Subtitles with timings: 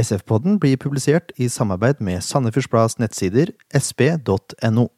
[0.00, 4.88] SF-podden blir publisert i samarbeid med Sandefjords nettsider sp.no.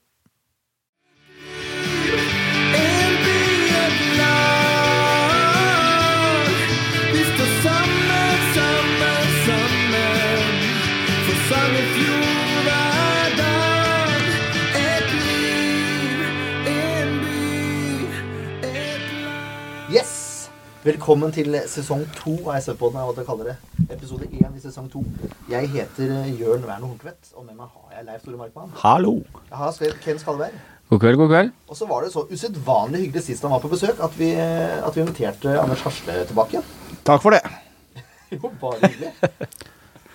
[19.93, 20.51] Yes!
[20.85, 23.82] Velkommen til sesong to av SF-podden, er hva dere kaller det.
[23.93, 25.03] Episode én i sesong to.
[25.51, 28.71] Jeg heter Jørn Werner Horntvedt, og med meg har jeg Leif Tore Markmann.
[28.81, 29.19] Hallo.
[29.51, 30.55] Jeg har skrevet Ken Skalleberg.
[30.93, 31.51] God kveld, god kveld.
[31.69, 34.97] Og så var det så usedvanlig hyggelig sist han var på besøk, at vi, at
[34.97, 36.71] vi inviterte Anders Hasle tilbake igjen.
[37.09, 37.43] Takk for det.
[38.33, 39.11] Jo, bare hyggelig.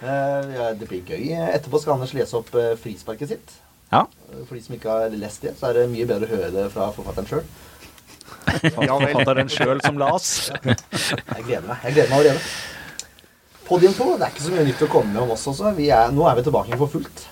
[0.01, 0.07] uh,
[0.57, 1.27] ja, det blir gøy.
[1.53, 3.53] Etterpå skal Anders lese opp eh, frisparket sitt.
[3.91, 4.07] Ja.
[4.31, 6.49] Eh, For de som ikke har lest det, så er det mye bedre å høre
[6.55, 7.45] det fra forfatteren sjøl.
[8.73, 10.31] Forfatteren sjøl som las.
[11.35, 11.85] Jeg gleder meg.
[11.85, 12.41] Jeg gleder meg allerede.
[13.67, 15.73] Podium 2, det er ikke så mye nytt å komme med om oss også.
[15.83, 17.23] Er, nå er vi tilbake for fullt.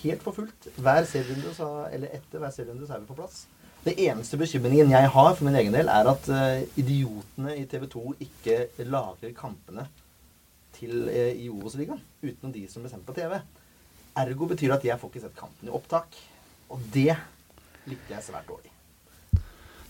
[0.00, 0.66] Helt for fullt.
[0.74, 1.52] Hver serierunde,
[1.94, 3.44] eller etter hver serierunde, så er vi på plass.
[3.84, 7.86] Det eneste bekymringen jeg har for min egen del, er at uh, idiotene i TV
[7.94, 8.58] 2 ikke
[8.90, 9.86] lager kampene
[10.74, 13.38] til uh, i Obos-ligaen utenom de som blir sendt på TV.
[14.18, 16.18] Ergo betyr det at jeg får ikke sett kampen i opptak.
[16.74, 17.12] Og det
[17.86, 18.73] likte jeg svært dårlig.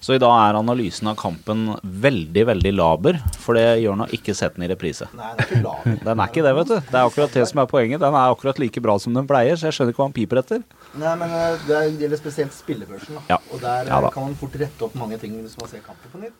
[0.04, 4.34] Så i dag er analysen av kampen veldig, veldig laber, for det gjør nå ikke
[4.36, 5.06] sett den i reprise.
[5.16, 5.94] Nei, den er ikke laber.
[6.04, 6.74] Den er ikke det, vet du.
[6.90, 8.02] Det er akkurat det som er poenget.
[8.02, 10.40] Den er akkurat like bra som den pleier, så jeg skjønner ikke hva han piper
[10.42, 10.60] etter.
[11.00, 13.16] Nei, men eh, det gjelder spesielt spillebørsen.
[13.16, 13.24] Da.
[13.32, 13.38] Ja.
[13.48, 14.12] Og der Ja eh, da.
[14.12, 16.36] kan man fort rette opp mange ting hvis man ser kampen på nytt.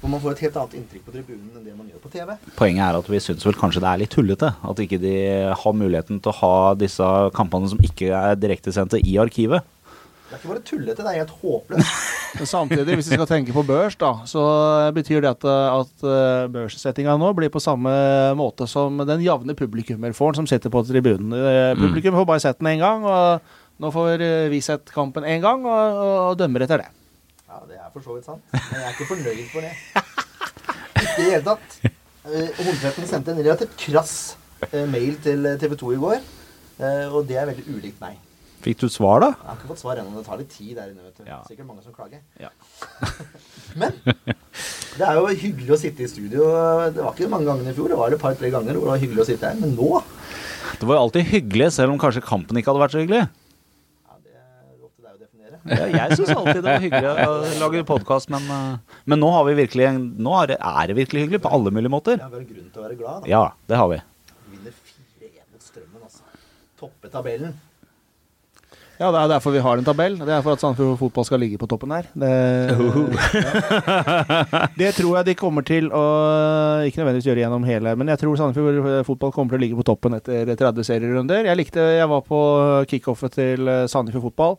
[0.00, 2.36] Og man får et helt annet inntrykk på tribunen enn det man gjør på TV.
[2.60, 4.52] Poenget er at vi syns vel kanskje det er litt tullete.
[4.60, 5.16] At ikke de
[5.64, 9.64] har muligheten til å ha disse kampene som ikke er direktesendte, i arkivet.
[10.30, 11.94] Det er ikke bare tullete, det er helt håpløst.
[12.46, 14.42] Samtidig, hvis vi skal tenke på børs, da, så
[14.94, 17.90] betyr det at, at eh, børssettinga nå blir på samme
[18.38, 21.34] måte som den jevne publikummer får, som sitter på tribunen.
[21.34, 25.26] Eh, Publikum får bare sett den én gang, og nå får eh, vi sett kampen
[25.26, 25.98] én gang, og,
[26.30, 26.88] og dømmer etter det.
[27.50, 28.46] Ja, det er for så vidt sant.
[28.54, 29.74] Men jeg er ikke fornøyd for det.
[31.00, 31.78] Ikke i det hele tatt.
[32.30, 34.16] Eh, sendte en relativt krass
[34.70, 36.20] eh, mail til TV 2 i går.
[36.78, 38.20] eh, Og det er veldig ulikt meg.
[38.60, 39.28] Fikk du svar, da?
[39.32, 40.12] Jeg har ikke fått svar ennå.
[40.18, 41.02] Det tar litt tid der inne.
[41.06, 41.24] vet du.
[41.28, 41.38] Ja.
[41.48, 42.20] Sikkert mange som klager.
[42.40, 42.50] Ja.
[43.80, 46.48] Men det er jo hyggelig å sitte i studio.
[46.92, 47.88] Det var ikke mange gangene i fjor.
[47.94, 49.60] Det var et par-tre ganger hvor det var hyggelig å sitte her.
[49.62, 50.02] Men nå
[50.80, 53.22] Det var jo alltid hyggelig, selv om kanskje kampen ikke hadde vært så hyggelig.
[53.24, 53.38] ja.
[55.70, 59.56] Jeg syns alltid det var hyggelig å lage podkast, men, eh, men nå har vi
[59.58, 62.16] virkelig Nå er det, er det virkelig hyggelig på alle mulige måter.
[62.20, 63.24] Det har vel grunn til å være glad.
[63.24, 63.30] da.
[63.30, 64.00] Ja, det har vi.
[64.50, 66.24] Vi vinner 4-1 mot Strømmen, altså.
[66.80, 67.54] Toppe tabellen.
[69.00, 70.18] Ja, det er derfor vi har en tabell.
[70.20, 72.10] Det er for at Sandefjord fotball skal ligge på toppen her.
[72.20, 72.34] Det,
[74.82, 76.04] det tror jeg de kommer til å
[76.84, 79.86] Ikke nødvendigvis gjøre gjennom hele, men jeg tror Sandefjord fotball kommer til å ligge på
[79.88, 81.48] toppen etter 30 serierunder.
[81.48, 82.40] Jeg likte Jeg var på
[82.92, 84.58] kickoffet til Sandefjord fotball.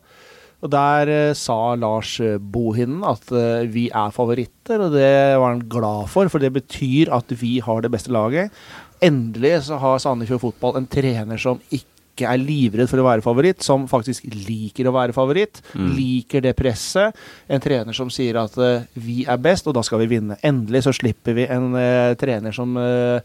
[0.62, 2.16] Og Der eh, sa Lars
[2.54, 7.10] Bohinen at eh, vi er favoritter, og det var han glad for, for det betyr
[7.14, 8.54] at vi har det beste laget.
[9.02, 13.62] Endelig så har Sandefjord fotball en trener som ikke er livredd for å være favoritt,
[13.64, 15.62] som faktisk liker å være favoritt.
[15.96, 17.16] Liker det presset.
[17.48, 20.36] En trener som sier at uh, vi er best, og da skal vi vinne.
[20.44, 23.18] Endelig så slipper vi en uh, trener som uh,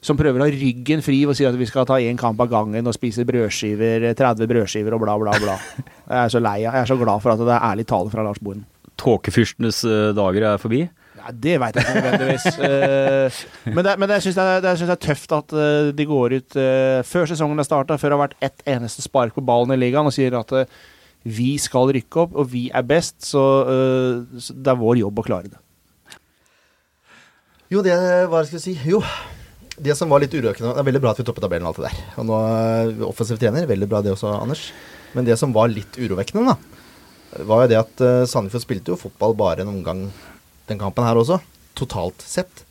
[0.00, 2.48] som prøver å ha ryggen fri og sier at vi skal ta én kamp av
[2.48, 5.58] gangen og spise brødskiver, 30 brødskiver og bla, bla, bla.
[5.76, 8.08] Jeg er så lei av Jeg er så glad for at det er ærlig tale
[8.08, 8.64] fra Lars Bohinen.
[8.96, 9.82] Tåkefyrstenes
[10.16, 10.86] dager er forbi.
[11.20, 12.46] Ja, det veit jeg ikke nødvendigvis.
[12.70, 13.38] Eh,
[13.74, 16.34] men det, men det syns jeg, det synes jeg er tøft at eh, de går
[16.38, 19.74] ut eh, før sesongen har starta, før det har vært ett eneste spark på ballen
[19.74, 20.54] i ligaen, og sier at
[21.28, 23.42] vi skal rykke opp, og vi er best, så,
[24.40, 25.60] så det er vår jobb å klare det.
[27.70, 27.96] Jo, det
[28.30, 28.76] Hva skal jeg si?
[28.88, 29.02] Jo,
[29.78, 31.82] det som var litt urovekkende Det er veldig bra at vi toppet tabellen og alt
[31.82, 32.16] det der.
[32.20, 32.40] Og nå
[33.10, 33.68] offensiv trener.
[33.68, 34.70] Veldig bra det også, Anders.
[35.14, 39.36] Men det som var litt urovekkende, da, var jo det at Sandefjord spilte jo fotball
[39.38, 40.08] bare en omgang
[40.70, 41.40] den kampen her også.
[41.78, 42.64] Totalt sett.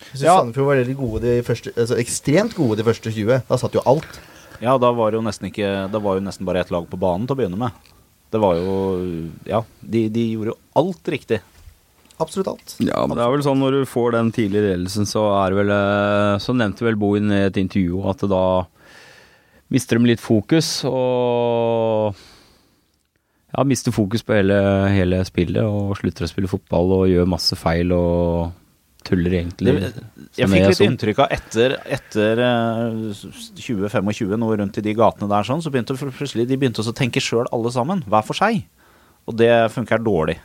[0.00, 0.36] Jeg syns Ja.
[0.40, 3.42] Sandefjord var veldig gode de første, altså ekstremt gode de første 20.
[3.48, 4.20] Da satt jo alt.
[4.60, 6.98] Ja, da var det jo nesten ikke Det var jo nesten bare ett lag på
[7.00, 7.70] banen til å begynne med.
[8.30, 8.74] Det var jo
[9.48, 11.40] Ja, de, de gjorde jo alt riktig.
[12.20, 12.74] Absolutt alt.
[12.84, 15.60] Ja, men det er vel sånn når du får den tidlige ledelsen, så er det
[15.62, 18.42] vel eh, Så nevnte vel Bohin i et intervju at da
[19.72, 22.16] mister de litt fokus, og
[23.50, 24.56] ja, mister fokus på hele,
[24.94, 28.52] hele spillet og slutter å spille fotball og gjør masse feil og
[29.06, 29.74] tuller egentlig.
[29.80, 30.04] Det,
[30.36, 30.92] jeg fikk er litt sånn.
[30.92, 33.24] inntrykk av etter, etter eh,
[33.58, 37.22] 2025, noe rundt i de gatene der, sånn, så begynte plutselig de begynte å tenke
[37.24, 38.62] sjøl alle sammen, hver for seg.
[39.28, 40.38] Og det funker dårlig.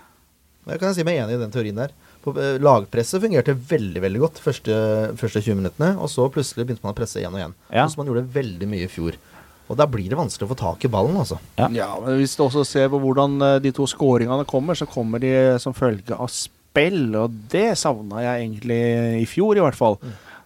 [0.66, 1.94] Jeg kan si meg enig i den teorien der.
[2.25, 4.75] På, eh, lagpresset fungerte veldig veldig godt første,
[5.19, 7.56] første 20 minuttene, og så plutselig begynte man å presse igjen og igjen.
[7.69, 7.86] Ja.
[7.86, 9.19] Sånn som man gjorde veldig mye i fjor.
[9.65, 11.39] Og da blir det vanskelig å få tak i ballen, altså.
[11.57, 11.69] Ja.
[11.73, 15.21] Ja, men Hvis du også ser på hvordan eh, de to skåringene kommer, så kommer
[15.23, 17.09] de som følge av spill.
[17.17, 18.79] Og det savna jeg egentlig
[19.23, 19.97] i fjor, i hvert fall.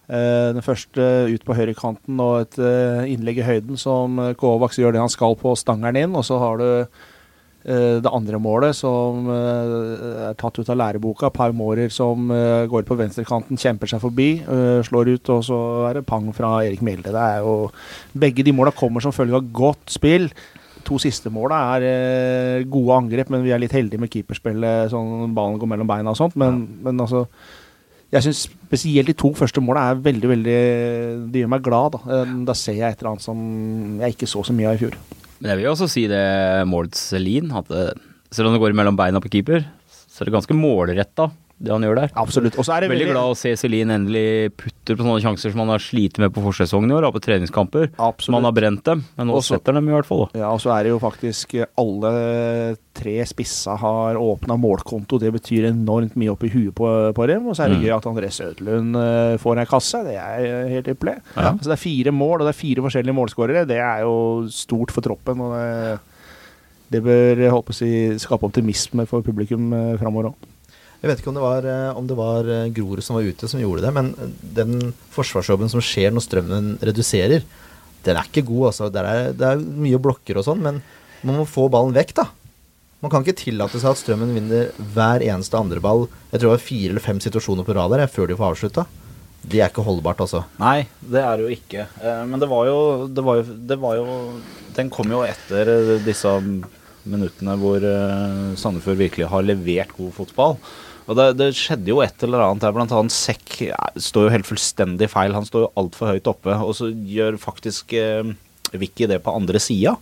[0.08, 4.96] Eh, den første ut på høyrekanten og et eh, innlegg i høyden som Kovacs gjør
[4.96, 6.16] det han skal på stangeren inn.
[6.16, 6.70] Og så har du
[8.00, 9.74] det andre målet som eh,
[10.30, 11.28] er tatt ut av læreboka.
[11.34, 15.58] Par Mårer som eh, går på venstrekanten, kjemper seg forbi, eh, slår ut, og så
[15.90, 17.12] er det pang fra Erik Milde.
[17.12, 17.70] Det er jo
[18.16, 20.30] Begge de måla kommer som følge av godt spill.
[20.88, 24.88] To siste måla er eh, gode angrep, men vi er litt heldige med keeperspillet.
[24.94, 26.38] Sånn ballen går mellom beina og sånt.
[26.40, 27.26] Men, men altså
[28.10, 30.58] Jeg syns spesielt de to første måla er veldig, veldig
[31.30, 31.94] De gjør meg glad.
[31.94, 33.44] Da, Eh, da ser jeg et eller annet som
[34.00, 34.96] jeg ikke så så mye av i fjor.
[35.40, 36.24] Men jeg vil også si det
[37.20, 37.84] Lien, at det,
[38.30, 41.82] selv om det går mellom beina på keeper, så er det ganske målretta, det han
[41.84, 42.10] gjør der.
[42.16, 42.54] Absolutt.
[42.56, 46.16] Det Veldig glad å se Celine endelig putter på sånne sjanser som han har slitt
[46.22, 47.90] med på forsesongen i år, på treningskamper.
[48.24, 50.22] Som han har brent dem, men nå Også- setter han dem i hvert fall.
[50.32, 50.38] Da.
[50.40, 55.18] Ja, og så er det jo faktisk eh, alle tre spissa har åpna målkonto.
[55.20, 57.46] Det betyr enormt mye oppi huet på, på dem.
[57.46, 57.84] Og så er det Mm.
[57.84, 60.00] gøy at André Sødlund eh, får ei kasse.
[60.04, 61.18] Det er eh, helt ypperlig.
[61.36, 61.52] Ja.
[61.60, 63.66] Så det er fire mål, og det er fire forskjellige målskårere.
[63.68, 65.40] Det er jo stort for troppen.
[65.44, 66.00] og det,
[66.90, 70.48] det bør jeg håper si, skape optimisme for publikum eh, framover òg.
[71.00, 73.48] Jeg vet ikke om det var, eh, om det var eh, Grorud som var ute
[73.48, 77.46] som gjorde det, men eh, den forsvarsjobben som skjer når strømmen reduserer,
[78.04, 78.66] den er ikke god.
[78.68, 78.90] altså.
[78.92, 80.82] Det er, det er mye blokker og sånn, men
[81.24, 82.26] man må få ballen vekk, da.
[83.00, 86.04] Man kan ikke tillate seg at strømmen vinner hver eneste andre ball.
[86.28, 88.84] Jeg tror det var fire eller fem situasjoner på rad der før de får avslutta.
[89.40, 90.42] Det er ikke holdbart, altså.
[90.60, 91.86] Nei, det er det jo ikke.
[92.28, 92.76] Men det var jo,
[93.08, 94.18] det var jo, det var jo
[94.76, 95.70] Den kom jo etter
[96.04, 96.34] disse
[97.08, 97.80] minuttene hvor
[98.60, 100.58] Sandefjord virkelig har levert god fotball.
[101.10, 103.56] Og det, det skjedde jo et eller annet der, blant annet Sekk
[103.98, 105.34] står jo helt fullstendig feil.
[105.34, 108.30] Han står jo altfor høyt oppe, og så gjør faktisk eh,
[108.78, 109.96] Vicky det på andre sida.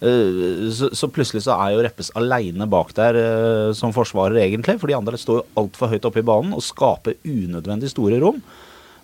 [0.00, 4.78] Eh, så, så plutselig så er jo Reppes aleine bak der eh, som forsvarer, egentlig.
[4.80, 8.40] For de andre står jo altfor høyt oppe i banen og skaper unødvendig store rom.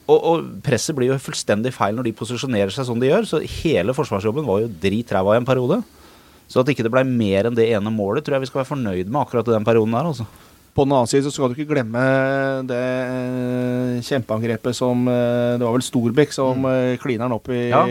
[0.08, 3.28] Og, og presset blir jo fullstendig feil når de posisjonerer seg som de gjør.
[3.28, 5.82] Så hele forsvarsjobben var jo drit ræva i en periode.
[6.48, 8.72] Så at ikke det blei mer enn det ene målet, tror jeg vi skal være
[8.72, 10.08] fornøyd med akkurat i den perioden der.
[10.10, 10.26] altså.
[10.72, 12.02] På den annen side så skal du ikke glemme
[12.64, 16.96] det eh, kjempeangrepet som eh, Det var vel Storbekk som mm.
[17.02, 17.82] kliner den opp i Ja.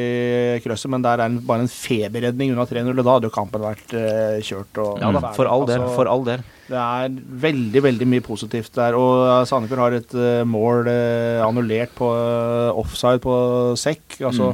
[0.63, 2.89] krøsset, men der er det bare en feberredning unna 3-0.
[2.95, 4.81] og Da hadde jo kampen vært eh, kjørt.
[4.81, 5.83] Og, Ja da, for all del.
[5.83, 6.43] Altså, For all del.
[6.71, 7.13] Det er
[7.45, 8.97] veldig veldig mye positivt der.
[8.97, 13.35] Og eh, Sandefjord har et eh, mål eh, annullert på eh, offside på
[13.79, 14.21] sekk.
[14.25, 14.53] Altså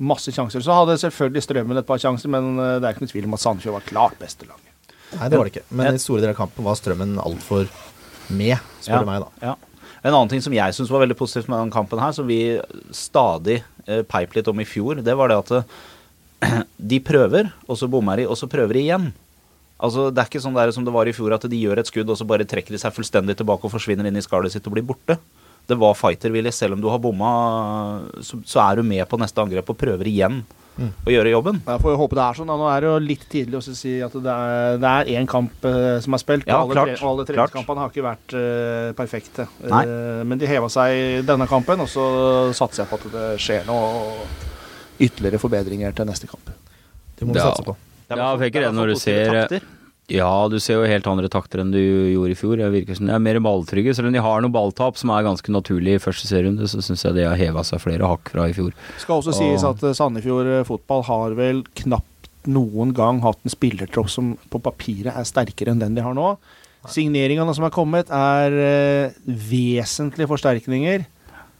[0.00, 0.62] masse sjanser.
[0.64, 3.36] Så hadde selvfølgelig Strømmen et par sjanser, men eh, det er ikke noe tvil om
[3.36, 4.69] at Sandefjord var klart beste laget.
[5.16, 5.66] Nei, det var det ikke.
[5.74, 7.66] Men i store deler av kampen var strømmen altfor
[8.30, 9.50] med, spør du meg, da.
[9.50, 9.56] Ja.
[10.00, 12.40] En annen ting som jeg syns var veldig positivt med den kampen her, som vi
[12.96, 16.62] stadig eh, peip litt om i fjor, det var det at eh,
[16.92, 19.10] de prøver, og så bommer de, og så prøver de igjen.
[19.80, 21.90] Altså, Det er ikke sånn der som det var i fjor, at de gjør et
[21.90, 24.66] skudd, og så bare trekker de seg fullstendig tilbake og forsvinner inn i skallet sitt
[24.68, 25.18] og blir borte.
[25.68, 26.52] Det var fighter-vilje.
[26.56, 27.30] Selv om du har bomma,
[28.24, 30.40] så, så er du med på neste angrep og prøver igjen
[30.80, 31.60] å gjøre jobben.
[31.66, 32.46] Jeg får håpe det er sånn.
[32.50, 32.56] da.
[32.56, 35.64] Nå er det jo litt tidlig å si at det er, det er én kamp
[35.68, 36.46] eh, som er spilt.
[36.48, 39.46] Ja, og alle, klart, tre- og alle treningskampene har ikke vært uh, perfekte.
[39.68, 39.82] Nei.
[39.86, 42.06] Eh, men de heva seg i denne kampen, og så
[42.56, 44.24] satser jeg på at det skjer noe
[45.00, 46.50] ytterligere forbedringer til neste kamp.
[47.16, 47.50] Det må vi Ja.
[47.50, 47.76] satse på.
[48.10, 49.68] Ja, jeg tenker det er i det når du ser- takter.
[50.10, 52.58] Ja, du ser jo helt andre takter enn du gjorde i fjor.
[52.58, 53.94] Jeg virker som de er mer balltrygge.
[53.94, 57.04] Selv om de har noe balltap som er ganske naturlig i første serierunde, så syns
[57.06, 58.74] jeg de har heva seg flere hakk fra i fjor.
[58.98, 62.08] Skal også sies at eh, Sandefjord eh, fotball har vel knapt
[62.50, 66.32] noen gang hatt en spillertropp som på papiret er sterkere enn den de har nå.
[66.90, 71.06] Signeringene som er kommet, er eh, vesentlige forsterkninger.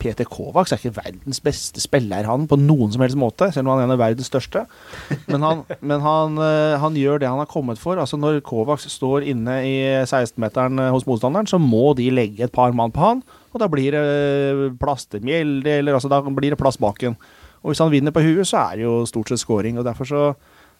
[0.01, 3.75] Peter Kovacs er ikke verdens beste spiller, han, på noen som helst måte, selv om
[3.75, 4.65] han er en av verdens største.
[5.29, 8.01] Men han, men han, eh, han gjør det han har kommet for.
[8.01, 12.55] Altså Når Kovacs står inne i 16-meteren eh, hos motstanderen, så må de legge et
[12.55, 16.55] par mann på han, og da blir det plass til Mjelde, eller altså da blir
[16.55, 17.19] det plass bak en.
[17.61, 20.09] Og hvis han vinner på huet, så er det jo stort sett scoring, og derfor
[20.09, 20.25] så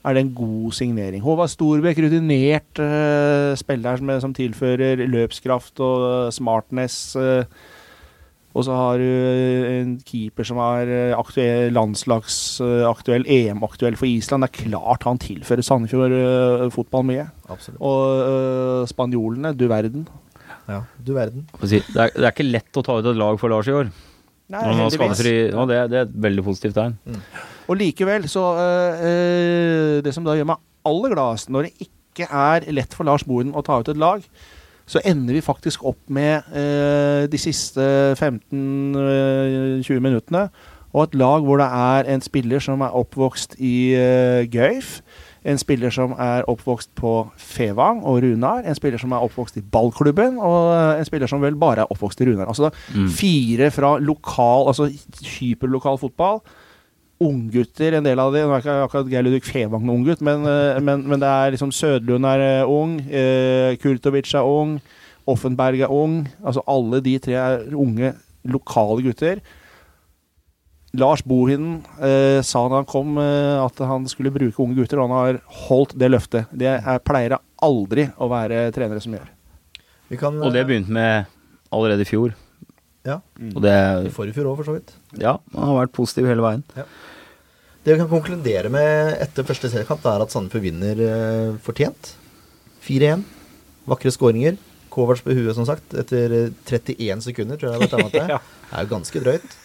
[0.05, 1.21] er det en god signering.
[1.23, 7.17] Håvard Storbekk, rutinert uh, spiller som, som tilfører løpskraft og smartness.
[7.21, 7.45] eh,
[8.51, 9.07] og så har du
[9.71, 14.43] en keeper som er eh, aktuell, landslagsaktuell, EM-aktuell for Island.
[14.43, 17.29] Det er klart han tilfører Sandefjord eh, fotball mye.
[17.51, 17.79] Absolutt.
[17.79, 20.09] Og uh, spanjolene, du verden.
[20.67, 21.47] Ja, du verden.
[21.63, 23.91] Det er, det er ikke lett å ta ut et lag for Lars i år.
[24.51, 25.35] Nei, skadefri.
[25.53, 26.99] Ja, det, det er et veldig positivt tegn.
[27.71, 32.67] Og likevel, så øh, Det som da gjør meg aller gladest, når det ikke er
[32.75, 34.25] lett for Lars Bohin å ta ut et lag,
[34.91, 37.85] så ender vi faktisk opp med eh, de siste
[38.19, 40.49] 15-20 minuttene
[40.91, 44.97] og et lag hvor det er en spiller som er oppvokst i eh, Gøyf.
[45.47, 48.65] En spiller som er oppvokst på Fevang og Runar.
[48.67, 51.95] En spiller som er oppvokst i ballklubben, og eh, en spiller som vel bare er
[51.95, 52.51] oppvokst i Runar.
[52.51, 53.07] Altså Mm.
[53.09, 54.91] fire fra lokal, altså
[55.39, 56.43] hyperlokal fotball.
[57.21, 58.47] Unggutter, en del av de.
[58.47, 61.53] Nå er ikke akkurat Geir Ludvig Fevang noen unggutt, men, eh, men, men det er
[61.53, 64.79] liksom Sødlund er eh, ung, eh, Kurtovic er ung,
[65.29, 66.23] Offenberg er ung.
[66.41, 68.15] Altså alle de tre er unge,
[68.49, 69.43] lokale gutter.
[70.97, 75.11] Lars Bohinen eh, sa da han kom eh, at han skulle bruke unge gutter, og
[75.11, 76.51] han har holdt det løftet.
[76.51, 79.29] Det er, pleier det aldri å være trenere som gjør.
[80.11, 81.29] Vi kan, Og det begynte med
[81.71, 82.33] allerede i fjor.
[83.07, 83.21] Ja.
[83.55, 83.75] Og det
[84.07, 84.93] I forrige fjor òg, for så vidt.
[85.21, 86.65] Ja, han har vært positiv hele veien.
[87.81, 92.13] Det vi kan konkludere med etter første seriekamp, er at Sandefjord vinner eh, fortjent.
[92.85, 93.25] 4-1.
[93.89, 94.59] Vakre skåringer.
[94.91, 98.19] Kovacs på huet, som sagt, etter eh, 31 sekunder, tror jeg det har vært
[98.71, 99.57] Det er jo ganske drøyt.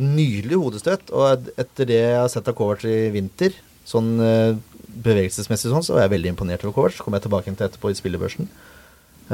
[0.00, 1.12] Nydelig hodestøt.
[1.12, 4.56] Og etter det jeg har sett av Kovac i vinter, sånn eh,
[5.04, 7.98] bevegelsesmessig sånn, så var jeg veldig imponert over så Kommer jeg tilbake til etterpå i
[7.98, 8.48] spillebørsen.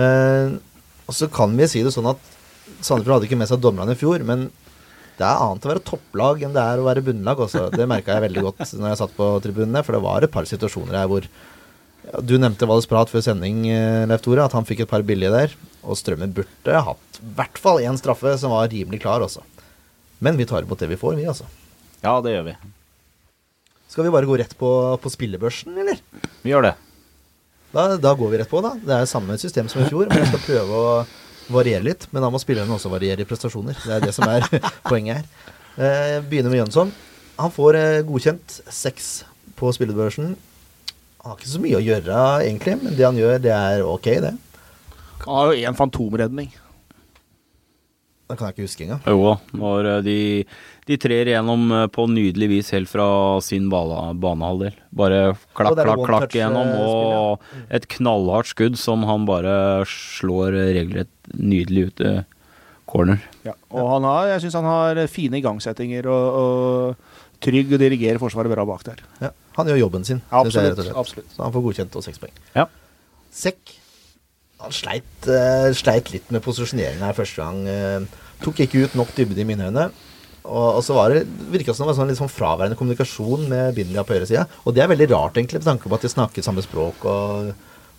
[0.00, 0.58] Eh,
[1.06, 2.36] og så kan vi si det sånn at
[2.80, 4.48] Sandefjord hadde ikke med seg dommerne i fjor, men
[5.20, 7.66] det er annet å være topplag enn det er å være bunnlag også.
[7.74, 10.48] Det merka jeg veldig godt når jeg satt på tribunene, for det var et par
[10.48, 14.64] situasjoner her hvor ja, Du nevnte Valles Prat før sending, eh, Leif Tore, at han
[14.64, 15.52] fikk et par billige der.
[15.84, 19.44] Og Strømmen burde hatt i hvert fall én straffe som var rimelig klar også.
[20.24, 21.44] Men vi tar imot det vi får, vi, altså.
[22.00, 22.56] Ja, det gjør vi.
[23.92, 24.70] Skal vi bare gå rett på,
[25.02, 26.00] på spillebørsen, eller?
[26.40, 26.76] Vi gjør det.
[27.74, 28.72] Da, da går vi rett på, da.
[28.80, 30.92] Det er samme system som i fjor, men jeg skal prøve å
[31.52, 32.06] variere litt.
[32.14, 33.78] Men da må spillerne også variere i prestasjoner.
[33.82, 34.46] Det er det som er
[34.90, 35.56] poenget her.
[35.80, 36.92] Eh, begynner med Jønsson.
[37.40, 39.10] Han får eh, godkjent seks
[39.60, 40.34] på spillebørsen.
[41.20, 44.08] Han har ikke så mye å gjøre, egentlig, men det han gjør, det er ok,
[44.24, 44.32] det.
[45.26, 46.48] Han har jo én fantomredning.
[48.30, 49.00] Det kan jeg ikke huske engang.
[49.10, 50.16] Jo da, når eh, de,
[50.86, 53.06] de trer igjennom eh, på nydelig vis helt fra
[53.42, 54.76] sin banehalvdel.
[54.94, 55.20] Bare
[55.58, 59.54] klakk, klakk, klakk touch, igjennom, eh, og et knallhardt skudd som han bare
[59.90, 62.12] slår regelrett nydelig ut i
[62.90, 63.18] corner.
[63.46, 63.56] Ja.
[63.74, 68.52] Og han har, jeg syns han har fine igangsettinger og, og trygg og dirigerer Forsvaret
[68.52, 69.02] bra bak der.
[69.22, 70.22] Ja, han gjør jobben sin.
[70.30, 70.86] synes jeg, rett og Absolutt.
[70.86, 71.02] slett.
[71.02, 71.34] absolutt.
[71.34, 72.34] Så han får godkjent og seks poeng.
[72.54, 72.66] Ja.
[73.34, 73.79] Sekk
[74.60, 77.64] Han sleit, uh, sleit litt med posisjoneringa første gang.
[77.64, 79.90] Uh, tok ikke ut nok dybde i mine øyne.
[80.40, 83.74] Og, og så var det virka som det var sånn litt sånn fraværende kommunikasjon med
[83.76, 84.46] Bindia på høyresida.
[84.64, 87.50] Og det er veldig rart, egentlig, med tanke på at de snakker samme språk og,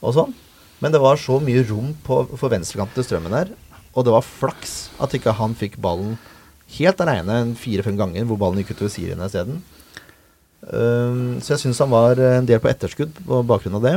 [0.01, 0.34] og sånn.
[0.82, 3.51] Men det var så mye rom på, for venstrekanten til Strømmen her.
[3.94, 6.15] Og det var flaks at ikke han fikk ballen
[6.77, 9.62] helt aleine fire-fem ganger, hvor ballen gikk utover Sirien isteden.
[10.62, 13.96] Um, så jeg syns han var en del på etterskudd på bakgrunn av det.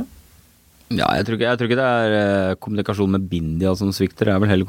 [0.92, 4.28] Ja, jeg tror ikke, jeg tror ikke det er eh, kommunikasjon med Bindia som svikter.
[4.28, 4.68] Det er vel heller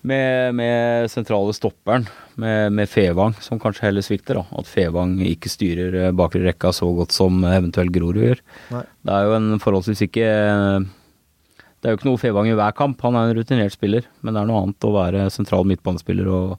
[0.00, 2.06] med, med sentrale stopperen,
[2.40, 4.40] med, med Fevang, som kanskje heller svikter.
[4.40, 4.44] da.
[4.58, 8.40] At Fevang ikke styrer eh, bakre rekka så godt som eventuelt Grorud gjør.
[8.74, 8.86] Nei.
[9.06, 13.00] Det er jo en forholdsvis ikke Det er jo ikke noe Fevang i hver kamp.
[13.06, 16.58] Han er en rutinert spiller, men det er noe annet å være sentral midtbanespiller og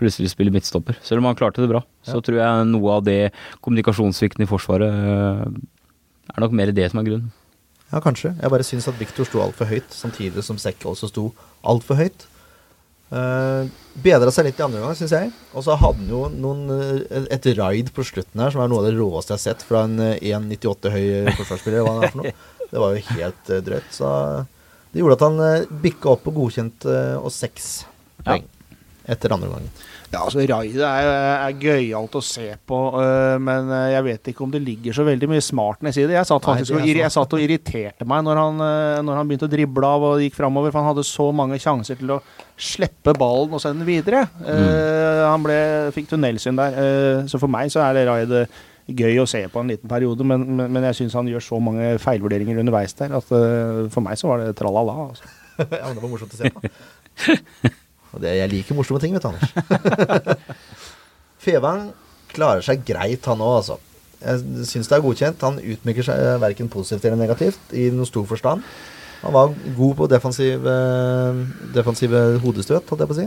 [0.00, 0.96] plutselig spille midtstopper.
[1.04, 4.88] Selv om han klarte det bra, så tror jeg noe av det kommunikasjonssvikten i Forsvaret
[5.12, 5.44] eh,
[6.30, 7.34] er nok mer det som er grunnen.
[7.90, 8.34] Ja, kanskje.
[8.38, 11.30] Jeg bare syns at Viktor sto altfor høyt, samtidig som Sekk også sto
[11.66, 12.26] altfor høyt.
[13.10, 13.66] Uh,
[13.98, 15.32] Bedra seg litt i andre omgang, syns jeg.
[15.50, 18.84] Og så hadde han jo noen, eh, et raid på slutten her som er noe
[18.84, 21.06] av det råeste jeg har sett fra en eh, 1,98 høy
[21.40, 21.82] forsvarsspiller.
[21.82, 22.34] Hva han er for noe.
[22.70, 23.90] Det var jo helt eh, drøyt.
[23.90, 24.10] Så
[24.92, 27.66] det gjorde at han bikka opp på godkjent uh, og seks
[28.22, 28.46] poeng
[29.10, 29.70] etter andre omgangen.
[30.10, 31.08] Ja, altså Raidet er,
[31.46, 35.04] er gøyalt å se på, uh, men øh, jeg vet ikke om det ligger så
[35.06, 36.16] veldig mye smartness i det.
[36.16, 38.96] Jeg satt Nei, faktisk det er og, jeg satt og irriterte meg når han, uh,
[39.06, 42.00] når han begynte å drible av og gikk framover, for han hadde så mange sjanser
[42.00, 42.18] til å
[42.58, 44.24] slippe ballen og sende den videre.
[44.42, 45.60] Eh, han ble,
[45.94, 46.74] fikk tunnelsyn der.
[47.30, 48.42] så for meg så er det Raidet
[48.90, 51.60] gøy å se på en liten periode, men, men, men jeg syns han gjør så
[51.62, 55.06] mange feilvurderinger underveis der at for meg så var det tralala.
[55.06, 55.30] Altså.
[55.62, 57.70] ja, men det var morsomt å se på.
[58.14, 60.46] Og det, jeg liker morsomme ting, vet du, Anders.
[61.44, 61.90] Fevang
[62.34, 63.78] klarer seg greit, han òg, altså.
[64.20, 65.44] Jeg syns det er godkjent.
[65.46, 68.64] Han utmykker seg eh, verken positivt eller negativt i noen stor forstand.
[69.20, 70.74] Han var god på defensive,
[71.74, 73.26] defensive hodestøt, holdt jeg på å si,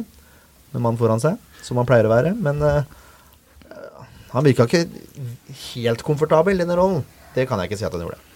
[0.73, 2.31] med mannen foran seg, som han pleier å være.
[2.33, 2.81] Men uh,
[4.33, 4.87] han virka ikke
[5.75, 7.03] helt komfortabel i denne rollen.
[7.35, 8.32] Det kan jeg ikke si at han gjorde.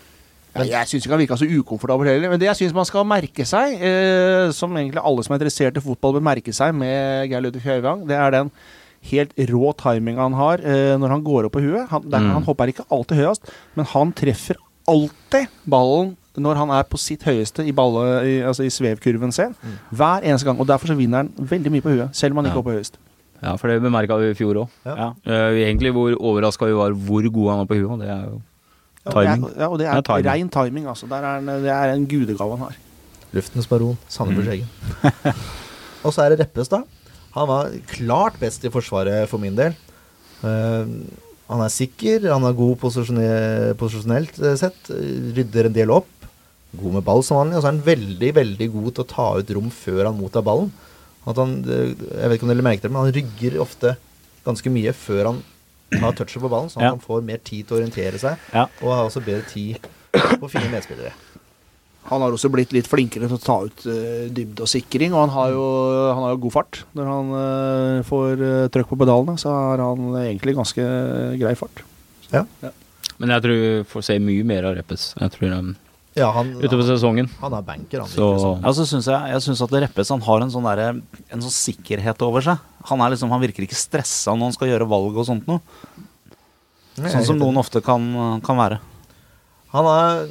[0.65, 2.29] Ja, jeg syns ikke han virka så ukomfortabel heller.
[2.33, 5.77] Men det jeg syns man skal merke seg, eh, som egentlig alle som er interessert
[5.77, 8.51] i fotball bør merke seg med Geir Ludvig Høyvang, det er den
[9.11, 11.87] helt rå timinga han har eh, når han går opp på huet.
[11.89, 12.31] Han, der, Mm.
[12.33, 17.23] han hopper ikke alltid høyest, men han treffer alltid ballen når han er på sitt
[17.25, 19.55] høyeste i, balle, i, altså i svevkurven sin.
[19.89, 20.59] Hver eneste gang.
[20.61, 22.61] Og derfor så vinner han veldig mye på huet, selv om han ikke Ja.
[22.61, 22.97] er på høyest.
[23.41, 24.69] Ja, for det bemerka vi i fjor òg.
[24.85, 25.13] Ja.
[25.25, 27.99] egentlig hvor overraska vi var hvor god han var på huet.
[28.01, 28.41] Det er jo
[29.13, 29.45] timing.
[29.49, 30.27] er, ja, og det er, Det er timing.
[30.31, 31.07] rein timing, altså.
[31.11, 32.77] Der er det er en gudegave han har.
[33.35, 34.69] Luftens baron, Sandefjords egen.
[36.05, 36.83] og så er det Reppes, da.
[37.37, 39.75] Han var klart best i Forsvaret for min del.
[40.41, 40.87] Uh,
[41.47, 44.89] han er sikker, han er god posisjonelt eh, sett.
[45.37, 46.09] Rydder en del opp.
[46.75, 47.55] God med ball som vanlig.
[47.55, 50.43] Og så er han veldig veldig god til å ta ut rom før han mottar
[50.43, 50.73] ballen.
[51.27, 53.95] At han, eh, jeg vet ikke om dere merker det, men han rygger ofte
[54.47, 55.39] ganske mye før han
[55.93, 56.95] tar touchet på ballen, sånn at Ja.
[56.95, 58.37] han får mer tid til å orientere seg.
[58.53, 58.67] Ja.
[58.81, 59.79] Og har også bedre tid
[60.13, 61.13] på å finne medspillere.
[62.07, 65.25] Han har også blitt litt flinkere til å ta ut uh, dybde og sikring, og
[65.25, 65.63] han har jo,
[66.15, 66.81] han har jo god fart.
[66.95, 70.85] Når han uh, får uh, trøkk på pedalene, så har han egentlig ganske
[71.41, 71.83] grei fart.
[73.17, 75.09] Men jeg tror vi får se mye mer av Reppes.
[75.19, 75.75] Jeg tror han
[76.17, 77.29] Ja, han, Utover sesongen.
[77.41, 78.09] han er banker, han.
[78.09, 78.27] Så.
[78.63, 81.53] Ja, så synes jeg, jeg synes at Reppes han har en sånn, der, en sånn
[81.53, 82.63] sikkerhet over seg.
[82.89, 85.61] Han, er liksom, han virker ikke stressa når han skal gjøre valg og sånt noe.
[86.97, 88.01] Sånn som noen ofte kan,
[88.45, 88.79] kan være.
[89.75, 90.25] Han er,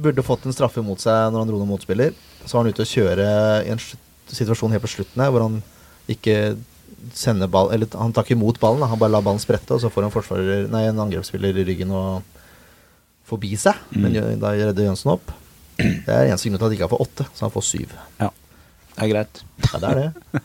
[0.00, 2.16] burde fått en straffe mot seg når han dro noen motspiller.
[2.46, 3.28] Så var han ute og kjøre
[3.66, 3.82] i en
[4.30, 5.60] situasjon helt på slutten her, hvor han
[6.10, 6.56] ikke
[7.16, 9.90] sender ball Eller han tar ikke imot ballen, han bare lar ballen sprette, og så
[9.92, 12.39] får han nei, en angrepsspiller i ryggen og
[13.30, 13.78] forbi seg.
[13.96, 15.30] Men da redder Jønsen opp.
[15.80, 17.94] Det er eneste grunn til at han ikke har fått åtte, så han får syv.
[18.20, 18.28] Ja,
[18.96, 19.44] det er greit.
[19.64, 20.42] Ja, det er det.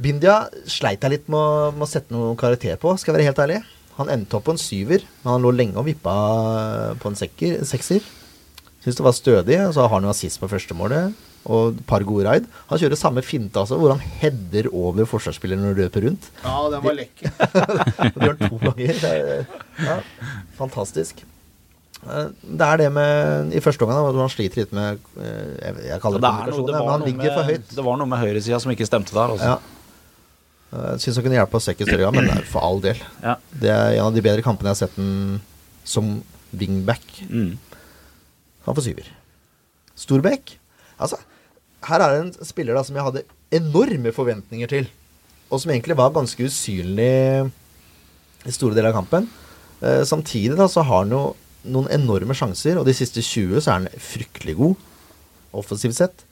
[0.00, 0.36] Bindia
[0.70, 3.42] sleit jeg litt med å, med å sette noen karakter på, skal jeg være helt
[3.44, 3.60] ærlig.
[3.98, 6.14] Han endte opp på en syver, men han lå lenge og vippa
[7.02, 8.00] på en sekker, sekser.
[8.80, 9.58] Syns det var stødig.
[9.76, 12.46] Så har han jo assist på førstemålet og et par gode raid.
[12.70, 16.30] Han kjører samme finte, altså, hvor han header over forsvarsspilleren og løper rundt.
[16.44, 17.32] Ja, den var lekker.
[17.36, 18.94] Det gjør han to ganger.
[19.04, 19.44] Det er,
[19.84, 19.98] ja,
[20.56, 21.20] fantastisk.
[22.06, 25.74] Eh, Det er det med I første omgang, Man han sliter litt med eh, Jeg,
[25.90, 27.68] jeg kaller det, Det, kommunikasjon, men han ligger for høyt.
[27.76, 29.34] det var noe med høyresida som ikke stemte der.
[29.36, 29.54] Altså.
[29.54, 29.58] Ja.
[30.70, 32.98] Jeg syns han kunne hjelpe oss ikke i større men det er for all del.
[33.24, 33.34] Ja.
[33.50, 35.40] Det er en av de bedre kampene jeg har sett den
[35.84, 36.12] som
[36.54, 37.02] wingback.
[37.28, 37.58] Mm.
[38.68, 39.08] Han får syver.
[39.98, 40.56] Storbekk
[41.00, 41.16] Altså,
[41.88, 43.22] her er det en spiller da som jeg hadde
[43.56, 44.88] enorme forventninger til,
[45.50, 47.50] og som egentlig var ganske usynlig
[48.46, 49.26] i store deler av kampen.
[49.80, 51.22] Eh, samtidig da så har han jo
[51.68, 54.76] noen enorme sjanser, og de siste 20 så er han fryktelig god,
[55.60, 56.24] offensivt sett.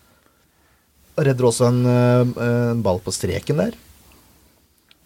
[1.18, 3.74] Redder også en, eh, en ball på streken der.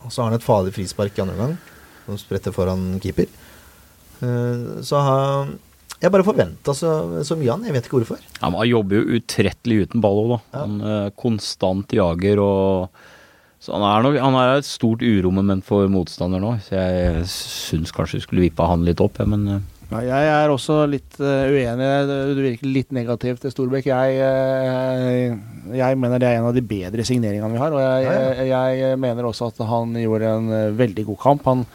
[0.04, 1.58] Og så har han et farlig frispark i andre omgang,
[2.06, 3.26] som spretter foran keeper.
[4.22, 5.58] Eh, Så han
[6.02, 7.62] Jeg bare forventa så, så mye han.
[7.62, 8.18] Jeg vet ikke hvorfor.
[8.40, 10.38] Ja, men Han jobber jo utrettelig uten ball òg, da.
[10.52, 10.62] Ja.
[10.66, 12.88] Han er konstant jager og
[13.62, 16.56] Så han er, nok, han er et stort uromoment for motstander nå.
[16.66, 20.52] Så jeg syns kanskje vi skulle vippa han litt opp, ja, men Ja, jeg er
[20.52, 21.88] også litt uh, uenig.
[22.33, 23.90] Du virker litt negativ til Storbekk.
[23.90, 27.74] Jeg, uh, jeg mener det er en av de bedre signeringene vi har.
[27.76, 31.44] Og jeg, Ja, jeg mener også at han gjorde en eh, veldig god kamp.
[31.50, 31.66] Han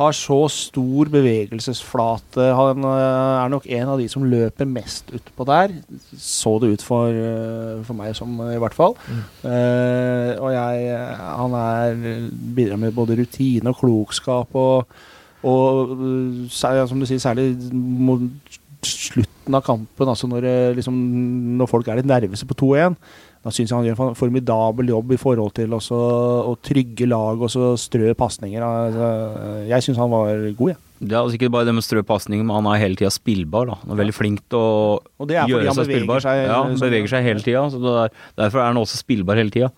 [0.00, 2.48] har så stor bevegelsesflate.
[2.56, 5.76] Han uh, er nok en av de som løper mest utpå der.
[6.16, 7.22] Så det ut for,
[7.86, 8.96] for meg som, i hvert fall.
[9.44, 12.02] Eh, og jeg Han er
[12.56, 15.00] bidrar med både rutine og klokskap og
[15.46, 18.20] og øh, som du sier, særlig mot
[18.86, 20.46] slutten av kampen, altså når,
[20.78, 20.96] liksom,
[21.60, 22.96] når folk er litt nervøse på 2-1,
[23.40, 25.96] da syns jeg han gjør en formidabel jobb i forhold til også,
[26.44, 28.60] å trygge lag og så strø pasninger.
[28.60, 29.06] Altså,
[29.70, 30.80] jeg syns han var god, jeg.
[31.00, 33.70] Det er altså ikke bare det med strø pasninger, men han er hele tida spillbar.
[33.70, 33.78] da.
[33.80, 36.20] Han er veldig flink til å gjøre seg spillbar.
[36.20, 37.64] seg ja, han beveger seg hele tida.
[38.04, 39.70] Er, derfor er han også spillbar hele tida.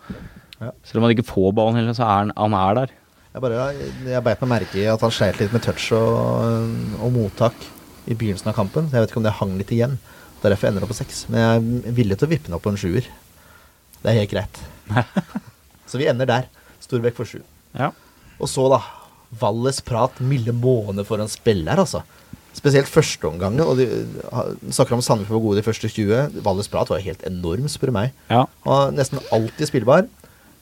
[0.59, 0.73] Ja.
[0.83, 2.97] Selv om han ikke får ballen heller, så er han, han er der.
[3.33, 3.69] Jeg, bare,
[4.05, 7.57] jeg beit meg merke i at han sleit litt med touch og, og mottak
[8.05, 8.91] i begynnelsen av kampen.
[8.91, 9.97] Så jeg vet ikke om det hang litt igjen.
[10.43, 11.23] Derfor ender det på seks.
[11.33, 13.09] Men jeg er villig til å vippe den opp på en sjuer.
[14.03, 14.61] Det er helt greit.
[15.89, 16.51] så vi ender der.
[16.85, 17.41] Storbekk for sju.
[17.79, 17.93] Ja.
[18.37, 18.83] Og så, da.
[19.41, 22.03] Valles prat milde måne for en spiller, altså.
[22.53, 23.65] Spesielt førsteomgangen.
[23.65, 23.87] Og de
[24.77, 26.43] snakker om Sandefjord var gode de første 20.
[26.45, 28.19] Valles prat var helt enorm, spør du meg.
[28.29, 28.45] Ja.
[28.67, 30.11] Han var nesten alltid spillbar.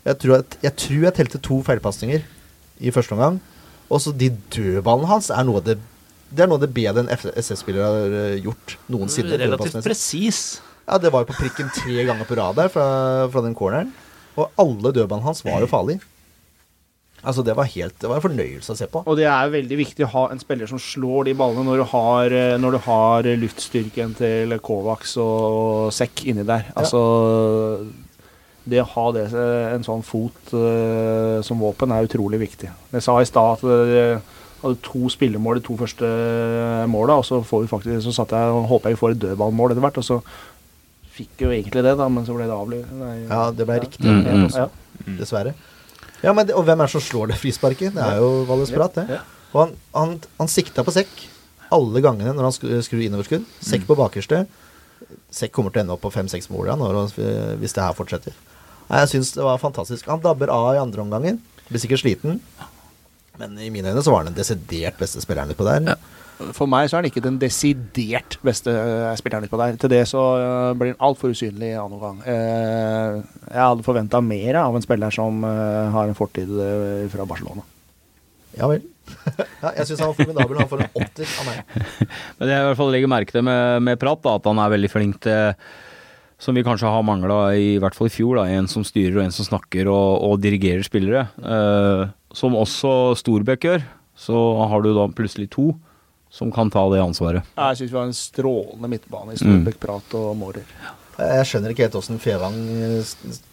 [0.06, 2.22] Jeg tror, at, jeg tror jeg telte to feilpasninger
[2.80, 3.40] i første omgang.
[3.90, 5.78] Og så de dødballene hans er noe av det
[6.30, 9.34] Det er noe av det bedre en SS-spiller har eh, gjort noensinne.
[9.40, 10.60] Relativt presis.
[10.86, 12.84] Ja, det var jo på prikken tre ganger på rad der fra,
[13.32, 13.90] fra den corneren.
[14.38, 16.04] Og alle dødballene hans var jo farlige.
[17.20, 19.02] Altså, det var helt Det var en fornøyelse å se på.
[19.04, 21.86] Og det er veldig viktig å ha en spiller som slår de ballene når du
[21.90, 26.70] har, eh, når du har luftstyrken til Kovacs og Sekk inni der.
[26.78, 27.02] Altså
[28.68, 32.68] Det å ha det, eh, en sånn fot uh, som våpen er utrolig viktig.
[32.92, 34.04] Jeg sa i stad at Vi
[34.60, 36.04] Hadde to spillemål de to første
[36.92, 39.72] måla, og så får vi faktisk Så satt jeg og håpa vi får et dødballmål
[39.72, 40.18] etter hvert, og så
[41.16, 42.92] fikk jo egentlig det, da, men så ble det avlyst.
[43.30, 44.04] Ja, det ble riktig.
[44.04, 44.44] Mm, Ja, mm.
[44.50, 44.66] også,
[45.16, 45.54] Dessverre.
[46.20, 47.96] Ja, men det, Og hvem er det som slår det frisparket?
[47.96, 49.20] Det er jo Valles Prat, det.
[49.54, 51.24] Og han, han, han sikta på sekk
[51.72, 53.48] alle gangene når han skru- skrur innoverskudd.
[53.64, 54.44] Sekk på bakerste.
[55.32, 56.76] Sekk kommer til å ende opp på fem-seks mål ja,
[57.56, 58.36] hvis det her fortsetter.
[58.90, 60.08] Nei, Jeg syns det var fantastisk.
[60.10, 61.38] Han dabber av i andre omgangen.
[61.70, 62.40] Blir sikkert sliten.
[63.40, 65.94] Men i mine øyne så var han den desidert beste spilleren utpå der.
[66.56, 69.76] For meg så er han ikke den desidert beste eh, spilleren utpå der.
[69.80, 72.22] Til det så eh, blir han altfor usynlig i annen omgang.
[72.24, 76.50] Eh, jeg hadde forventa mer av en spiller som har en fortid
[77.12, 77.64] fra Barcelona.
[78.58, 78.82] Ja vel.
[79.62, 80.62] ja, jeg syns han var formidabel.
[80.62, 81.76] Han får en åtter av meg.
[82.40, 84.64] Men det jeg i hvert fall legger merke til med, med Prat, da, at han
[84.64, 85.54] er veldig flink til
[86.40, 88.38] som vi kanskje har mangla, i hvert fall i fjor.
[88.40, 91.26] Da, en som styrer og en som snakker og, og dirigerer spillere.
[91.44, 93.84] Eh, som også Storbekk gjør.
[94.20, 94.36] Så
[94.70, 95.70] har du da plutselig to
[96.30, 97.42] som kan ta det ansvaret.
[97.58, 100.66] Jeg syns vi har en strålende midtbane i Storbekk, Prat og Mårer.
[101.20, 103.02] Jeg skjønner ikke helt åssen Fevang eh,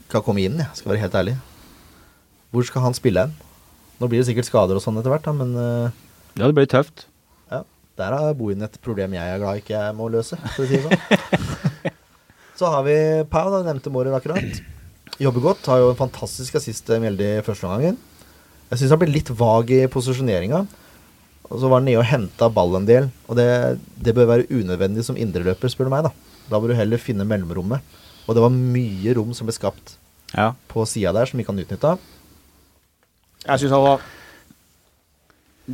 [0.07, 1.33] skal komme inn, jeg skal være helt ærlig.
[2.53, 3.33] Hvor skal han spille hen?
[3.97, 6.03] Nå blir det sikkert skader og sånn etter hvert, da, men eh,
[6.37, 7.07] Ja, det blir tøft.
[7.51, 7.63] ja,
[7.97, 10.77] der har Bohin et problem jeg er glad ikke jeg må løse, for å si
[10.77, 11.49] det sånn.
[12.57, 12.95] Så har vi
[13.29, 14.61] Pau, da, nevnte Mårer akkurat.
[15.21, 17.97] Jobber godt, har jo en fantastisk assist til Mjelde i første omgangen.
[18.71, 20.63] Jeg syns han ble litt vag i posisjoneringa.
[21.47, 23.07] Og så var han nede og henta ball en del.
[23.29, 23.45] Og det,
[24.03, 26.09] det bør være unødvendig som indreløper, spør du meg.
[26.09, 26.11] Da
[26.49, 27.81] Da bør du heller finne mellomrommet.
[28.27, 29.95] Og det var mye rom som ble skapt
[30.33, 30.49] Ja.
[30.67, 31.93] på sida der, som ikke han utnytta.
[33.47, 34.01] Jeg syns han var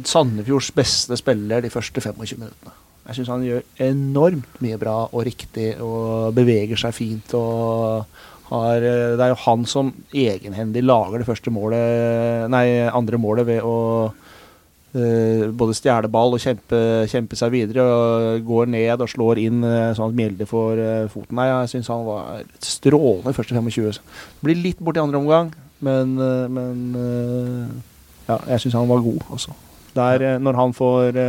[0.04, 2.74] Sandefjords beste spiller de første 25 minuttene.
[3.04, 7.34] Jeg syns han gjør enormt mye bra og riktig og beveger seg fint.
[7.36, 8.06] og
[8.50, 13.66] har, Det er jo han som egenhendig lager det første målet, nei, andre målet ved
[13.66, 13.76] å
[14.14, 16.80] uh, både stjele ball og kjempe,
[17.12, 17.84] kjempe seg videre.
[17.84, 21.36] og Går ned og slår inn eh, sånn at Mjelde får uh, foten.
[21.40, 24.00] Nei, jeg syns han var strålende første 25.
[24.46, 25.52] Blir litt borti andre omgang,
[25.84, 27.68] men, uh, men eh,
[28.30, 29.56] ja, jeg syns han var god også.
[29.94, 31.20] Der, eh, når han får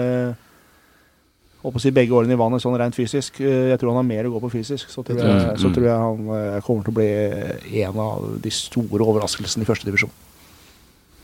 [1.64, 3.40] eh, på å si begge årene i vannet sånn rent fysisk.
[3.40, 4.88] eh, Jeg tror han har mer å gå på fysisk.
[4.92, 5.74] Så tror jeg, så Mm.
[5.74, 9.84] tror jeg han eh, kommer til å bli en av de store overraskelsene i første
[9.88, 10.10] divisjon.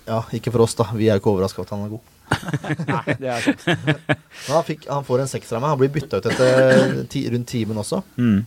[0.07, 0.85] Ja, ikke for oss, da.
[0.97, 2.01] Vi er jo ikke overraska at han er god.
[2.89, 3.63] Nei, det er sant.
[4.51, 5.71] Han, fikk, han får en sekser av meg.
[5.75, 8.03] Han blir bytta ut etter ti, rundt timen også.
[8.19, 8.47] Mm.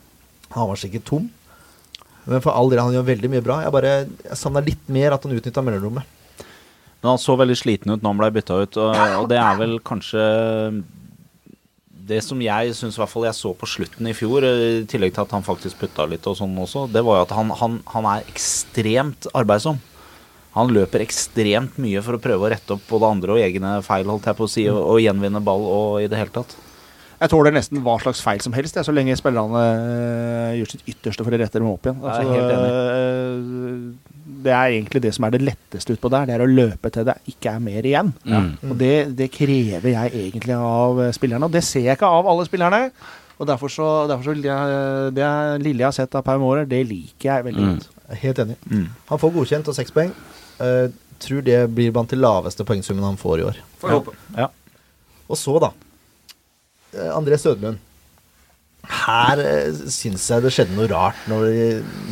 [0.55, 1.29] Han var sikkert tom.
[2.25, 3.57] Men for all del, han gjør veldig mye bra.
[3.65, 6.03] Jeg bare jeg savna litt mer at han utnytta mellomrommet.
[7.03, 9.57] Men han så veldig sliten ut når han ble bytta ut, og, og det er
[9.59, 10.23] vel kanskje
[12.07, 15.31] det som jeg syns jeg så på slutten i fjor, eh, i tillegg til at
[15.35, 18.27] han faktisk putta litt og sånn også, det var jo at han, han, han er
[18.27, 19.79] ekstremt arbeidsom.
[20.53, 24.05] Han løper ekstremt mye for å prøve å rette opp både andre og egne feil,
[24.09, 26.53] holdt jeg på å si, og, og gjenvinne ball og i det hele tatt.
[27.23, 30.89] Jeg tåler nesten hva slags feil som helst, jeg, så lenge spillerne øh, gjør sitt
[30.91, 32.03] ytterste for å rette dem opp igjen.
[32.03, 33.39] Øh,
[34.23, 36.25] det er egentlig det som er det letteste utpå der.
[36.29, 38.13] Det er å løpe til det ikke er mer igjen.
[38.23, 38.47] Mm.
[38.69, 42.29] Og det, det krever jeg egentlig av øh, spillerne, og det ser jeg ikke av
[42.31, 42.81] alle spillerne.
[43.41, 45.27] Og derfor så, derfor så vil jeg, Det
[45.65, 47.71] lille jeg har sett av Per Maarer, det liker jeg veldig Mm.
[47.79, 47.89] godt.
[48.13, 48.55] Er Helt enig.
[48.69, 48.85] Mm.
[49.09, 50.11] Han får godkjent og seks poeng.
[50.61, 50.87] Uh,
[51.23, 53.57] tror det blir blant de laveste poengsummen han får i år.
[53.81, 54.13] Får håpe.
[54.37, 54.47] Ja.
[55.27, 55.71] Og så, da.
[56.93, 57.79] eh, André Sødlund.
[58.83, 61.45] Her uh, syns jeg det skjedde noe rart når,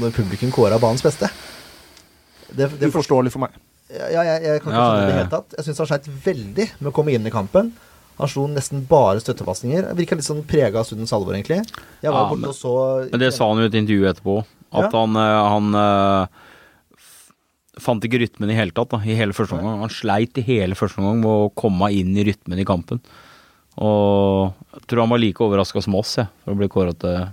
[0.02, 1.28] når publikum kåra banens beste.
[2.55, 3.55] Det, det Uforståelig for meg.
[3.91, 5.55] ja, jeg, jeg kan ikke Ja, skjønne det i det hele tatt.
[5.57, 7.71] Jeg syns han sleit veldig med å komme inn i kampen.
[8.21, 9.87] Han slo nesten bare støttepasninger.
[9.97, 11.61] Virka litt sånn prega av stundens alvor, egentlig.
[12.03, 14.35] Jeg var Ja, men- og så Men det sa han jo i et intervju etterpå.
[14.73, 14.99] At Ja.
[14.99, 16.27] han, eh, han uh,
[17.81, 18.89] fant ikke rytmen i hele tatt.
[18.93, 19.79] Da, I hele første omgang.
[19.81, 23.01] Han sleit i hele første omgang med å komme inn i rytmen i kampen.
[23.81, 27.29] Og jeg tror han var like overraska som oss, jeg, for å bli kåra til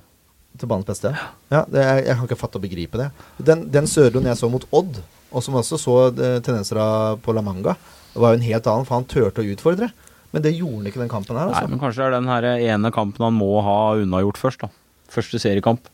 [0.59, 1.13] Til banens beste?
[1.53, 3.09] Ja, det, jeg, jeg kan ikke fatte og begripe det.
[3.47, 4.99] Den, den Sørlund jeg så mot Odd,
[5.31, 7.77] og som også så eh, tendenser av på La Manga,
[8.15, 9.91] det var jo en helt annen, for han turte å utfordre.
[10.35, 11.49] Men det gjorde han ikke den kampen her.
[11.49, 11.71] Nei, Altså.
[11.73, 14.69] men kanskje det er den her ene kampen han må ha unnagjort først, da.
[15.13, 15.87] Første seriekamp.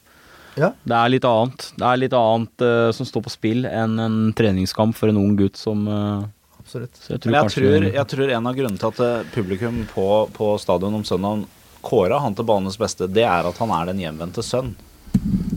[0.58, 1.68] Ja, Det er litt annet.
[1.74, 5.34] Det er litt annet uh, som står på spill enn en treningskamp for en ung
[5.38, 6.22] gutt som uh,
[6.62, 6.94] absolutt.
[6.98, 9.80] Så jeg tror Men jeg tror, jeg tror en av grunnene til at eh, publikum
[9.90, 11.42] på, på stadion om søndagen
[11.84, 14.74] kåra han til banens beste, det er at han er den hjemvendte sønn.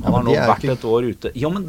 [0.04, 1.32] Han har nå er vært ikke- et år ute.
[1.36, 1.68] Ja, men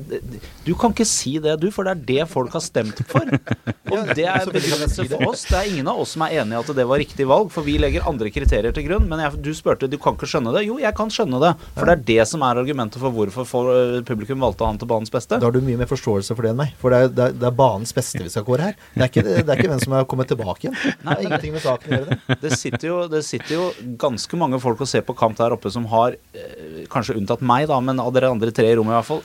[0.64, 3.24] du kan ikke si det, du, for det er det folk har stemt for.
[3.92, 5.44] Og det er begrunnelse for oss.
[5.48, 7.64] Det er ingen av oss som er enig i at det var riktig valg, for
[7.64, 9.06] vi legger andre kriterier til grunn.
[9.08, 10.66] Men jeg, du spurte du kan ikke skjønne det.
[10.68, 11.54] Jo, jeg kan skjønne det.
[11.78, 14.90] For det er det som er argumentet for hvorfor for, eh, publikum valgte han til
[14.90, 15.38] banens beste.
[15.40, 16.74] Da har du mye mer forståelse for det enn meg.
[16.82, 18.76] For det er, det er, det er banens beste vi skal kåre her.
[18.94, 20.76] Det er ikke, det er ikke hvem som har kommet tilbake igjen.
[20.98, 22.16] Det har ingenting med saken å gjøre.
[22.28, 22.36] det.
[22.42, 23.64] Det sitter, jo, det sitter jo
[24.02, 27.66] ganske mange folk og ser på kamp der oppe som har, eh, kanskje unntatt meg,
[27.70, 29.22] da, men av dere andre tre i rommet i hvert fall,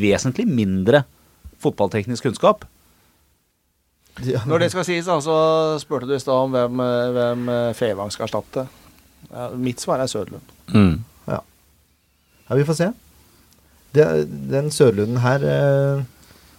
[0.00, 1.04] vesentlig mindre
[1.60, 2.64] fotballteknisk kunnskap.
[4.26, 5.36] Ja, Når det skal sies, da, så
[5.80, 8.66] spurte du i stad om hvem, eh, hvem eh, Fevang skal erstatte.
[9.30, 10.56] Ja, mitt svar er Sødlund.
[10.74, 10.98] Mm.
[12.50, 12.88] Ja, vi får se.
[13.94, 14.04] Det,
[14.50, 16.02] den Sørlunden her eh,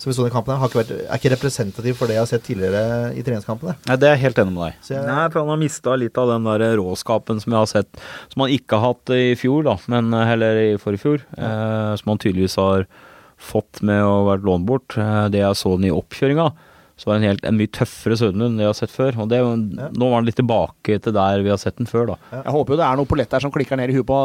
[0.02, 2.24] som vi så i kampen, her, har ikke vært, er ikke representativ for det jeg
[2.24, 3.76] har sett tidligere i treningskampene.
[3.86, 4.80] Nei, det er jeg helt enig med deg.
[4.90, 8.02] Jeg, Nei, for han har mista litt av den der råskapen som jeg har sett,
[8.34, 11.28] som han ikke har hatt i fjor, da, men eh, heller i forrige fjor.
[11.38, 12.88] Eh, som han tydeligvis har
[13.52, 14.98] fått med å vært lånt bort.
[14.98, 16.50] Eh, det jeg så den i oppkjøringa,
[17.02, 19.16] så var det en, helt, en mye tøffere Søderlund enn det jeg har sett før.
[19.24, 19.88] Og det, Ja.
[19.98, 22.18] Nå var han litt tilbake til der vi har sett den før, da.
[22.44, 24.20] Jeg håper jo det er noe pollett der som klikker ned i huet på,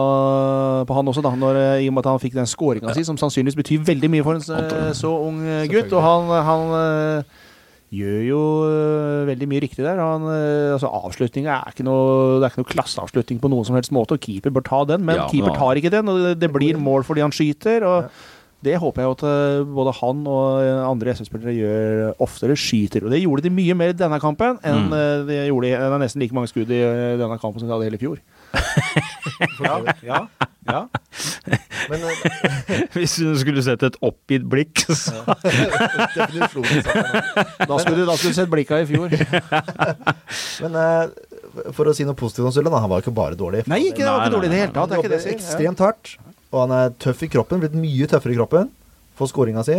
[0.85, 3.07] på han også, da, når, eh, i og med at han fikk den skåringa si,
[3.09, 5.89] som sannsynligvis betyr veldig mye for en eh, så ung eh, gutt.
[5.97, 7.25] Og han, han
[7.97, 8.43] gjør jo
[9.33, 9.97] veldig mye riktig der.
[10.03, 10.29] Han,
[10.77, 14.19] altså Avslutninga er ikke noe Det er ikke noe klasseavslutning på noen som helst måte,
[14.19, 16.53] og keeper bør ta den, men Ja, men keeper tar ikke den, og det, det
[16.53, 17.87] blir mål fordi han skyter.
[17.89, 18.11] og
[18.65, 22.57] Det håper jeg at eh, både han og eh, andre SV-spillere gjør oftere.
[22.59, 23.05] Skyter.
[23.07, 24.95] Og det gjorde de mye mer i denne kampen enn Mm.
[24.97, 26.81] eh, de gjorde i Det er nesten like mange skudd i
[27.21, 28.19] denne kampen som de hadde hele fjor.
[29.61, 29.75] Ja,
[30.07, 30.19] ja,
[30.71, 30.81] ja.
[31.91, 32.05] men
[32.95, 35.35] Hvis du skulle sett et oppgitt blikk, så nå.
[37.67, 39.13] Da skulle du, da skulle du sett blikka i fjor.
[40.65, 40.79] Men
[41.77, 43.65] for å si noe positivt om Sulland, han var jo ikke bare dårlig.
[43.71, 44.81] Nei, ikke, det var ikke dårlig i det hele tatt.
[44.81, 46.15] Han Det er ikke det ekstremt hardt,
[46.53, 47.61] og han er tøff i kroppen.
[47.63, 48.71] Blitt mye tøffere i kroppen.
[49.17, 49.77] for skåringa si.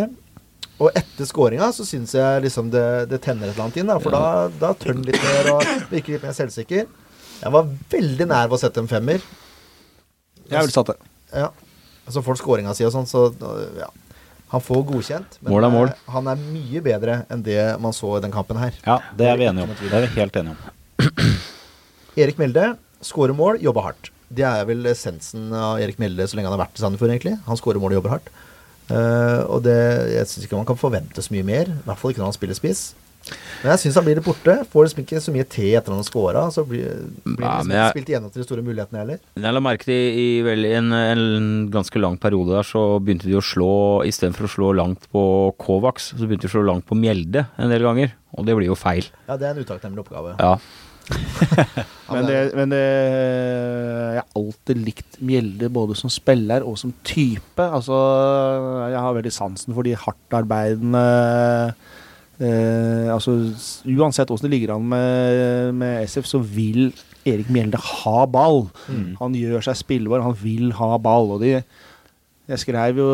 [0.81, 3.97] Og etter skåringa så syns jeg liksom det, det tenner et eller annet inn, da,
[4.01, 6.87] for da, da tør han litt mer og virker litt mer selvsikker.
[7.37, 9.21] Jeg var veldig nær ved å sette en femmer.
[10.47, 10.97] Jeg ville satt det.
[11.33, 11.49] Ja.
[12.07, 13.27] Så får han skåringa si og sånn, så
[13.77, 13.89] ja.
[14.53, 15.89] Han får godkjent, men Mål er mål.
[15.91, 18.77] eh, han er mye bedre enn det man så i den kampen her.
[18.85, 19.73] ja, det er vi enige om.
[19.81, 21.41] Det er vi helt enige om.
[22.21, 22.69] Erik Melde
[23.03, 24.09] skårer mål, jobber hardt.
[24.29, 27.37] Det er vel essensen av Erik Mjelde så lenge han har vært i Sandefjord, egentlig.
[27.47, 28.29] Han skårer mål og jobber hardt.
[28.87, 29.75] Uh, og det,
[30.13, 31.71] jeg syns ikke man kan forvente så mye mer.
[31.71, 32.87] I hvert fall ikke når han spiller spiss.
[33.59, 34.53] Men jeg syns han blir litt borte.
[34.71, 36.45] Får liksom ikke så mye te etter han har scora.
[36.53, 36.93] Så blir,
[37.25, 39.19] blir liksom jeg- spilt igjennom til de store mulighetene heller.
[39.35, 41.25] Jeg la merke til i vel, en, en
[41.73, 43.71] ganske lang periode der, så begynte de å slå
[44.07, 45.23] Istedenfor å slå langt på
[45.59, 48.15] Kovacs, så begynte de å slå langt på Mjelde en del ganger.
[48.37, 49.07] Og det blir jo feil.
[49.27, 50.37] Ja, det er en utakknemlig oppgave.
[50.39, 50.55] Ja.
[52.07, 57.63] Men, det, men det, jeg har alltid likt Mjelde både som spiller og som type.
[57.63, 57.97] Altså,
[58.93, 61.03] jeg har veldig sansen for de hardtarbeidende
[62.39, 63.35] eh, altså,
[63.91, 66.93] Uansett åssen det ligger an med, med SF, så vil
[67.27, 68.69] Erik Mjelde ha ball.
[69.19, 71.35] Han gjør seg spillbar, han vil ha ball.
[71.35, 71.57] Og de,
[72.47, 73.07] jeg skrev jo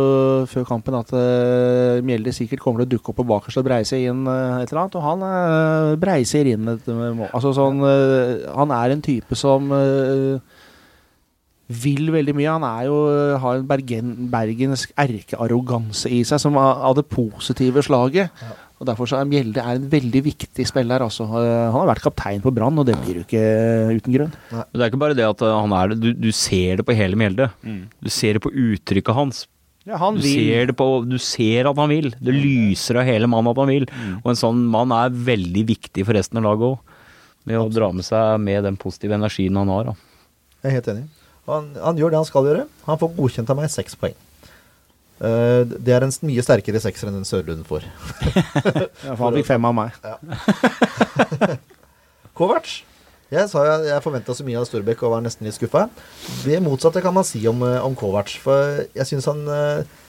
[0.49, 3.97] før kampen at uh, Mjelde sikkert kommer til å dukke opp på bakerste og breise
[3.97, 7.31] inn uh, et eller annet, og han uh, breiser inn et mål.
[7.31, 9.73] Altså sånn Han er en type som
[11.73, 12.51] vil veldig mye.
[12.51, 12.97] Han er jo,
[13.41, 18.29] har en bergen, bergensk erkearroganse i seg, som av det positive slaget.
[18.43, 18.53] Ja.
[18.81, 21.03] Og Derfor så er Mjelde er en veldig viktig spiller.
[21.05, 21.23] Altså.
[21.23, 23.43] Eh, Han har vært kaptein på Brann, og det blir jo ikke
[23.99, 24.33] uten grunn.
[24.51, 24.63] Nei.
[24.73, 26.95] det er ikke bare det at uh, han er det, du, du ser det på
[26.97, 27.49] hele Mjelde.
[27.63, 29.45] Du ser det på uttrykket hans.
[29.87, 32.09] Ja, han Du vil ser, det på, du ser at han vil.
[32.23, 33.87] Det lyser av hele mannen at han vil.
[34.23, 36.93] Og en sånn mann er veldig viktig for resten av laget òg.
[37.51, 39.91] Med å dra med seg med den positive energien han har.
[39.91, 39.95] Da.
[40.63, 41.07] Jeg er helt enig.
[41.51, 42.67] Han, han gjør det han skal gjøre.
[42.87, 44.15] Han får godkjent av meg seks poeng.
[45.23, 47.85] Eh, det er en mye sterkere sekser enn den Sørlund får.
[49.05, 49.95] ja, for Han fikk fem av meg.
[52.37, 52.81] Kovac.
[53.33, 55.87] Jeg sa jeg, jeg forventa så mye av Storbekk og var nesten litt skuffa.
[56.43, 58.35] Det motsatte kan man si om, eh, om Kovac.
[58.43, 60.01] For jeg syns han eh,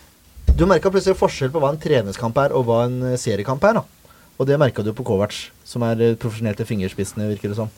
[0.54, 3.80] Du merka plutselig forskjell på hva en treningskamp er, og hva en seriekamp er.
[3.80, 4.10] da.
[4.34, 7.70] Og det merka du på Kovac, som er profesjonelt til fingerspissene, virker det som.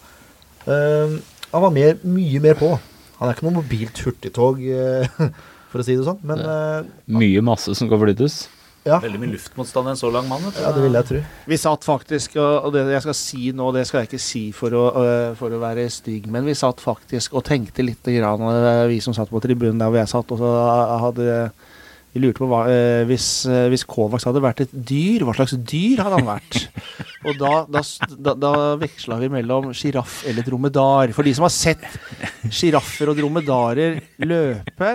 [0.67, 1.21] Uh,
[1.53, 2.73] han var mer, mye mer på.
[3.21, 4.61] Han er ikke noe mobilt hurtigtog,
[5.77, 6.21] for å si det sånn.
[6.27, 8.47] Men eh, Mye masse som skal flyttes.
[8.87, 10.45] ja, Veldig mye luftmotstand i en så lang mann.
[10.57, 11.21] ja, det vil jeg tro.
[11.51, 14.71] Vi satt faktisk, og det jeg skal si nå, det skal jeg ikke si for
[14.79, 18.87] å, øh, for å være stygg, men vi satt faktisk og tenkte litt, grann, øh,
[18.91, 20.53] vi som satt på tribunen der hvor jeg satt, og så
[21.07, 21.51] hadde
[22.17, 25.53] vi lurte på hva øh, hvis, øh, hvis Kovacs hadde vært et dyr, hva slags
[25.69, 26.63] dyr hadde han vært?
[27.29, 27.83] Og da, da,
[28.17, 31.13] da, da veksla vi mellom sjiraff eller dromedar.
[31.17, 31.85] For de som har sett
[32.49, 34.93] sjiraffer og dromedarer løpe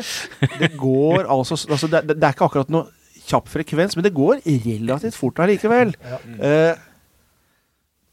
[0.62, 2.89] Det går altså, altså det, det er ikke akkurat noe
[3.27, 5.93] kjapp frekvens, men det går relativt fort allikevel.
[6.41, 6.73] Eh,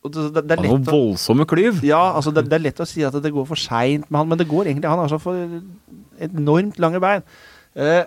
[0.05, 1.81] og det, det, det er lett voldsomme klyv.
[1.87, 4.29] ja, altså det, det er lett å si at det går for seint med han,
[4.31, 5.59] men det går egentlig Han har så for
[6.29, 7.25] enormt lange bein.
[7.79, 8.05] Eh,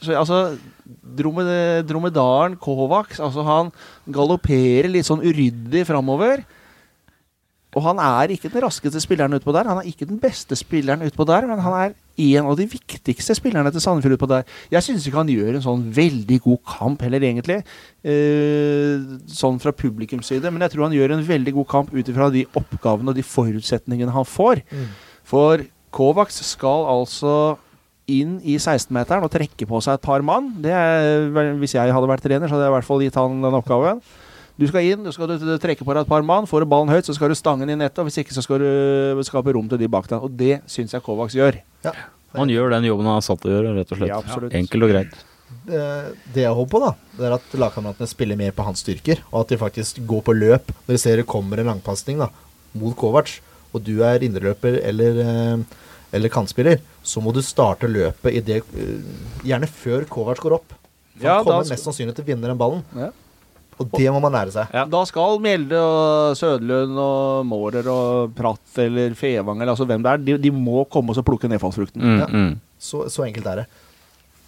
[0.00, 0.38] så altså
[0.90, 1.50] dromed,
[1.88, 3.70] Dromedaren Kovacs, altså han
[4.10, 6.44] galopperer litt sånn uryddig framover.
[7.70, 9.68] Og han er ikke den raskeste spilleren utpå der.
[9.70, 13.36] Han er ikke den beste spilleren utpå der, men han er en av de viktigste
[13.38, 14.48] spillerne til Sandefjord utpå der.
[14.74, 17.60] Jeg syns ikke han gjør en sånn veldig god kamp heller, egentlig.
[18.02, 20.50] Eh, sånn fra publikums side.
[20.50, 23.26] Men jeg tror han gjør en veldig god kamp ut ifra de oppgavene og de
[23.26, 24.64] forutsetningene han får.
[25.30, 25.62] For
[25.94, 27.36] Kovacs skal altså
[28.10, 30.50] inn i 16-meteren og trekke på seg et par mann.
[30.62, 31.28] Det er,
[31.60, 34.02] hvis jeg hadde vært trener, så hadde jeg i hvert fall gitt han den oppgaven.
[34.60, 35.30] Du skal inn, du skal
[35.62, 36.48] trekke på deg et par mann.
[36.50, 38.02] Får du ballen høyt, så skal du stange den i nettet.
[38.02, 40.20] og Hvis ikke, så skal du skape rom til de bak deg.
[40.20, 41.62] Og det syns jeg Kovacs gjør.
[41.86, 41.94] Ja.
[42.36, 44.12] Han gjør den jobben han er satt til å gjøre, rett og slett.
[44.12, 44.40] Ja.
[44.60, 45.16] Enkelt og greit.
[45.66, 45.80] Det,
[46.34, 49.42] det jeg håper på, da, det er at lagkameratene spiller mer på hans styrker, og
[49.42, 50.70] at de faktisk går på løp.
[50.86, 52.28] Når de ser det kommer en langpasning da,
[52.78, 53.38] mot Kovac,
[53.74, 55.80] og du er indreløper eller, eh,
[56.12, 59.00] eller kantspiller, så må du starte løpet i det eh,
[59.46, 60.72] Gjerne før Kovac går opp.
[61.16, 63.10] For Ja, han kommer da- mest sannsynlig til å vinne den ballen, Ja.
[63.78, 64.72] og det må man lære seg.
[64.90, 70.10] Da skal Mjelde og Sødlund og Mårer og Pratt eller Fevang eller altså hvem det
[70.12, 72.00] er, de, de må komme og så plukke nedfallsfrukten.
[72.02, 72.26] Mm, Ja.
[72.26, 72.60] mm.
[72.80, 73.66] Så, så enkelt er det.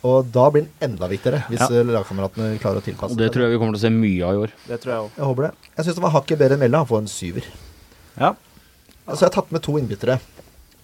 [0.02, 1.68] Og da blir den enda viktigere, hvis Ja.
[1.78, 3.18] eh, lagkameratene klarer å tilpasse seg.
[3.18, 4.50] det tror jeg vi kommer til å se mye av i år.
[4.66, 5.16] Det tror jeg også.
[5.16, 5.52] Jeg håper det.
[5.76, 7.44] Jeg syns det var hakket bedre enn Mjelde, Han får en syver.
[8.18, 8.34] Ja.
[9.06, 10.18] Altså, jeg har tatt med to innbyttere.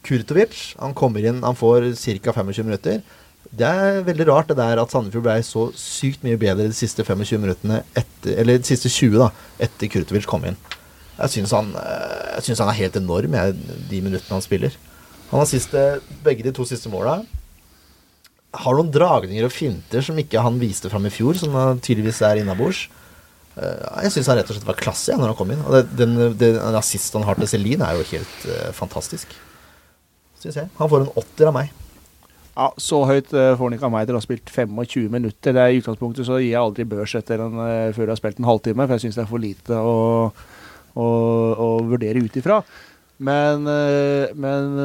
[0.08, 1.92] Kurtovic han kommer inn, han får
[2.24, 2.32] ca.
[2.40, 3.02] 25 minutter.
[3.48, 7.04] Det er veldig rart det der at Sandefjord ble så sykt mye bedre de siste
[7.04, 9.30] 25 minuttene etter, Eller de siste 20 da,
[9.68, 10.58] etter Kurtovic kom inn.
[11.18, 13.56] Jeg syns han, eh, han er helt enorm, jeg,
[13.90, 14.76] de minuttene han spiller.
[15.30, 17.22] Han har siste, begge de to siste måla.
[18.58, 22.40] Har noen dragninger og finter som ikke han viste fram i fjor, som tydeligvis er
[22.42, 22.86] innabords.
[23.56, 25.64] Eh, Jeg syns han rett og slett var klasse ja, når han kom inn.
[25.66, 29.34] Og det, den, den, den assist han har til Celine, er jo helt uh, fantastisk.
[30.38, 30.70] Syns jeg.
[30.78, 31.70] Han får en åtter av meg.
[32.58, 35.54] Ja, Så høyt eh, får han ikke av meg til å ha spilt 25 minutter.
[35.54, 38.20] Det er I utgangspunktet så gir jeg aldri børs etter en, eh, før jeg har
[38.20, 39.96] spilt en halvtime, for jeg syns det er for lite å,
[40.98, 41.06] å,
[41.54, 42.60] å vurdere ut ifra.
[43.22, 44.76] Men, eh, men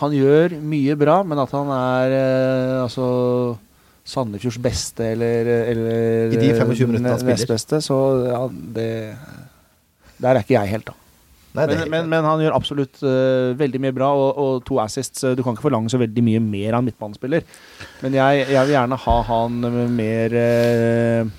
[0.00, 2.16] han gjør mye bra, men at han er
[2.82, 3.06] altså
[4.06, 7.48] Sandefjords beste eller, eller I de 25 minuttene han spiller.
[7.56, 7.96] beste, så
[8.28, 8.90] ja, det
[10.22, 10.94] Der er ikke jeg helt, da.
[11.56, 15.24] Nei, Men, men, men han gjør absolutt uh, veldig mye bra, og, og to assists.
[15.24, 17.46] eh, Du kan ikke forlange så veldig mye mer av en midtbanespiller.
[18.04, 19.60] Men jeg, jeg vil gjerne ha han
[19.96, 21.30] mer uh,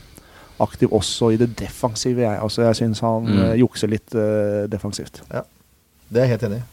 [0.65, 2.39] aktiv også i det defensive, jeg.
[2.41, 3.43] Altså, jeg syns han Mm.
[3.61, 5.21] jukser litt uh, defensivt.
[5.29, 6.65] det er jeg helt enig i.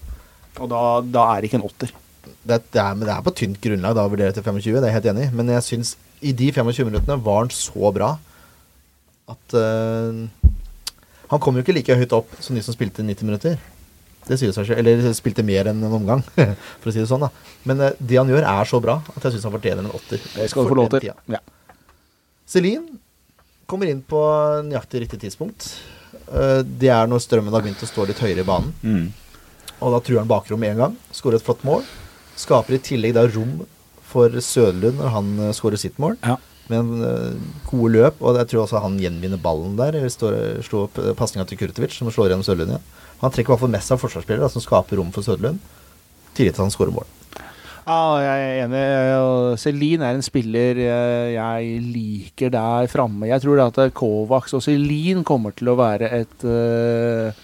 [0.63, 1.93] Og da, da er det ikke en åtter.
[2.45, 4.91] Det, det, er, det er på tynt grunnlag da å vurdere til 25, det er
[4.93, 5.35] jeg helt enig i.
[5.37, 8.15] Men jeg syns i de 25 minuttene var han så bra
[9.33, 9.55] at
[11.35, 13.57] Han kom jo ikke like høyt opp som de som spilte 90 minutter.
[14.25, 14.79] Det sier seg selv.
[14.81, 16.23] Eller spilte mer enn en omgang,
[16.81, 17.27] for å si det sånn.
[17.27, 17.31] da
[17.69, 20.23] Men eh, det han gjør, er så bra at jeg syns han fortjener en åtter.
[20.37, 21.11] Det skal du få lov til.
[21.35, 21.43] Ja.
[22.49, 23.01] Celine
[23.69, 24.21] kommer inn på
[24.69, 25.69] nøyaktig riktig tidspunkt.
[26.31, 28.73] Eh, Det er når strømmen har begynt å stå litt høyere i banen.
[28.85, 29.07] Mm.
[29.83, 30.97] Og da truer han bakrom én en gang.
[31.13, 31.85] Skårer et flott mål.
[32.41, 33.59] Skaper i tillegg da rom
[34.15, 36.17] for Søderlund når han uh, skårer sitt mål.
[36.23, 36.39] Ja.
[36.71, 39.99] Med en eh, gode løp, og jeg tror også han gjenvinner ballen der.
[40.01, 40.13] Eller
[40.65, 42.87] slår opp pasninga til Kurtovic, som slår gjennom Sørlund igjen.
[43.21, 45.61] Han trekker i hvert fall med seg forsvarsspillere som skaper rom for Sørlund,
[46.35, 47.07] Tidlig til han skårer mål.
[47.85, 48.85] Ja, jeg er enig.
[49.61, 53.29] Celine er en spiller eh, jeg liker der framme.
[53.29, 57.44] Jeg tror at Kovacs og Celine kommer til å være et eh,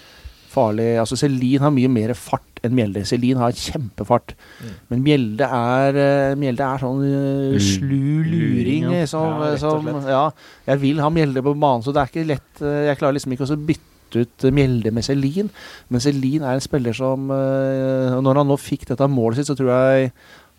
[0.51, 3.01] farlig Altså Celine har mye mer fart enn Mjelde.
[3.09, 4.35] Celine har kjempefart.
[4.61, 4.73] Mm.
[4.91, 9.05] Men Mjelde er, eh, Mjelde er sånn eh, slu luring ja.
[9.09, 9.87] som, Ja, som.
[10.05, 10.25] Ja,
[10.69, 12.51] jeg vil ha Mjelde på banen, så det er ikke lett.
[12.61, 15.49] eh, Jeg klarer liksom ikke å bytte ut Mjelde med Celine.
[15.89, 19.71] Men Celine er en spiller som Når han nå fikk dette målet sitt, så tror
[19.71, 20.11] jeg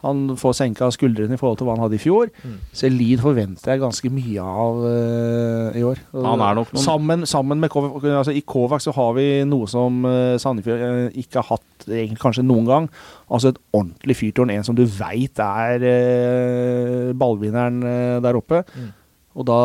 [0.03, 2.31] han får senka skuldrene i forhold til hva han hadde i fjor.
[2.43, 2.57] Mm.
[2.97, 6.01] Lid forventer jeg ganske mye av uh, i år.
[6.13, 9.71] Han er nok noen- sammen, sammen med Kovac, altså I Kovac så har vi noe
[9.71, 12.91] som uh, Sandefjord uh, ikke har hatt egentlig kanskje noen gang.
[13.31, 14.51] Altså et ordentlig fyrtårn.
[14.57, 17.81] En som du veit er uh, ballvinneren
[18.27, 18.65] der oppe.
[18.75, 18.91] Mm.
[19.39, 19.61] Og da,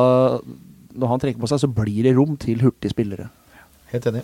[0.96, 3.32] når han trekker på seg, så blir det rom til hurtige spillere.
[3.92, 4.24] Helt enig.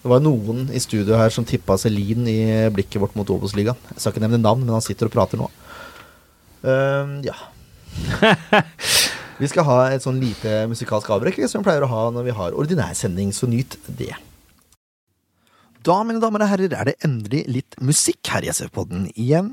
[0.00, 3.76] Det var noen i studio her som tippa Celine i blikket vårt mot Obos-ligaen.
[3.92, 5.50] Jeg skal ikke nevne navn, men han sitter og prater nå.
[6.64, 7.36] Uh, ja.
[9.40, 12.32] Vi skal ha et sånn lite musikalsk avbrekk som vi pleier å ha når vi
[12.36, 14.12] har ordinær sending, så nyt det.
[15.80, 19.48] Da, mine damer og herrer, er det endelig litt musikk her i SF-podden igjen.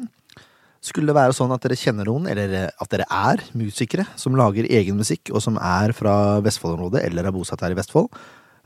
[0.84, 4.68] Skulle det være sånn at dere kjenner noen, eller at dere er musikere som lager
[4.68, 8.12] egen musikk, og som er fra Vestfold-området eller er bosatt her i Vestfold,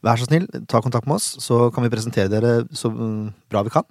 [0.06, 3.74] vær så snill, ta kontakt med oss, så kan vi presentere dere så bra vi
[3.74, 3.86] kan.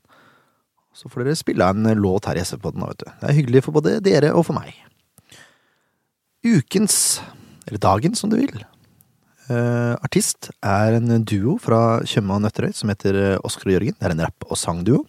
[0.97, 3.11] Så får dere spille en låt her i SF-podden, vet du.
[3.21, 4.75] Det er hyggelig for både dere og for meg.
[6.47, 7.21] Ukens,
[7.69, 8.65] eller dagen som du vil,
[9.51, 13.99] uh, artist er en duo fra Tjøme og Nøtterøy som heter eh, Oskar og Jørgen.
[13.99, 15.05] Det er en rapp- og sangduo.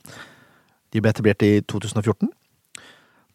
[0.92, 2.30] De ble etablert i 2014.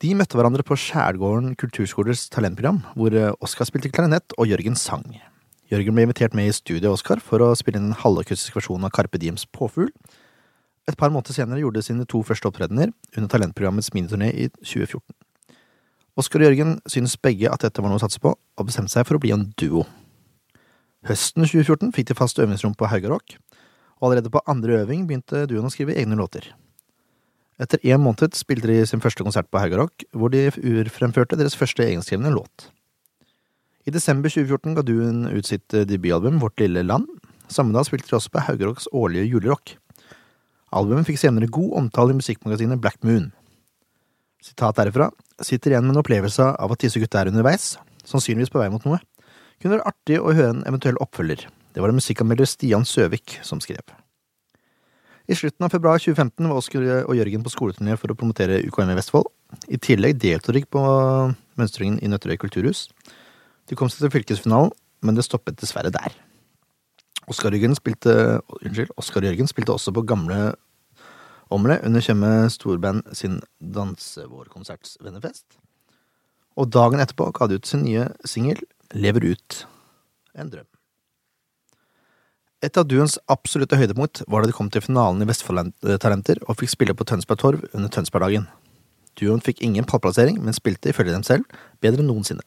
[0.05, 5.09] De møtte hverandre på Skjærgården kulturskolers talentprogram, hvor eh, Oskar spilte klarinett og Jørgen sang.
[5.67, 8.85] Jørgen ble invitert med i studio av Oskar for å spille inn en halvakustisk versjon
[8.87, 9.89] av Carpe Diems Påfugl.
[10.87, 15.03] Et par måneder senere gjorde de sine to første opptredener under talentprogrammets miniturné i 2014.
[16.17, 19.09] Oskar og Jørgen synes begge at dette var noe å satse på, og bestemte seg
[19.09, 19.83] for å bli en duo.
[21.11, 23.35] Høsten 2014 fikk de fast øvingsrom på Haugarock,
[23.99, 26.47] og allerede på andre øving begynte duoen å skrive egne låter.
[27.59, 31.83] Etter en måned spilte de sin første konsert på Haugarock, hvor de urfremførte deres første
[31.83, 32.71] egenskrevne låt.
[33.87, 37.07] I desember 2014 ga duoen ut sitt debutalbum Vårt lille land.
[37.47, 39.76] Samme dag spilte de også på Haugeroks årlige julerock.
[40.74, 43.28] Albumet fikk senere god omtale i musikkmagasinet Black Moon.
[44.43, 48.59] Sitat derifra sitter igjen med en opplevelse av at disse gutta er underveis, sannsynligvis på
[48.59, 48.99] vei mot noe.
[49.62, 51.47] Kunne være artig å høre en eventuell oppfølger.
[51.70, 53.84] Det var det musikkanmelder Stian Søvik som skrev.
[55.30, 58.91] I slutten av februar 2015 var Oskar og Jørgen på skoleturné for å promotere UKM
[58.91, 59.30] i Vestfold.
[59.70, 60.82] I tillegg deltok de på
[61.59, 62.89] mønstringen i Nøtterøy kulturhus.
[63.67, 66.14] De kom seg til fylkesfinalen, men det stoppet dessverre der.
[67.27, 70.55] Oskar Jørgen spilte, unnskyld, Oskar Jørgen spilte også på gamle
[71.51, 75.45] Omle under Tjøme storband sin Dansevårkonserts vennefest.
[76.59, 78.64] Og dagen etterpå ga de ut sin nye singel
[78.95, 79.61] Lever ut
[80.35, 80.67] en drøm.
[82.64, 86.73] Et av duens absolutte høydepunkt var da de kom til finalen i Vestfoldtalenter og fikk
[86.73, 88.47] spille på Tønsberg Torv under Tønsbergdagen.
[89.19, 91.47] Duoen fikk ingen pallplassering, men spilte ifølge dem selv
[91.85, 92.45] bedre enn noensinne.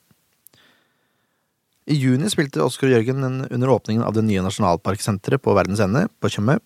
[1.89, 6.03] I juni spilte Oskar og Jørgen under åpningen av det nye nasjonalparksenteret på Verdens Ende
[6.21, 6.59] på Tjøme.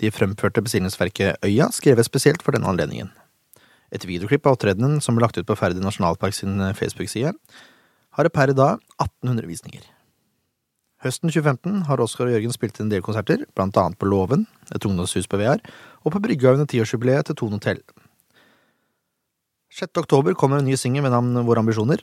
[0.00, 3.12] De fremførte bestillingsverket Øya, skrevet spesielt for denne anledningen.
[3.94, 7.30] Et videoklipp av opptredenen som ble lagt ut på Færder nasjonalpark sin Facebook-side,
[8.18, 9.86] har per i dag 1800 visninger.
[11.06, 14.90] Høsten 2015 har Oskar og Jørgen spilt en del konserter, blant annet på Låven, et
[14.90, 15.62] ungdomshus på VR,
[16.02, 17.78] og på brygga under tiårsjubileet til Tone hotell.
[19.70, 19.94] 6.
[20.02, 22.02] oktober kommer en ny singel med navn Våre ambisjoner.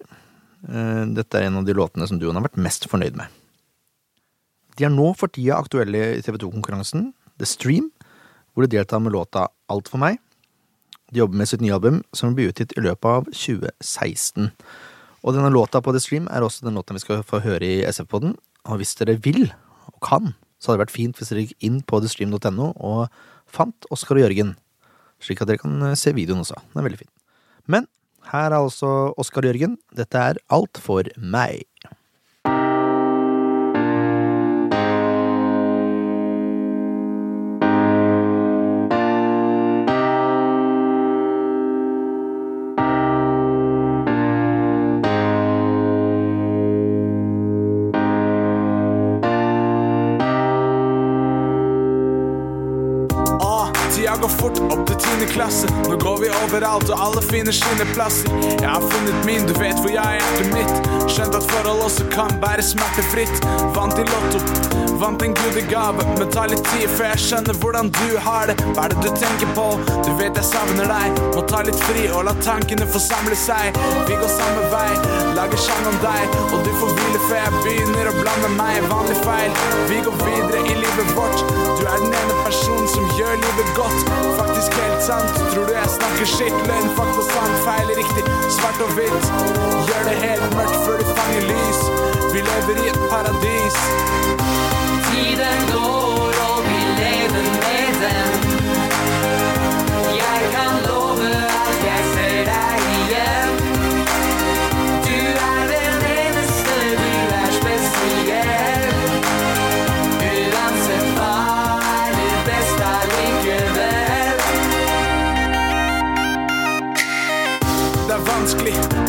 [0.70, 3.32] Eh, dette er en av de låtene som duoen har vært mest fornøyd med.
[4.78, 7.90] De er nå for tida aktuelle i TV 2-konkurransen The Stream,
[8.54, 10.20] hvor de deltar med låta Alt for meg.
[11.12, 14.52] De jobber med sitt nye album, som blir utgitt i løpet av 2016.
[15.22, 17.82] Og denne låta på The Stream er også den låta vi skal få høre i
[17.88, 18.38] SF-poden,
[18.70, 19.50] og hvis dere vil,
[19.90, 23.08] og kan, så hadde det vært fint hvis dere gikk inn på thestream.no og
[23.50, 24.54] fant Oskar og Jørgen,
[25.22, 26.60] slik at dere kan eh, se videoen også.
[26.72, 27.12] Den er veldig fin.
[27.70, 27.88] Men
[28.30, 29.78] her er altså Oskar Jørgen.
[29.98, 31.66] Dette er Alt for meg.
[55.02, 55.68] Tiende klasse.
[55.90, 58.30] Nå går vi overalt, og alle finner sine plasser.
[58.62, 60.92] Jeg har funnet min, du vet hvor jeg er etter mitt.
[61.12, 63.46] Skjønt at forhold også kan bære smertefritt.
[63.76, 64.40] Vant i Lotto,
[65.02, 66.06] vant en gudegave.
[66.20, 68.58] Men tar litt tid før jeg skjønner hvordan du har det.
[68.76, 69.68] Hva er det du tenker på?
[70.06, 71.22] Du vet jeg savner deg.
[71.36, 73.82] Må ta litt fri og la tankene få samle seg.
[74.10, 74.90] Vi går samme vei,
[75.38, 76.40] lager sang om deg.
[76.52, 79.60] Og du får hvile før jeg begynner å blande meg vanlig feil.
[79.92, 81.46] Vi går videre i livet vårt.
[81.80, 84.00] Du er den ene personen som gjør livet godt.
[84.22, 84.51] Helt
[85.12, 85.30] sant.
[85.54, 86.56] Tror du jeg snakker shit?
[86.70, 88.24] Løgn, fakta, sant, feil, riktig,
[88.58, 89.26] svart og hvitt.
[89.88, 91.82] Gjør det helt mørkt før du fanger lys.
[92.34, 93.76] Vi lever i et paradis.
[95.10, 96.11] Tiden går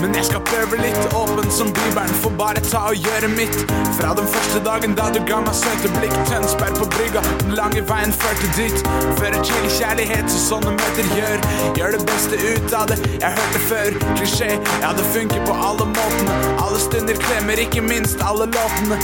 [0.03, 3.55] Men jeg skal prøve litt åpen som Bibelen, får bare ta og gjøre mitt.
[3.95, 7.85] Fra den første dagen da du ga meg søte blikk, Tønsberg på brygga, den lange
[7.87, 8.83] veien førte dit.
[9.21, 11.47] Fører til kjærlighet, så sånne møter gjør.
[11.79, 14.01] Gjør det beste ut av det, jeg hørte før.
[14.19, 14.51] Klisjé,
[14.83, 16.41] ja det funker på alle måtene.
[16.65, 18.99] Alle stunder klemmer, ikke minst alle låtene.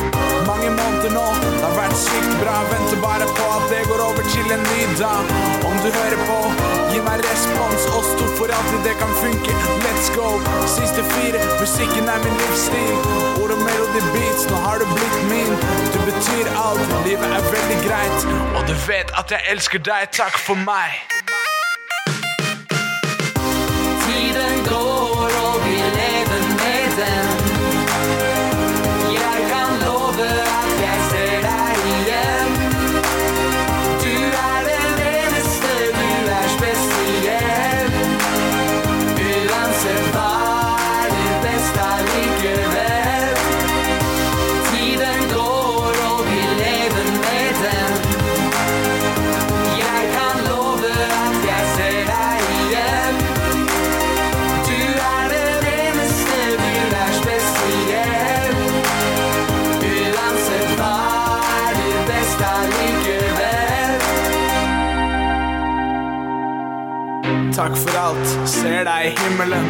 [0.51, 2.59] Mange måneder nå, det har vært sykt bra.
[2.75, 5.35] Venter bare på at det går over til en ny dag.
[5.63, 6.43] Om du hører på,
[6.93, 7.83] gi meg respons.
[7.99, 9.53] Oss to for alltid, det kan funke.
[9.85, 10.29] Let's go.
[10.77, 12.97] Siste fire, musikken er min livsstil.
[13.43, 15.53] Ord og melody beats, nå har du blitt min.
[15.95, 18.21] Du betyr alt, livet er veldig greit.
[18.57, 21.18] Og du vet at jeg elsker deg, takk for meg.
[67.59, 69.65] Takk for alt, ser deg i himmelen.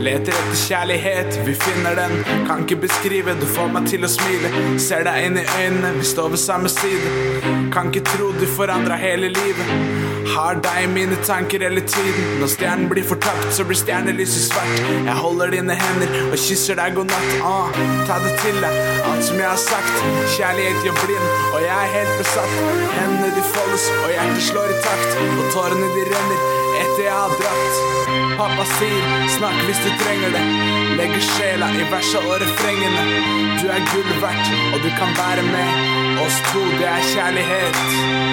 [0.00, 2.14] Leter etter kjærlighet, vi finner den.
[2.48, 4.48] Kan ikke beskrive, du får meg til å smile.
[4.80, 7.12] Ser deg inn i øynene, vi står ved samme side.
[7.74, 9.76] Kan ikke tro du forandra hele livet.
[10.32, 12.32] Har deg i mine tanker hele tiden.
[12.40, 14.80] Når stjernen blir fortapt, så blir stjernelyset svart.
[15.04, 17.38] Jeg holder dine hender og kysser deg god natt.
[17.44, 20.04] Ah, ta det til deg, alt som jeg har sagt.
[20.38, 22.60] Kjærlighet gjør blind, og jeg er helt besatt.
[22.96, 25.24] Hendene de foldes, og hjertet slår i takt.
[25.28, 28.08] Og tårene de renner etter jeg har dratt.
[28.38, 30.44] Pappa sier, snakk hvis du trenger det.
[30.98, 33.06] Legger sjela i versa og refrengene.
[33.62, 35.84] Du er gull verdt, og du kan være med.
[36.24, 38.23] Oss to, det er kjærlighet.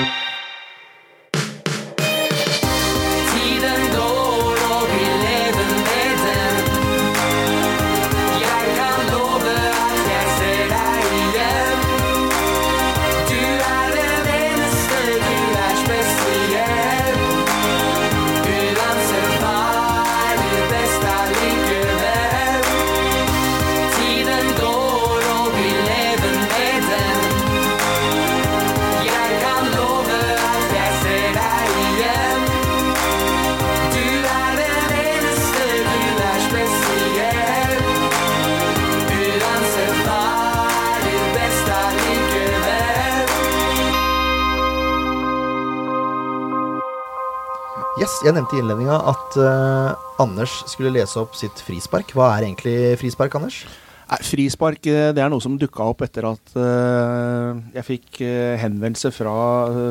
[48.21, 52.13] Jeg nevnte i innledninga at uh, Anders skulle lese opp sitt frispark.
[52.13, 53.63] Hva er egentlig frispark, Anders?
[54.11, 58.59] Nei, frispark eh, det er noe som dukka opp etter at uh, jeg fikk uh,
[58.59, 59.35] henvendelse fra,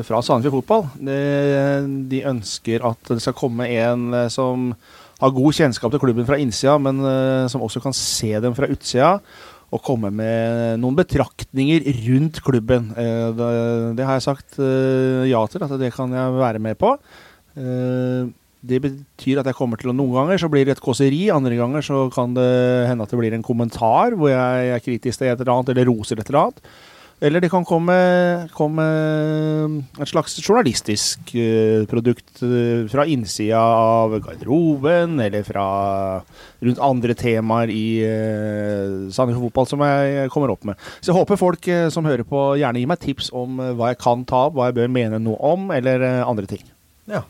[0.06, 0.84] fra Sandefjord Fotball.
[1.00, 1.20] De,
[2.10, 4.68] de ønsker at det skal komme en som
[5.20, 7.02] har god kjennskap til klubben fra innsida, men
[7.52, 9.16] som også kan se dem fra utsida.
[9.70, 12.88] Og komme med noen betraktninger rundt klubben.
[12.96, 13.50] Det,
[13.98, 14.56] det har jeg sagt
[15.28, 16.94] ja til, at det kan jeg være med på.
[17.58, 18.28] Eh,
[18.60, 21.56] det betyr at jeg kommer til å Noen ganger så blir det et kåseri, andre
[21.56, 22.50] ganger så kan det
[22.90, 25.88] hende at det blir en kommentar hvor jeg er kritisk til et eller annet, eller
[25.88, 26.72] roser et eller annet.
[27.20, 27.94] Eller det kan komme,
[28.56, 28.84] komme
[30.00, 35.66] et slags journalistisk eh, produkt eh, fra innsida av garderoben, eller fra
[36.64, 37.84] rundt andre temaer i
[39.12, 40.80] Sandefjord Fotball som jeg kommer opp med.
[41.00, 44.24] Så jeg håper folk som hører på, gjerne gir meg tips om hva jeg kan
[44.28, 46.64] ta opp, hva jeg bør mene noe om, eller andre ting.
[47.08, 47.24] Ja.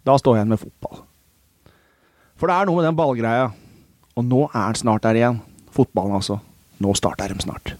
[0.09, 1.03] Da står jeg igjen med fotball.
[2.39, 3.51] For det er noe med den ballgreia,
[4.17, 5.43] og nå er den snart der igjen.
[5.75, 6.39] Fotballen, altså.
[6.81, 7.75] Nå starter de snart.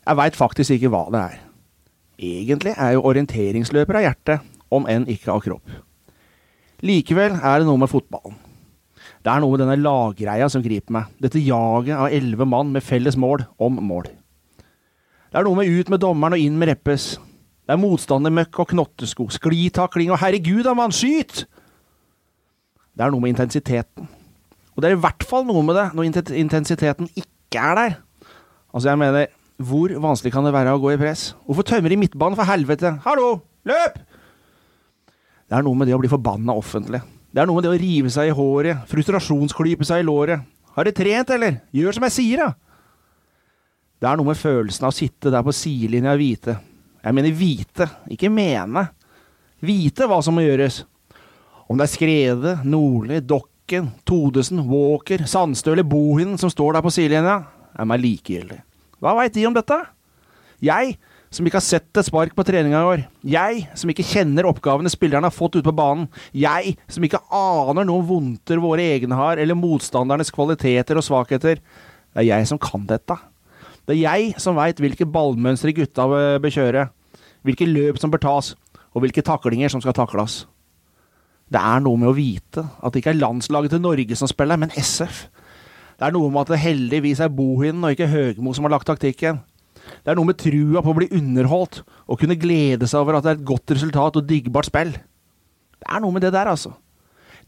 [0.00, 1.38] Jeg veit faktisk ikke hva det er.
[2.20, 4.38] Egentlig er jo orienteringsløper av hjerte,
[4.72, 5.78] om enn ikke av kropp.
[6.84, 8.38] Likevel er det noe med fotballen.
[9.20, 11.08] Det er noe med denne laggreia som griper meg.
[11.20, 14.08] Dette jaget av elleve mann med felles mål om mål.
[15.30, 17.12] Det er noe med ut med dommeren og inn med Reppes.
[17.70, 21.44] Det er motstandermøkk og knottesko, sklitakling og herregud da, mann, skyt!
[22.98, 24.08] Det er noe med intensiteten.
[24.74, 27.92] Og det er i hvert fall noe med det når intensiteten ikke er der.
[28.74, 29.28] Altså, jeg mener,
[29.62, 31.28] hvor vanskelig kan det være å gå i press?
[31.46, 32.90] Hvorfor tømmer de midtbanen, for helvete?
[33.04, 33.28] Hallo!
[33.70, 34.00] Løp!
[35.46, 36.98] Det er noe med det å bli forbanna offentlig.
[37.30, 40.42] Det er noe med det å rive seg i håret, frustrasjonsklype seg i låret.
[40.74, 41.62] Har du trent, eller?
[41.70, 42.50] Gjør som jeg sier, da!
[44.02, 46.56] Det er noe med følelsen av å sitte der på sidelinja og vite.
[47.00, 48.86] Jeg mener vite, ikke mene.
[49.64, 50.82] Vite hva som må gjøres.
[51.70, 56.92] Om det er Skrede, Nordli, Dokken, Todesen, Walker, Sandstø eller Bohinen som står der på
[56.92, 57.38] sidelinja,
[57.78, 58.58] er meg likegyldig.
[59.00, 59.78] Hva veit de om dette?
[60.60, 60.98] Jeg,
[61.32, 63.04] som ikke har sett et spark på treninga i år.
[63.32, 66.08] Jeg, som ikke kjenner oppgavene spillerne har fått ute på banen.
[66.36, 71.62] Jeg, som ikke aner noen vondter våre egne har, eller motstandernes kvaliteter og svakheter.
[72.10, 73.16] Det er jeg som kan dette.
[73.88, 76.86] Det er jeg som veit hvilke ballmønstre gutta bør kjøre,
[77.46, 78.54] hvilke løp som bør tas,
[78.94, 80.44] og hvilke taklinger som skal takles.
[81.50, 84.58] Det er noe med å vite at det ikke er landslaget til Norge som spiller,
[84.60, 85.24] men SF.
[85.98, 88.86] Det er noe med at det heldigvis er Bohinen og ikke Høgmo som har lagt
[88.88, 89.40] taktikken.
[90.04, 93.26] Det er noe med trua på å bli underholdt og kunne glede seg over at
[93.26, 94.94] det er et godt resultat og diggbart spill.
[94.94, 96.72] Det er noe med det der, altså.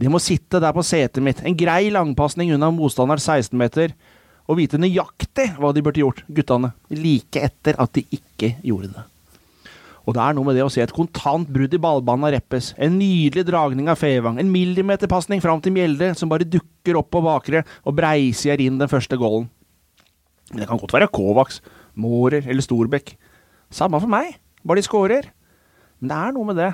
[0.00, 3.92] Det må sitte der på setet mitt, en grei langpasning unna motstanders 16-meter,
[4.50, 9.04] og vite nøyaktig hva de burde gjort, guttene, like etter at de ikke gjorde det.
[10.02, 12.72] Og det er noe med det å se et kontant brudd i ballbanen av Reppes,
[12.74, 17.22] en nydelig dragning av Fevang, en millimeterpasning fram til Mjelde, som bare dukker opp på
[17.22, 19.46] bakre og breisier inn den første goalen.
[20.50, 21.60] Men det kan godt være Kovacs,
[21.94, 23.14] Mårer eller Storbekk.
[23.72, 24.34] Samme for meg,
[24.66, 25.30] bare de scorer.
[26.00, 26.72] Men det er noe med det.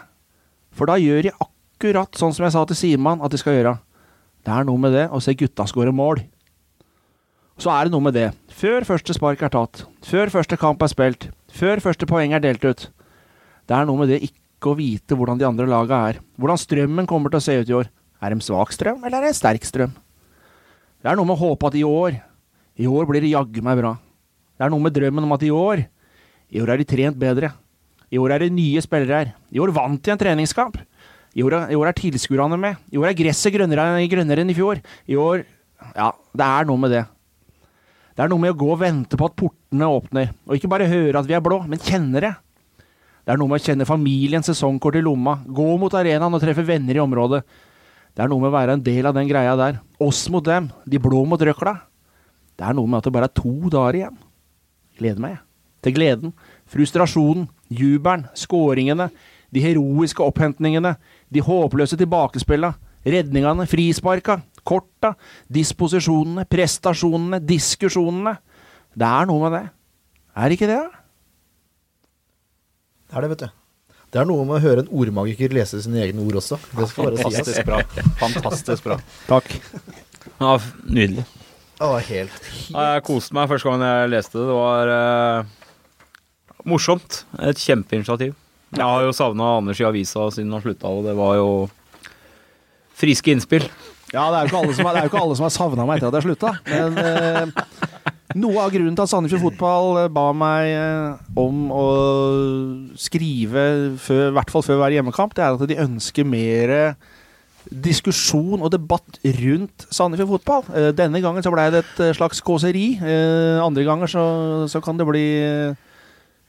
[0.73, 3.77] For da gjør de akkurat sånn som jeg sa til Siman at de skal gjøre.
[4.47, 6.25] Det er noe med det å se gutta skåre mål.
[7.59, 8.29] Så er det noe med det.
[8.55, 12.63] Før første spark er tatt, før første kamp er spilt, før første poeng er delt
[12.63, 12.85] ut.
[13.67, 16.21] Det er noe med det ikke å vite hvordan de andre laga er.
[16.39, 17.91] Hvordan strømmen kommer til å se ut i år.
[18.23, 19.93] Er det en svak strøm, eller er det en sterk strøm?
[21.03, 22.17] Det er noe med å håpe at i år
[22.79, 23.93] I år blir det jaggu meg bra.
[24.59, 25.83] Det er noe med drømmen om at i år
[26.55, 27.53] I år er de trent bedre.
[28.11, 29.35] I år er det nye spillere her.
[29.51, 30.79] I år vant de en treningskamp.
[31.35, 32.79] I år, i år er tilskuerne med.
[32.95, 34.81] I år er gresset grønnere, grønnere enn i fjor.
[35.11, 35.45] I år
[35.95, 37.05] Ja, det er noe med det.
[38.19, 40.89] Det er noe med å gå og vente på at portene åpner, og ikke bare
[40.91, 42.33] høre at vi er blå, men kjenne det.
[43.23, 46.65] Det er noe med å kjenne familiens sesongkort i lomma, gå mot arenaen og treffe
[46.67, 47.45] venner i området.
[48.19, 49.79] Det er noe med å være en del av den greia der.
[50.03, 51.77] Oss mot dem, de blå mot røkla.
[52.59, 54.19] Det er noe med at det bare er to dager igjen.
[54.99, 55.45] Gleder meg, jeg.
[55.87, 56.35] Til gleden,
[56.75, 59.13] frustrasjonen, jubelen, skåringene,
[59.55, 60.97] de heroiske opphentningene,
[61.31, 62.75] de håpløse tilbakespilla,
[63.07, 65.15] redningene, frisparka, korta,
[65.53, 68.37] disposisjonene, prestasjonene, diskusjonene.
[68.99, 69.65] Det er noe med det.
[70.39, 70.81] Er det ikke det?
[70.85, 71.05] da?
[73.09, 73.49] Det er det, vet du.
[74.09, 76.57] Det er noe med å høre en ordmagiker lese sine egne ord også.
[76.77, 77.27] Det skal bare sies.
[77.29, 77.81] Fantastisk bra.
[78.21, 78.97] Fantastisk bra.
[79.29, 79.51] Takk.
[80.39, 80.55] Ja,
[80.89, 81.25] nydelig.
[81.79, 84.47] Det var helt, Ja, jeg koste meg første gang jeg leste det.
[84.49, 85.51] Det var eh,
[86.67, 87.21] morsomt.
[87.47, 88.33] Et kjempeinitiativ.
[88.75, 91.53] Jeg har jo savna Anders i avisa siden han slutta, og det var jo
[92.99, 93.69] friske innspill.
[94.15, 96.29] Ja, det er jo ikke alle som har, det alle savna meg etter at jeg
[96.31, 96.55] slutta.
[96.65, 97.99] Men eh,
[98.37, 101.85] noe av grunnen til at Sandefjord Fotball eh, ba meg eh, om å
[103.01, 103.63] skrive,
[104.01, 106.75] før, i hvert fall før hver hjemmekamp, det er at de ønsker mer
[107.69, 110.69] diskusjon og debatt rundt Sandefjord Fotball.
[110.77, 112.87] Eh, denne gangen så ble det et eh, slags kåseri.
[113.65, 114.25] Andre ganger så,
[114.69, 115.29] så kan det bli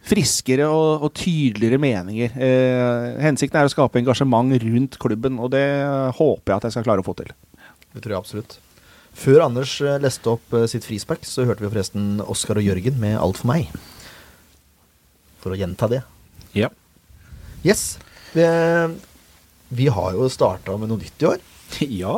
[0.09, 2.35] friskere og, og tydeligere meninger.
[3.19, 5.65] Hensikten er å skape engasjement rundt klubben, og det
[6.15, 7.33] håper jeg at jeg skal klare å få til.
[7.93, 8.57] Det tror jeg absolutt.
[9.19, 12.99] Før Anders eh, leste opp eh, sitt frispark, så hørte vi forresten Oskar og Jørgen
[13.01, 13.71] med 'Alt for meg'.
[15.41, 16.03] For å gjenta det.
[16.53, 16.69] Ja.
[17.65, 17.97] Yes.
[18.33, 18.45] Vi,
[19.69, 21.39] vi har jo starta med noe nytt i år.
[22.03, 22.17] ja.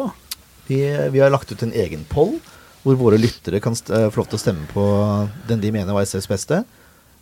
[0.67, 0.82] Vi,
[1.13, 2.38] vi har lagt ut en egen poll
[2.82, 4.84] hvor våre lyttere kan eh, få lov til å stemme på
[5.49, 6.63] den de mener var SFs beste.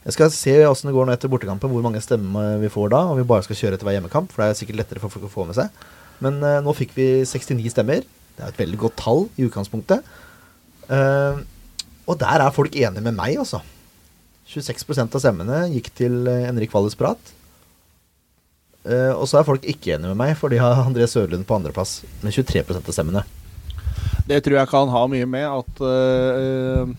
[0.05, 3.01] Jeg skal se åssen det går nå etter bortekampen, hvor mange stemmer vi får da.
[3.11, 5.27] Om vi bare skal kjøre etter hver hjemmekamp, for det er sikkert lettere for folk
[5.27, 5.83] å få med seg.
[6.23, 8.07] Men uh, nå fikk vi 69 stemmer.
[8.39, 10.05] Det er et veldig godt tall i utgangspunktet.
[10.87, 11.43] Uh,
[12.07, 13.59] og der er folk enige med meg, altså.
[14.49, 17.19] 26% av stemmene gikk til eh, Henrik Walles prat.
[18.81, 21.59] Uh, og så er folk ikke enige med meg, for de har André Sørlund på
[21.59, 23.21] andreplass med 23% av stemmene.
[24.25, 26.89] Det tror jeg kan ha mye med at uh,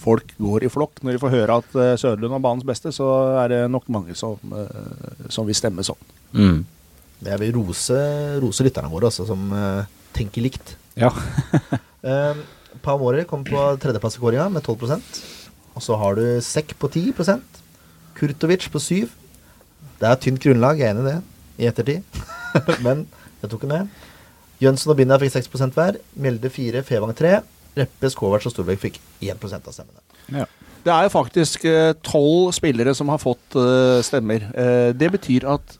[0.00, 1.02] folk går i flokk.
[1.02, 3.10] Når de får høre at Sørlund er banens beste, så
[3.42, 4.38] er det nok mange som,
[5.28, 6.00] som vil stemme sånn.
[6.32, 6.62] Mm.
[7.28, 7.98] Jeg vil rose,
[8.40, 9.52] rose lytterne våre, også, som
[10.16, 10.74] tenker likt.
[10.98, 11.10] Ja.
[12.02, 12.42] um,
[12.82, 15.20] Pamore kom på tredjeplass i kåringa med 12%
[15.76, 17.60] Og så har du Sekk på 10%
[18.18, 18.96] Kurtovic på 7
[20.00, 21.18] Det er tynt grunnlag, jeg er enig i det,
[21.62, 22.22] i ettertid.
[22.86, 23.06] Men
[23.42, 24.00] jeg tok den med.
[24.62, 25.98] Jønsson og Binda fikk 6% hver.
[26.18, 27.36] Mjelde 4, Fevang 3.
[27.78, 30.46] Reppe, Skåvert og Storbekk fikk 1% av stemmene.
[30.82, 34.48] Det er jo faktisk eh, tolv spillere som har fått eh, stemmer.
[34.50, 35.76] Eh, det betyr at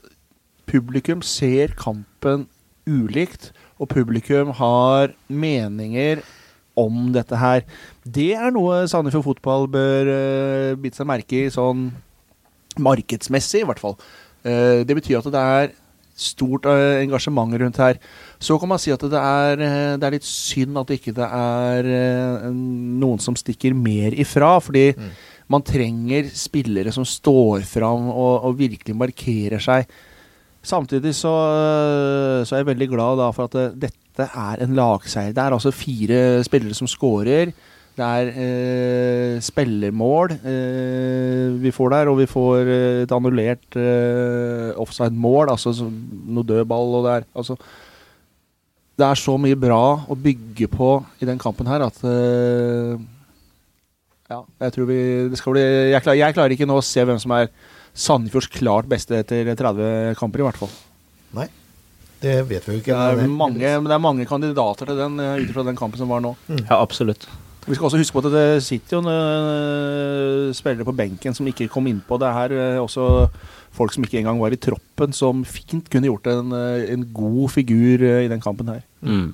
[0.69, 2.47] publikum ser kampen
[2.87, 3.51] ulikt,
[3.83, 6.23] og publikum har meninger
[6.79, 7.63] om dette her.
[8.03, 11.91] Det er noe Sandefjord Fotball bør uh, bite seg merke i, sånn
[12.81, 13.97] markedsmessig i hvert fall.
[14.43, 15.75] Uh, det betyr at det er
[16.17, 17.99] stort uh, engasjement rundt her.
[18.41, 19.61] Så kan man si at det er,
[20.01, 24.57] det er litt synd at ikke det er eh, noen som stikker mer ifra.
[24.59, 24.89] Fordi
[25.53, 29.87] man trenger spillere som står fram og, og virkelig markerer seg.
[30.63, 34.75] Samtidig så, eh, så er jeg veldig glad da for at det, dette er en
[34.77, 35.33] lagseier.
[35.35, 37.51] Det er altså fire spillere som scorer.
[37.93, 44.71] Det er eh, spillermål eh, vi får der, og vi får eh, et annullert eh,
[44.81, 45.91] offside-mål, altså så-
[46.25, 47.57] noe dødball og det er altså
[48.97, 49.77] Det er så mye bra
[50.09, 50.89] å bygge på
[51.21, 52.97] i den kampen her at eh,
[54.31, 54.97] Ja, jeg tror vi
[55.29, 55.61] det skal bli
[55.93, 57.49] jeg, jeg klarer ikke nå å se hvem som er
[57.93, 60.71] Sandefjords klart beste etter 30 kamper, i hvert fall.
[61.37, 61.47] Nei,
[62.23, 62.97] det vet vi jo Det ikke.
[63.23, 66.09] er mange, men det er mange kandidater til den eh, ut ifra den kampen som
[66.09, 66.35] var nå.
[66.49, 67.27] ja, absolutt.
[67.63, 71.69] Vi skal også huske på at det sitter jo noen spillere på benken som ikke
[71.71, 72.17] kom innpå.
[72.19, 73.05] Det er her eh, også
[73.73, 77.53] folk som ikke engang var i troppen, som fint kunne gjort en, eh, en god
[77.55, 78.83] figur eh, i den kampen her.
[79.01, 79.31] Mm.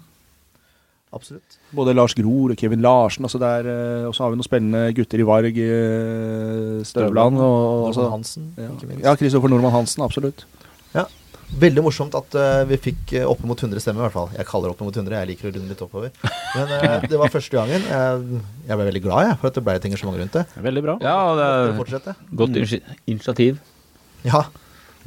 [1.10, 1.58] Absolutt.
[1.74, 3.26] Både Lars Gror og Kevin Larsen.
[3.26, 7.88] Altså eh, og så har vi noen spennende gutter i Varg, eh, Støvland og og
[7.90, 8.70] også, Hansen, ja.
[8.76, 9.06] ikke minst.
[9.08, 10.04] ja, Kristoffer Nordmann Hansen.
[10.06, 10.46] Absolutt.
[10.94, 11.08] Ja.
[11.50, 14.30] Veldig morsomt at uh, vi fikk uh, oppimot 100 stemmer, i hvert fall.
[14.38, 16.12] Jeg kaller det oppimot 100, jeg liker å runde litt oppover.
[16.54, 17.88] Men uh, det var første gangen.
[17.90, 20.46] Jeg, jeg ble veldig glad jeg, for at det ble et engasjement rundt det.
[20.70, 20.98] Veldig bra.
[21.02, 22.62] Ja, det er godt
[23.10, 23.58] initiativ.
[24.28, 24.46] Ja.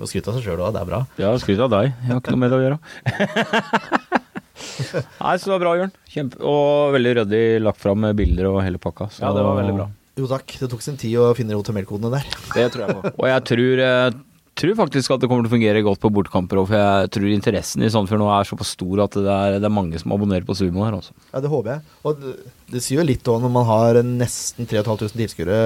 [0.00, 1.04] Må skryte av seg sjøl òg, det er bra.
[1.20, 1.94] Ja, skryt av deg.
[1.94, 4.20] Jeg har ikke noe med det å gjøre.
[5.22, 5.92] Nei, så det var bra, Jørn.
[6.12, 9.08] Kjempe, og veldig ryddig lagt fram med bilder og hele pakka.
[9.12, 9.88] Så, Ja, det var veldig bra.
[10.20, 12.26] Jo takk, det tok sin tid å finne HTML-kodene der.
[12.56, 13.12] Det tror jeg på.
[13.16, 14.18] Og jeg tror, jeg
[14.60, 17.30] tror faktisk at det kommer til å fungere godt på bortkamper òg, for jeg tror
[17.32, 20.44] interessen i Sandefjord nå er såpass stor at det er, det er mange som abonnerer
[20.44, 21.16] på Sumo her, også.
[21.32, 21.96] Ja, det håper jeg.
[22.04, 22.34] Og det,
[22.74, 25.58] det sier jo litt òg når man har nesten 3500 tilskuere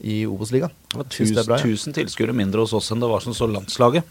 [0.00, 0.72] i Obos-ligaen.
[0.88, 1.92] Det var Synes det er bra, ja.
[2.00, 4.08] tilskuere mindre hos oss enn det var som så landslaget.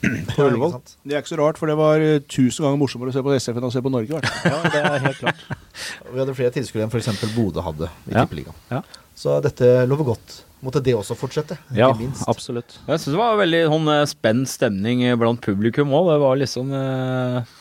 [0.00, 0.74] På Ullevål.
[1.02, 3.32] Det er ikke så rart, for det var eh, tusen ganger morsommere å se på
[3.34, 4.20] SF enn å se på Norge.
[4.46, 5.40] Ja, det er helt klart.
[6.12, 7.24] Vi hadde flere tilskuere enn f.eks.
[7.34, 8.22] Bodø hadde i Ja.
[8.26, 8.54] Tippeligaen.
[8.70, 8.82] Ja.
[9.18, 10.36] Så dette lover godt.
[10.62, 12.24] Måtte det også fortsette, ikke Ja, minst.
[12.30, 12.76] absolutt.
[12.86, 16.12] Jeg syns det var veldig sånn eh, spent stemning eh, blant publikum òg.
[16.12, 17.56] Det var liksom eh,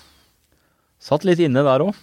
[1.08, 1.98] Satt litt inne der òg.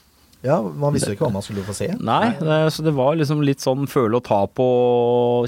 [0.45, 1.89] Ja, Man visste jo ikke hva man skulle få se.
[2.05, 4.67] Nei, det, så det var liksom litt sånn føle og ta på,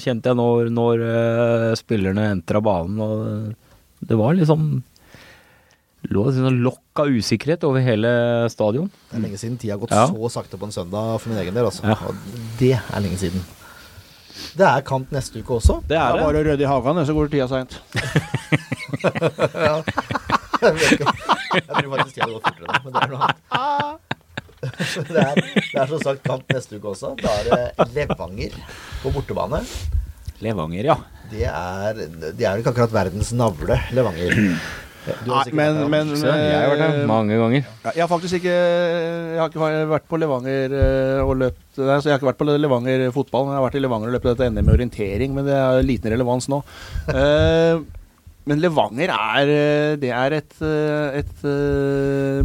[0.01, 3.03] kjente jeg, når, når eh, spillerne entra banen.
[3.05, 3.66] Og
[4.07, 4.83] det var liksom
[6.07, 8.11] lå et sånn lokk av usikkerhet over hele
[8.53, 8.87] stadion.
[9.11, 9.57] Det er lenge siden.
[9.59, 10.05] Tida har gått Ja.
[10.07, 11.67] så sakte på en søndag for min egen del.
[11.67, 11.83] Altså.
[11.83, 11.97] Ja.
[12.07, 12.15] Og
[12.61, 13.43] det er lenge siden.
[14.57, 15.81] Det er kamp neste uke også.
[15.83, 16.23] Det Det er det.
[16.23, 17.81] bare å rydde i hagen, så går tida seint.
[19.57, 19.85] Jeg, om-
[20.67, 23.41] jeg tror faktisk tida har gått fortere nå, men det er noe annet.
[24.67, 27.11] Det er, det er som sagt kamp neste uke også.
[27.21, 27.45] Da er
[27.77, 28.55] det Levanger
[29.03, 29.61] på bortebane.
[30.43, 30.97] Levanger, ja.
[31.31, 32.03] Det er,
[32.37, 34.37] det er ikke akkurat verdens navle, Levanger.
[35.07, 37.67] Har Nei, men, men jeg har vært der eh, mange ganger.
[37.85, 42.01] Ja, Jeg har faktisk ikke Jeg har ikke vært på Levanger eh, og løpt der,
[42.01, 43.47] så jeg har ikke vært på Levanger fotball.
[43.47, 45.87] men Jeg har vært i Levanger og løpt dette NM med orientering, men det er
[45.87, 46.63] liten relevans nå.
[47.17, 47.85] Eh,
[48.47, 49.49] men Levanger er
[49.99, 50.53] Det er et,
[51.19, 51.41] et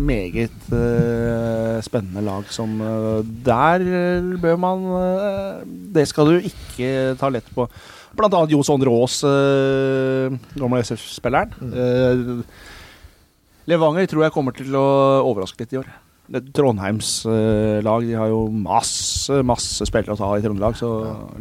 [0.02, 0.64] meget
[1.86, 2.74] spennende lag som
[3.46, 3.86] Der
[4.42, 4.88] bør man
[5.94, 6.90] Det skal du ikke
[7.22, 7.68] ta lett på.
[8.18, 11.54] Blant annet Jo Sondre Aas, uh, gamle SF-spilleren.
[11.72, 12.32] Eh,
[13.72, 14.86] Levanger tror jeg kommer til å
[15.30, 15.90] overraske litt i år.
[16.56, 20.90] Trondheims uh, lag de har jo masse masse spillere å ta i Trøndelag, så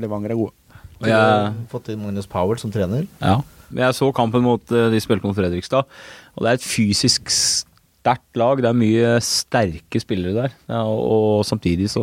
[0.02, 0.54] Levanger er gode.
[1.00, 3.08] Og jeg, Fått inn Magnus Powell som trener.
[3.22, 3.40] ja.
[3.70, 5.86] Men jeg så kampen mot uh, de spilte mot Fredrikstad,
[6.34, 8.58] og det er et fysisk sterkt lag.
[8.58, 12.02] Det er mye sterke spillere der, ja, og, og samtidig så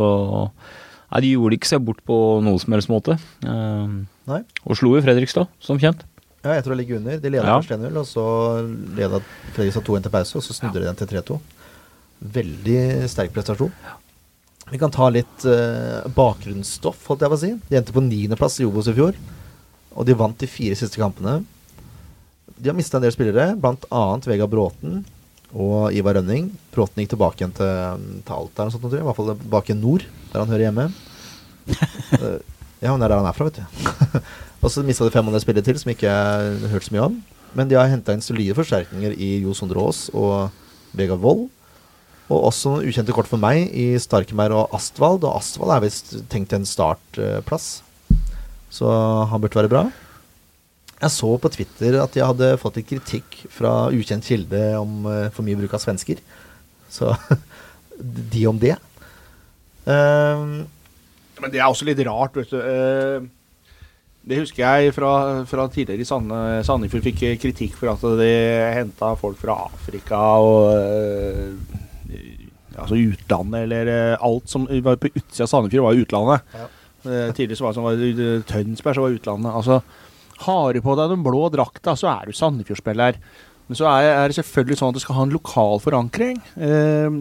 [1.07, 3.15] Nei, de gjorde ikke seg bort på noen som helst måte.
[3.47, 3.91] Eh,
[4.27, 4.41] Nei.
[4.67, 6.03] og slo jo Fredrikstad, som kjent.
[6.43, 7.17] Ja, jeg tror de ligger under.
[7.19, 7.59] De leda Ja.
[7.59, 8.25] først 1-0, og så
[8.97, 9.21] leda
[9.55, 11.39] Fredrikstad 2-1 til pause, og så snudde de den til 3-2.
[12.37, 12.81] Veldig
[13.11, 13.71] sterk prestasjon.
[14.71, 17.51] Vi kan ta litt uh, bakgrunnsstoff, holdt jeg på å si.
[17.69, 19.15] De endte på niendeplass i Obos i fjor,
[19.95, 21.39] og de vant de fire siste kampene.
[22.57, 24.01] De har mista en del spillere, bl.a.
[24.27, 25.05] Vegard Bråten
[25.57, 26.51] og Ivar Rønning.
[26.73, 30.53] Bråten gikk tilbake igjen til, til Alta, sånt, i hvert fall tilbake nord, der han
[30.53, 30.91] hører hjemme.
[32.77, 33.63] Ja, men det er der han er fra, vet du.
[34.61, 37.07] og så mista de fem andre spillere til, som ikke jeg har hørt så mye
[37.07, 37.15] om.
[37.57, 40.51] Men de har henta inn solide forsterkninger i Jo Sondre Aas og
[40.93, 41.47] Vegard Wold.
[42.27, 45.23] Og også noen ukjente kort for meg i Starkemeyer og Astvald.
[45.23, 47.79] Og Astvald er visst tenkt til en startplass,
[48.77, 48.93] så
[49.31, 49.87] han burde være bra.
[50.97, 55.27] Jeg så på Twitter at jeg hadde fått litt kritikk fra ukjent kilde om eh,
[55.33, 56.21] for mye bruk av svensker.
[56.89, 57.11] Så
[58.33, 58.73] de om det.
[59.87, 60.65] Uh,
[61.37, 62.57] Men det er også litt rart, vet du.
[62.57, 63.33] Uh,
[64.27, 65.11] Det husker jeg fra,
[65.47, 66.37] fra tidligere i Sande,
[66.67, 68.31] Sandefjord fikk kritikk for at de
[68.75, 71.75] henta folk fra Afrika og uh,
[72.77, 76.51] Altså utlandet, eller alt som var på utsida av Sandefjord, var utlandet.
[76.53, 76.67] Ja.
[77.33, 79.55] Tidligere så var det som var Tønsberg, så var utlandet.
[79.57, 79.79] Altså,
[80.45, 83.17] har du på deg den blå drakta, så er du Sandefjord-spiller.
[83.67, 86.37] Men så er, er det selvfølgelig sånn at du skal ha en lokal forankring.
[86.55, 87.17] Eh,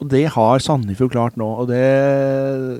[0.00, 1.48] og det har Sandefjord klart nå.
[1.62, 1.82] Og det,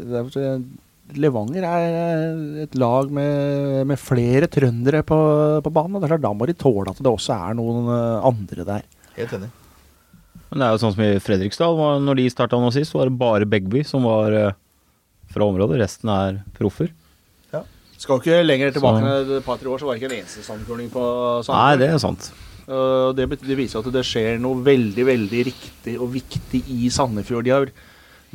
[0.08, 0.62] det er-
[1.10, 5.16] Levanger er et lag med, med flere trøndere på,
[5.64, 5.96] på banen.
[5.96, 8.66] Og det er klart, da må de tåle at det også er noen eh, andre
[8.68, 8.84] der.
[9.16, 9.48] helt enig.
[10.52, 13.18] Men det er jo sånn som i Fredrikstad, når de starta nå sist, var det
[13.18, 14.54] bare Begby som var eh,
[15.34, 15.80] fra området.
[15.82, 16.94] Resten er proffer.
[18.00, 20.44] Skal jo ikke lenger tilbake enn et par-tre år, så var det ikke en eneste
[20.46, 21.04] sandkuling på
[21.50, 22.30] Nei, det er sant.
[22.64, 27.44] Uh, det, det viser at det skjer noe veldig veldig riktig og viktig i Sandefjord.
[27.44, 27.72] De har,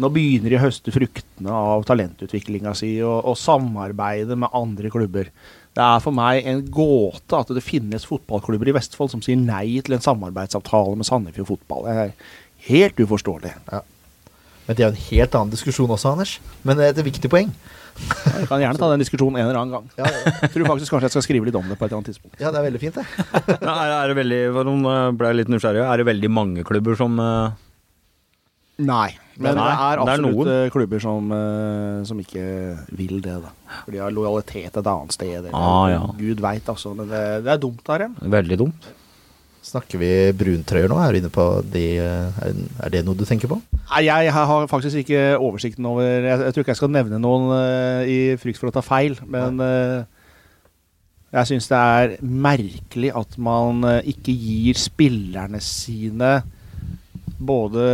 [0.02, 5.32] nå begynner de å høste fruktene av talentutviklinga si og, og samarbeide med andre klubber.
[5.76, 9.82] Det er for meg en gåte at det finnes fotballklubber i Vestfold som sier nei
[9.84, 11.88] til en samarbeidsavtale med Sandefjord Fotball.
[11.88, 12.14] Det er
[12.70, 13.56] helt uforståelig.
[13.72, 16.38] Men det er jo en helt annen diskusjon også, Anders.
[16.62, 17.52] Men det er et viktig poeng.
[17.96, 19.86] Jeg kan gjerne ta den diskusjonen en eller annen gang.
[20.00, 20.32] Ja, ja.
[20.44, 22.40] Jeg tror faktisk kanskje jeg skal skrive litt om det på et eller annet tidspunkt.
[22.42, 23.06] ja det er veldig fint, det.
[23.68, 26.66] Ja, er, er det veldig, for noen eh, ble litt nysgjerrige, er det veldig mange
[26.68, 27.62] klubber som eh,
[28.86, 29.08] Nei.
[29.40, 31.32] Men Nei, det er det er eh, klubber som,
[32.08, 32.44] som ikke
[33.00, 33.54] vil det, da.
[33.86, 35.38] For de har lojalitet et annet sted.
[35.40, 36.02] Eller, Ah, ja.
[36.20, 36.92] Gud veit, altså.
[36.98, 38.18] Men det, det er dumt av dem.
[38.36, 38.90] Veldig dumt.
[39.76, 40.98] Snakker vi bruntrøyer nå?
[41.04, 43.60] Er du inne på det Er er det noe du tenker på?
[43.92, 47.52] Nei, jeg har faktisk ikke oversikten over Jeg, jeg tror ikke jeg skal nevne noen
[47.58, 50.06] eh, i frykt for å ta feil, men eh,
[51.36, 56.38] jeg syns det er merkelig at man eh, ikke gir spillerne sine
[57.36, 57.86] både,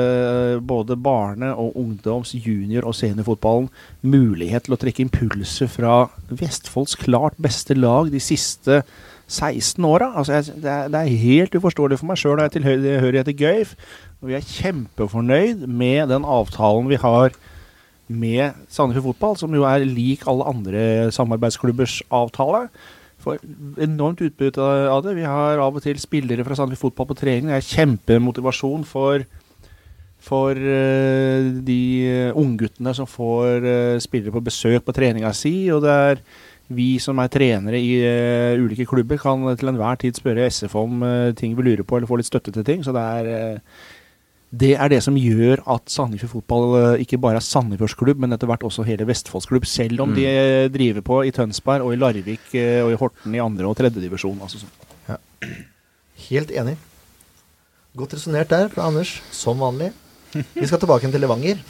[0.62, 3.72] både barne- og ungdoms-, junior- og seniorfotballen
[4.06, 5.96] mulighet til å trekke impulser fra
[6.30, 8.84] Vestfolds klart beste lag de siste
[9.32, 10.12] 16 åra.
[10.20, 13.38] Altså, jeg- det, er- det er helt uforståelig for meg sjøl og jeg tilhører til
[13.40, 13.76] Gøyf.
[14.22, 17.32] Og vi er kjempefornøyd med den avtalen vi har
[18.12, 20.82] med Sandefjord Fotball, som jo er lik alle andre
[21.16, 22.66] samarbeidsklubbers avtale.
[23.22, 23.38] Får
[23.86, 24.60] enormt utbytte
[24.92, 25.14] av det.
[25.16, 27.48] Vi har av og til spillere fra Sandefjord Fotball på trening.
[27.54, 29.24] Det er kjempemotivasjon for,
[30.22, 31.80] for uh, de
[32.34, 35.54] uh, ungguttene som får uh, spillere på besøk på treninga si.
[35.74, 36.24] Og det er
[36.76, 41.02] vi som er trenere i uh, ulike klubber, kan til enhver tid spørre SF om
[41.04, 42.84] uh, ting vi lurer på, eller få litt støtte til ting.
[42.86, 43.82] Så det er uh,
[44.52, 48.66] det er det som gjør at Sandefjord Fotball ikke bare er Sandefjordsklubb, men etter hvert
[48.68, 49.64] også hele Vestfoldsklubb.
[49.64, 50.16] Selv om Mm.
[50.18, 50.26] de
[50.74, 52.50] driver på i Tønsberg og i Larvik
[52.84, 54.42] og i Horten i andre og tredjedivisjon.
[54.44, 55.56] Altså, sånn.
[56.28, 56.76] Helt enig.
[57.96, 59.94] Godt resonnert der fra Anders, som vanlig.
[60.36, 61.64] Vi skal tilbake til Levanger.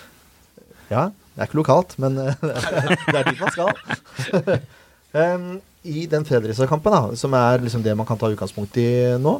[0.94, 1.08] ja,
[1.38, 2.40] det er ikke lokalt, men eh,
[3.12, 4.58] det er dit man skal.
[5.16, 5.54] Um,
[5.88, 9.38] I den Fredrikstad-kampen, som er liksom det man kan ta utgangspunkt i nå,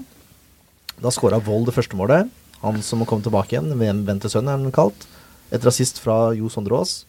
[0.96, 2.30] da skåra Vold det første målet.
[2.62, 5.04] Han som kom tilbake igjen, Ventesønnen er han kalt.
[5.52, 7.02] Et rasist fra Jo Sondre Aas.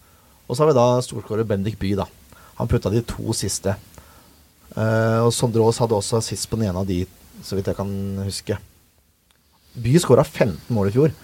[0.44, 2.10] Og så har vi da storskårer Bendik By, da.
[2.60, 3.78] Han putta de to siste.
[4.76, 7.06] Uh, og Sondre Aas hadde også assist på den ene av de,
[7.40, 7.96] så vidt jeg kan
[8.28, 8.60] huske.
[9.80, 11.20] By skåra 15 mål i fjor,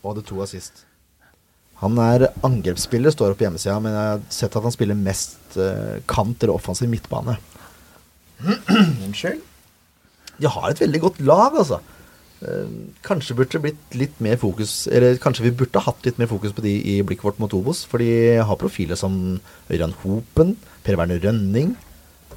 [0.00, 0.87] og hadde to assist.
[1.82, 5.58] Han er angrepsspiller, står opp på hjemmesida, men jeg har sett at han spiller mest
[5.60, 7.36] eh, kant eller offensiv midtbane.
[9.06, 9.44] Unnskyld.
[10.38, 11.78] De har et veldig godt lag, altså.
[12.42, 12.72] Eh,
[13.06, 16.52] kanskje burde det blitt litt mer fokus Eller kanskje vi burde hatt litt mer fokus
[16.54, 17.84] på de i blikket vårt mot Obos.
[17.86, 19.38] For de har profiler som
[19.70, 20.56] Ørjan Hopen,
[20.86, 21.76] Per Werner Rønning.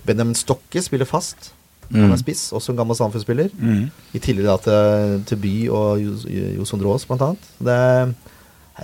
[0.06, 1.52] Benjamin Stokke spiller fast.
[1.92, 3.50] Han er spiss, også en gammel samfunnsspiller.
[3.60, 3.90] Mm.
[4.16, 7.50] I tillegg da til, til By og Johs Jo Sondre Aas, blant annet.
[7.60, 8.14] Det er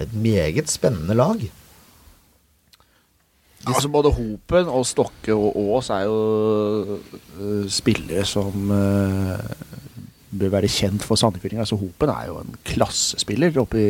[0.01, 1.47] et meget spennende lag.
[3.67, 6.99] Altså Både Hopen og Stokke og Aas er jo
[7.41, 9.39] øh, spillere som øh,
[10.39, 11.65] bør være kjent for sandefjordinga.
[11.65, 13.81] Altså Hopen er jo en klassespiller oppi,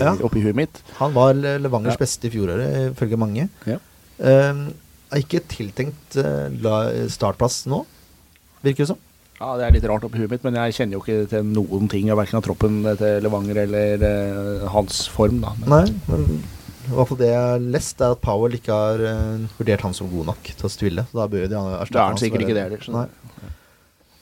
[0.00, 0.14] Ja.
[0.24, 0.82] oppi huet mitt.
[0.98, 2.02] Han var Levangers Ja.
[2.02, 3.48] beste i fjoråret, ifølge mange.
[3.66, 3.76] Ja.
[4.18, 4.64] Eh,
[5.10, 7.84] er ikke tiltenkt eh, startplass nå,
[8.62, 8.98] virker det som.
[9.40, 11.88] Ja, Det er litt rart oppi huet mitt, men jeg kjenner jo ikke til noen
[11.88, 15.40] ting av verken av troppen til Levanger eller øh, hans form.
[15.40, 16.26] da men, Nei, men
[16.90, 19.96] i hvert fall det jeg har lest, er at Powell ikke har eh, vurdert han
[19.96, 21.06] som god nok til å stille.
[21.08, 23.06] Så da bør de erstatte Da er han sikkert er- ikke det heller, Nei.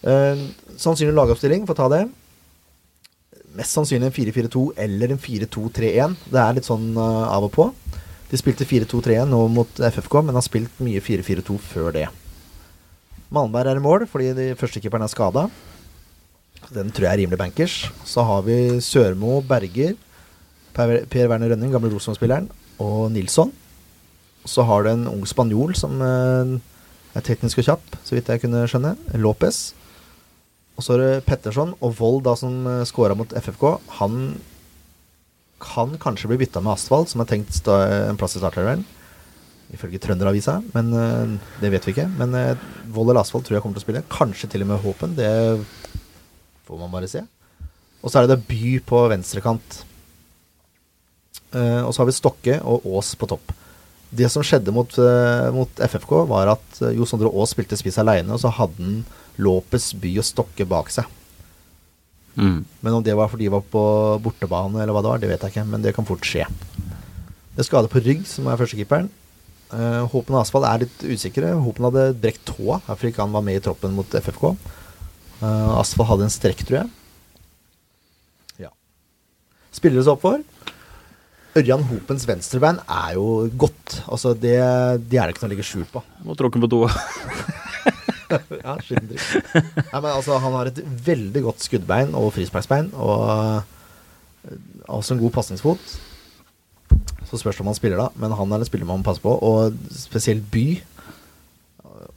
[0.09, 0.43] Eh,
[0.79, 2.05] sannsynlig lagoppstilling, for å ta det.
[3.59, 6.15] Mest sannsynlig en 4-4-2 eller en 4-2-3-1.
[6.31, 7.65] Det er litt sånn uh, av og på.
[8.31, 12.07] De spilte 4-2-3-1 nå mot FFK, men har spilt mye 4-4-2 før det.
[13.35, 15.47] Malmberg er i mål fordi de førstekeeperen er skada.
[16.73, 17.77] Den tror jeg er rimelig bankers.
[18.09, 19.95] Så har vi Sørmo, Berger,
[20.77, 22.49] Per, Werner Rønning, gamle Rosenborg-spilleren,
[22.79, 23.53] og Nilsson.
[24.49, 26.55] Så har du en ung spanjol som eh,
[27.19, 28.95] er teknisk og kjapp, så vidt jeg kunne skjønne.
[29.21, 29.73] Lopez.
[30.79, 33.65] Og så er det Petterson og Vold, da, som uh, scora mot FFK.
[33.99, 34.21] Han
[35.59, 38.85] kan kanskje bli bytta med Asfalt, som har tenkt en plass i startelveren.
[39.75, 42.07] Ifølge Trønderavisa, men eh, det vet vi ikke.
[42.17, 44.07] Men uh, Vold eller Asfalt tror jeg kommer til å spille.
[44.13, 45.13] Kanskje til og med Håpen.
[45.19, 45.29] Det
[46.69, 47.25] får man bare se.
[48.01, 49.83] Og så er det By på venstrekant.
[51.57, 53.55] Eh, og så har vi Stokke og Aas på topp.
[54.09, 58.33] Det som skjedde mot, eh, mot FFK, var at Jo Sondre Aas spilte spiss aleine,
[58.33, 59.05] og så hadde han
[59.39, 61.05] Lopez, By og Stokke bak seg.
[62.37, 62.65] Mm.
[62.83, 63.83] Men om det var fordi de var på
[64.23, 65.67] bortebane, eller hva det var, det vet jeg ikke.
[65.67, 66.47] Men det kan fort skje.
[67.55, 69.09] Det er skade på rygg, som er førstekeeperen.
[69.69, 71.53] Håpen og Asfalt er litt usikre.
[71.61, 74.47] Håpen hadde brekt tåa, derfor ikke han var med i troppen mot FFK.
[75.43, 76.89] Uh, Asfalt hadde en strekk, tror jeg.
[78.65, 78.73] Ja.
[79.77, 80.41] Spillere som opp for.
[81.59, 84.01] Ørjan Hopens venstrebein er jo godt.
[84.07, 84.59] Altså, det,
[85.11, 86.03] det er det ikke noe å legge skjul på.
[86.27, 86.93] Må tråkke på tåa.
[88.29, 89.17] Ja, skitten.
[89.55, 94.59] Nei, men altså, han har et veldig godt skuddbein og frisparksbein, og eh,
[94.93, 95.95] også en god pasningsfot.
[97.29, 98.09] Så spørs det om han spiller, da.
[98.17, 100.67] Men han er en spiller man må passe på, og spesielt By.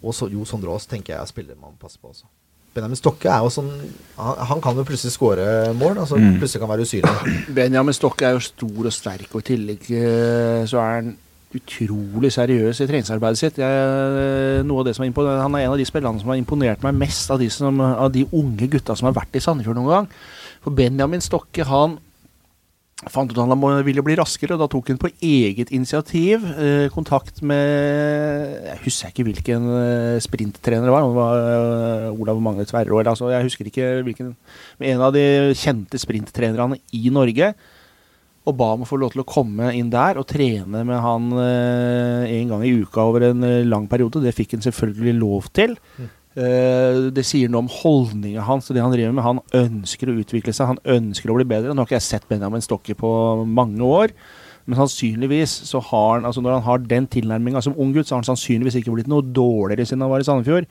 [0.02, 2.30] Og så, jo, Sondre Aas tenker jeg er spiller man må passe på også.
[2.72, 3.68] Benjamin Stokke er jo sånn
[4.16, 5.46] Han, han kan jo plutselig skåre
[5.76, 5.98] mål.
[6.06, 7.34] Altså Plutselig kan være usynlig.
[7.60, 11.12] Benjamin Stokke er jo stor og sterk, og i tillegg eh, så er han
[11.52, 13.58] utrolig seriøs i treningsarbeidet sitt.
[13.60, 16.86] Jeg, noe av det som er han er en av de spillerne som har imponert
[16.86, 19.92] meg mest av de, som, av de unge gutta som har vært i Sandefjord noen
[19.92, 20.08] gang.
[20.64, 21.98] For Benjamin Stokke han
[23.10, 27.42] fant ut at han ville bli raskere, da tok han på eget initiativ eh, kontakt
[27.42, 31.08] med Jeg husker ikke hvilken eh, sprinttrener det var.
[31.08, 34.36] Om det var eh, Olav Magne Tverrå eller altså, Jeg husker ikke hvilken
[34.78, 35.26] Men en av de
[35.58, 37.54] kjente sprinttrenerne i Norge.
[38.50, 41.30] Og ba om å få lov til å komme inn der og trene med han
[41.38, 44.24] eh, en gang i uka over en eh, lang periode.
[44.24, 45.76] Det fikk han selvfølgelig lov til.
[46.02, 49.26] Eh, det sier noe om holdninga hans og det han driver med.
[49.26, 51.74] Han ønsker å utvikle seg, han ønsker å bli bedre.
[51.76, 53.12] Nå har ikke jeg sett Benjamin Stokke på
[53.44, 54.16] mange år.
[54.70, 58.16] Men sannsynligvis så har han, altså når han har den tilnærminga som ung gutt, så
[58.16, 60.70] har han sannsynligvis ikke blitt noe dårligere siden han var i Sandefjord.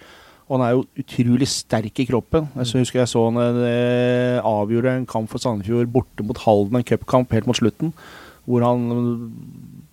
[0.48, 2.48] Og han er jo utrolig sterk i kroppen.
[2.56, 6.86] Jeg husker jeg så han eh, avgjorde en kamp for Sandefjord borte mot Halden, en
[6.86, 7.92] cupkamp helt mot slutten,
[8.48, 8.88] hvor han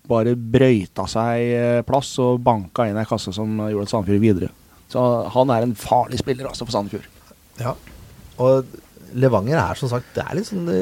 [0.08, 4.50] bare brøyta seg eh, plass og banka inn ei kasse som gjorde at Sandefjord videre.
[4.88, 5.00] Så
[5.34, 7.08] han er en farlig spiller altså for Sandefjord.
[7.60, 7.74] Ja.
[8.38, 8.64] Og
[9.18, 10.76] Levanger er som sagt Det er litt sånn Det,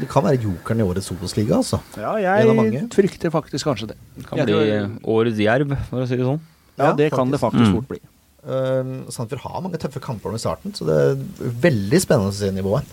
[0.00, 1.80] det kan være jokeren i årets Obos-liga, altså.
[1.98, 3.96] Ja, jeg frykter faktisk kanskje det.
[4.16, 6.40] Det Kan Jeg bli tror- årets jerv, for å si det sånn.
[6.78, 7.74] Ja, Ja, det kan det faktisk Mm.
[7.74, 7.98] fort bli.
[8.46, 12.36] Uh, Sandefjord har mange tøffe kamper nå i starten, så det er veldig spennende å
[12.36, 12.84] se nivået.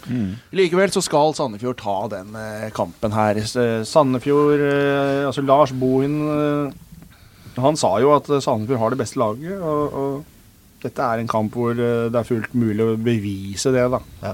[0.51, 3.37] Likevel så skal Sandefjord ta den uh, kampen her.
[3.37, 6.73] Eh, Sandefjord uh, Altså Lars Bohin
[7.57, 10.25] Han sa jo at Sandefjord har det beste laget, og, og
[10.83, 14.01] dette er en kamp hvor eh, det er fullt mulig å bevise det, da.
[14.23, 14.33] Ja.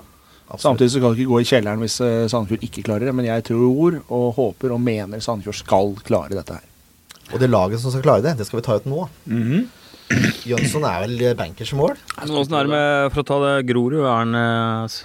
[0.58, 3.28] Samtidig så kan du ikke gå i kjelleren hvis eh, Sandefjord ikke klarer det, men
[3.28, 6.66] jeg tror og håper og mener Sandefjord skal klare dette her.
[7.30, 9.06] Og det laget som skal klare det, det skal vi ta ut nå.
[10.50, 11.94] Jønsson er vel bankers mål?
[12.26, 15.00] Åssen er det med, for å ta det Grorud, er han eh,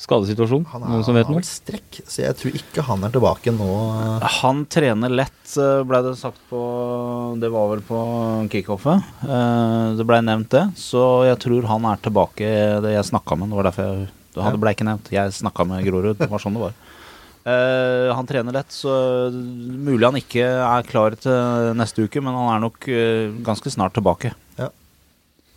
[0.00, 0.64] skadesituasjon?
[0.72, 1.48] Han Noen er, som vet han har noe?
[1.48, 3.68] strekk, så jeg tror ikke han er tilbake nå.
[4.40, 6.60] Han trener lett, eh, ble det sagt på
[7.40, 7.98] Det var vel på
[8.52, 9.04] kickoffet.
[9.24, 10.64] Eh, Det blei nevnt, det.
[10.80, 12.48] Så jeg tror han er tilbake.
[12.80, 14.08] Det jeg snakka med, det var derfor jeg
[14.54, 15.10] Det ble ikke nevnt.
[15.12, 16.16] Jeg snakka med Grorud.
[16.16, 16.74] Det var sånn det var.
[17.40, 18.92] Uh, han trener lett, så
[19.32, 23.96] mulig han ikke er klar til neste uke, men han er nok uh, ganske snart
[23.96, 24.34] tilbake.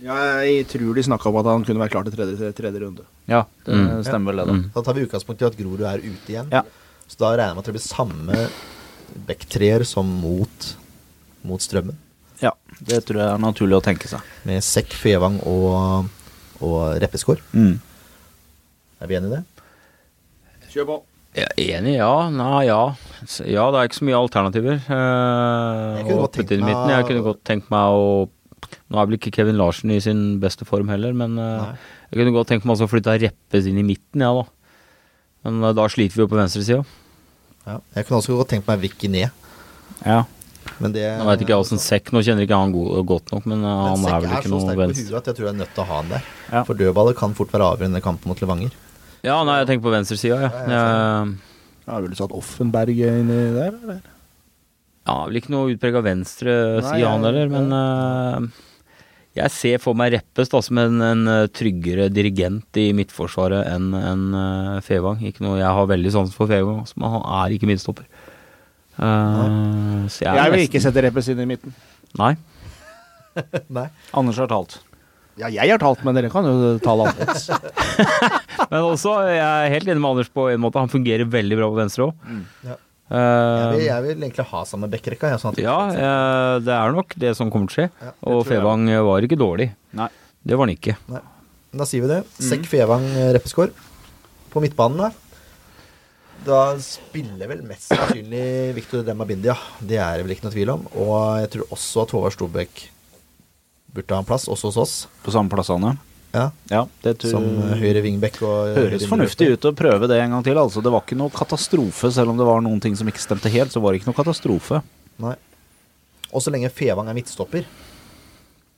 [0.03, 3.05] Jeg tror de snakka om at han kunne være klar til tredje, tredje runde.
[3.29, 4.03] Ja, det Mm.
[4.03, 4.53] stemmer vel det, da.
[4.53, 4.71] Mm.
[4.75, 6.49] Da tar vi utgangspunkt i at Grorud er ute igjen.
[6.51, 6.61] Ja.
[7.07, 8.49] Så da regner jeg med at det blir samme
[9.27, 10.75] backtreer som mot,
[11.43, 11.95] mot Strømmen.
[12.41, 12.51] Ja,
[12.83, 14.19] det tror jeg er naturlig å tenke seg.
[14.45, 16.09] Med Sekk, Fevang og,
[16.61, 17.39] og Reppeskår.
[17.53, 17.79] Mm.
[19.01, 19.43] Er vi enige i det?
[20.73, 21.01] Kjør på.
[21.37, 22.29] Ja, enig, ja.
[22.29, 22.81] Nei, ja.
[23.47, 24.75] Ja, det er ikke så mye alternativer.
[24.85, 28.29] Uh, Jeg kunne godt tenkt meg- Jeg kunne godt tenkt meg å
[28.91, 31.73] Nå er vel ikke Kevin Larsen i sin beste form heller, men eh, Nei.
[32.11, 34.45] jeg kunne godt tenkt meg å flytte Reppes inn i midten, ja da.
[35.47, 36.83] Men eh, da sliter vi jo på venstresida.
[37.67, 37.77] Ja.
[37.95, 39.29] Jeg kunne også godt tenkt meg Vicky ned.
[40.03, 40.23] Ja.
[40.79, 43.43] Men det Nå vet ikke jeg åssen Sekk Nå kjenner ikke han god, godt nok,
[43.51, 45.35] men eh, Men han Sekk er vel ikke så noe sterk på huet at jeg
[45.37, 46.29] tror jeg er nødt til å ha han der.
[46.53, 46.61] Ja.
[46.69, 48.77] For dødballet kan fort være avgjørende i kampen mot Levanger.
[49.23, 50.49] Ja, nei, jeg tenker på venstresida, ja.
[50.71, 50.85] Ja,
[51.83, 53.99] Jeg- Ville du satt Offenberg inni der, eller?
[55.03, 58.63] Ja, vel ikke noe utprega venstre han heller, men uh,
[59.33, 63.87] jeg ser for meg Reppes da som en, en eh, tryggere dirigent i midtforsvaret enn
[63.97, 65.23] en, uh, Fevang.
[65.25, 68.05] Ikke noe, jeg har veldig sans for Fevang, også, men han er ikke midtstopper.
[68.93, 71.73] Uh, så jeg, Jeg vil ikke sette Reppes inn i midten.
[72.21, 72.35] Nei.
[73.79, 73.87] Nei.
[74.13, 74.77] Anders har talt.
[75.41, 77.49] Ja, jeg har talt, men dere kan jo tale annerledes.
[78.69, 80.77] Men også, jeg er helt enig med Anders på en måte.
[80.77, 82.27] Han fungerer veldig bra på venstre òg.
[82.69, 82.77] Ja.
[83.13, 85.33] Jeg vil, Uh, jeg vil egentlig ha samme backrekka.
[85.41, 87.89] Sånn ja, eh, det er nok det som kommer til å skje.
[88.01, 89.03] Ja, Og Fevang jeg.
[89.05, 89.67] Var ikke dårlig.
[89.99, 90.09] Nei.
[90.43, 90.95] Det var han ikke.
[91.73, 92.23] Da sier vi det.
[92.41, 93.05] Sekk, Fevang,
[93.37, 93.69] Reppeskår.
[94.53, 95.11] På midtbanen, da.
[96.43, 99.55] Da spiller vel mest sannsynlig Victor Demabindi, ja.
[99.79, 100.87] Det er det vel ikke noe tvil om.
[100.99, 102.83] Og jeg tror også at Håvard Storbekk
[103.93, 104.95] burde ha en plass, også hos oss.
[105.23, 105.93] På samme plassene.
[106.33, 106.81] Ja, Ja,
[107.21, 107.45] Som
[107.77, 110.57] høyre wingback Høres fornuftig ut å prøve det en gang til.
[110.57, 113.51] Altså, det var ikke noe katastrofe, selv om det var noen ting som ikke stemte
[113.53, 113.73] helt.
[113.73, 114.81] Så var det ikke noe katastrofe.
[115.21, 115.35] Nei.
[116.33, 117.67] Og så lenge Fevang er midtstopper,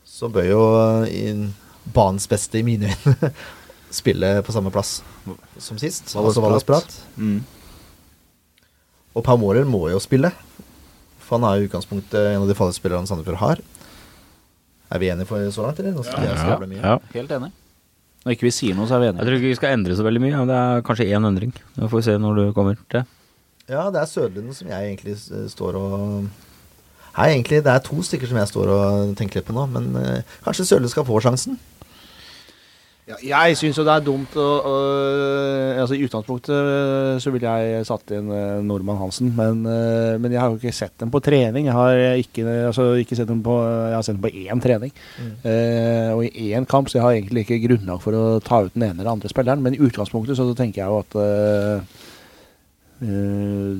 [0.04, 0.64] så bør jo
[1.08, 1.22] i
[1.96, 3.32] banens beste, i mine øyne,
[4.02, 4.98] spille på samme plass
[5.62, 6.10] som sist.
[6.12, 6.98] Valles Altså Valles Prat.
[7.16, 7.40] Mm.
[9.16, 10.34] Og Pau Mårer må jo spille.
[11.24, 13.64] For han er i utgangspunktet en av de farligste spillerne Sandefjord har.
[14.92, 15.96] Er vi enige for så langt, eller?
[16.22, 16.58] Ja.
[16.82, 16.98] Ja.
[17.14, 17.52] Helt enig.
[18.26, 19.22] Når ikke vi sier noe, så er vi enige.
[19.22, 20.38] Jeg tror ikke vi skal endre så veldig mye.
[20.38, 21.54] men Det er kanskje én endring.
[21.76, 23.06] Det får vi se når du kommer til.
[23.70, 25.18] Ja, det er Sødlund som jeg egentlig
[25.52, 26.26] står og
[27.16, 29.62] Nei, egentlig, det er to stykker som jeg står og tenker litt på nå.
[29.72, 31.56] Men eh, kanskje Sødlund skal få sjansen?
[33.06, 34.78] Ja, jeg syns jo det er dumt å, å
[35.78, 40.34] Altså I utgangspunktet øh, så ville jeg satt inn uh, Nordmann Hansen, men, øh, men
[40.34, 41.68] jeg har jo ikke sett dem på trening.
[41.70, 44.96] Jeg har ikke, altså, ikke sett dem på Jeg har sett dem på én trening,
[45.46, 48.74] Eh, og i én kamp, så jeg har egentlig ikke grunnlag for å ta ut
[48.74, 49.62] den ene eller andre spilleren.
[49.62, 51.78] Men i utgangspunktet så tenker jeg jo at øh,
[53.06, 53.78] øh,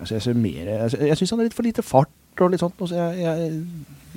[0.00, 2.76] Altså jeg mer Jeg, syns han er litt for lite fart og litt sånt.
[2.88, 3.60] Så jeg, jeg,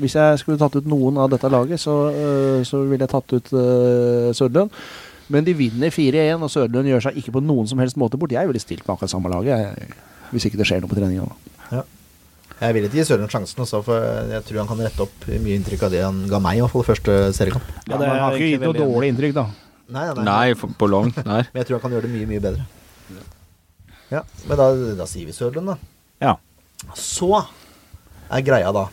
[0.01, 3.33] hvis jeg skulle tatt ut noen av dette laget, så, øh, så ville jeg tatt
[3.35, 4.73] ut uh, Sødlund.
[5.33, 8.33] Men de vinner 4-1, og Sørlund gjør seg ikke på noen som helst måte bort.
[8.35, 9.93] Jeg ville stilt med akkurat samme laget,
[10.33, 11.27] hvis ikke det skjer noe på treninga.
[11.71, 11.83] Ja.
[12.59, 15.57] Jeg vil ikke gi Sørlund sjansen, også, for jeg tror han kan rette opp mye
[15.57, 17.71] inntrykk av det han ga meg, i hvert fall første seriekamp.
[17.87, 19.45] Ja, det han har ikke gitt noe dårlig inntrykk, da.
[19.93, 21.47] Nei, nei, Nei, for, på langt nær.
[21.53, 22.67] Men jeg tror han kan gjøre det mye, mye bedre.
[24.13, 24.65] Ja, men da,
[24.99, 25.77] da sier vi Sørlund, da.
[26.21, 26.35] Ja.
[26.99, 28.83] Så er greia da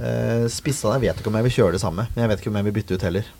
[0.00, 2.52] eh, Spissene jeg vet ikke om jeg vil kjøre det samme, men jeg vet ikke
[2.52, 3.32] om jeg vil bytte ut heller.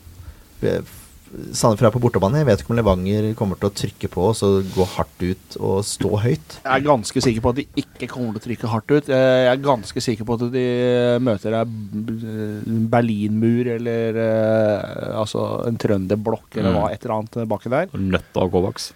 [0.60, 0.96] Eh,
[1.30, 2.40] Sandefjord er på bortebane.
[2.40, 5.56] Jeg vet ikke om Levanger kommer til å trykke på oss og gå hardt ut
[5.62, 6.56] og stå høyt.
[6.64, 9.10] Jeg er ganske sikker på at de ikke kommer til å trykke hardt ut.
[9.14, 10.64] Jeg er ganske sikker på at de
[11.22, 11.62] møter ei
[12.90, 17.94] Berlinmur eller eh, altså en trønderblokk eller hva, et eller annet baki der.
[17.94, 18.90] Nøtt av Kovacs.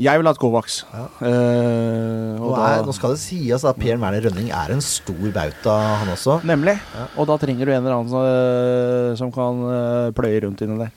[0.00, 0.78] Jeg ville hatt Kovacs.
[0.94, 1.02] Ja.
[1.28, 5.26] Eh, Nå, er, da- nå skal det sies at Per Werner Rønning er en stor
[5.34, 6.38] bauta, han også.
[6.48, 6.78] Nemlig.
[6.96, 7.04] Ja.
[7.20, 10.94] Og da trenger du en eller annen eh, som kan eh, pløye rundt inni der.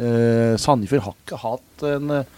[0.00, 2.28] Uh, Sandefjord har ikke hatt en eh,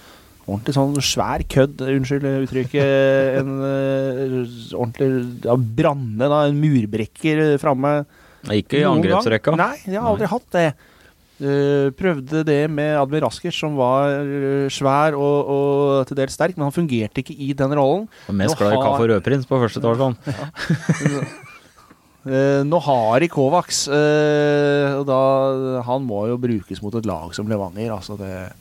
[0.49, 2.83] ordentlig sånn svær kødd, unnskyld uttrykket.
[3.39, 4.39] en uh,
[4.75, 5.11] ordentlig
[5.45, 8.01] ja, branne, da, en murbrekker framme.
[8.51, 8.97] Ikke i gang.
[8.99, 9.55] angrepsrekka.
[9.55, 10.67] Nei, jeg har aldri hatt det.
[11.43, 16.55] Eh, prøvde det med Admir Raskers, som var eh, svær og, og til dels sterk,
[16.55, 18.05] men han fungerte ikke i den rollen.
[18.31, 20.13] Og Mest glad i kaffe og rødprins på første etasje.
[20.13, 21.41] han.
[22.23, 25.23] Uh, nå har de Kovacs, uh, og da
[25.89, 27.91] Han må jo brukes mot et lag som Levanger.
[27.91, 28.53] Altså det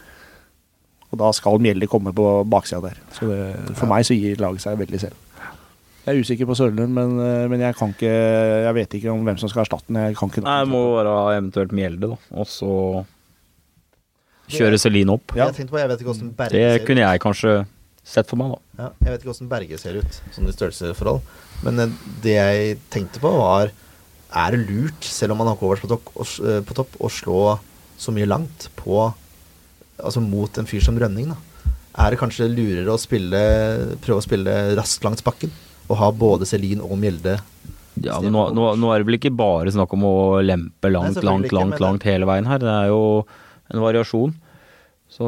[1.12, 2.98] Og da skal Mjelde komme på baksida der.
[3.14, 5.31] Så det, for meg så gir laget seg veldig selv.
[6.02, 9.22] Jeg er usikker på Sørlund, men, eh, men jeg kan ikke Jeg vet ikke om
[9.28, 10.00] hvem som skal erstatte den.
[10.02, 12.18] Jeg kan ikke Nei, det må være eventuelt Mjelde, da.
[12.42, 12.72] Og så
[14.52, 15.36] kjøre Celine opp.
[15.38, 17.06] Jeg på, jeg vet ikke hvordan Berge Det ser kunne ut.
[17.06, 17.54] jeg kanskje
[18.04, 18.60] sett for meg, da.
[18.82, 21.22] Ja, jeg vet ikke hvordan Berge ser ut, sånn i størrelsesforhold.
[21.68, 21.96] Men eh,
[22.26, 23.72] det jeg tenkte på, var
[24.32, 27.60] Er det lurt, selv om man har covers på, topp, på topp, å slå
[28.00, 29.12] så mye langt på
[30.02, 31.68] Altså mot en fyr som Rønning, da?
[32.02, 33.42] Er det kanskje lurere å spille
[34.02, 35.52] prøve å spille raskt langs bakken?
[35.92, 37.36] Og ha både Celine og Mjelde
[38.02, 40.16] Ja, men nå, nå, nå er det vel ikke bare snakk om å
[40.46, 42.62] lempe langt, Nei, langt, langt, langt hele veien her.
[42.64, 43.02] Det er jo
[43.74, 44.32] en variasjon.
[45.12, 45.28] Så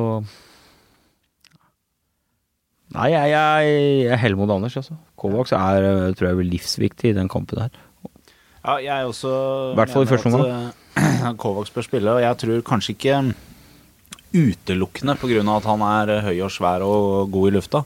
[2.94, 3.69] Nei, jeg, jeg,
[4.06, 4.95] jeg heller mot Anders, altså.
[5.18, 7.72] Kovacs er, eh, tror jeg, livsviktig i den kampen her.
[8.64, 9.31] Ja, jeg også
[9.73, 10.69] I hvert fall i første omgang.
[11.02, 13.18] eh, Kovacs bør spille, og jeg tror kanskje ikke
[14.34, 15.41] utelukkende pga.
[15.57, 17.84] at han er høy og svær og god i lufta.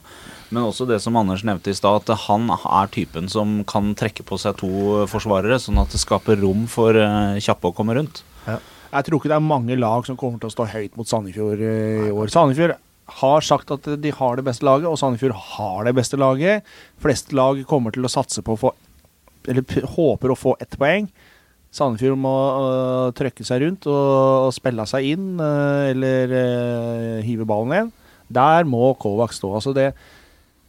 [0.48, 4.24] Men også det som Anders nevnte i stad, at han er typen som kan trekke
[4.28, 8.24] på seg to forsvarere, sånn at det skaper rom for eh, kjappe å komme rundt.
[8.48, 11.64] Jeg tror ikke det er mange lag som kommer til å stå høyt mot Sandefjord
[11.64, 12.32] eh, i år.
[12.32, 12.78] Sandefjord
[13.20, 16.68] har sagt at de har det beste laget, og Sandefjord har det beste laget.
[17.04, 18.76] Flest lag kommer til å satse på å få
[19.48, 19.64] Eller
[19.96, 21.06] håper å få ett poeng.
[21.72, 27.48] Sandefjord må uh, trøkke seg rundt og, og spille seg inn, uh, eller uh, hive
[27.48, 27.92] ballen igjen.
[28.28, 29.54] Der må Kovac stå.
[29.56, 29.94] Altså det,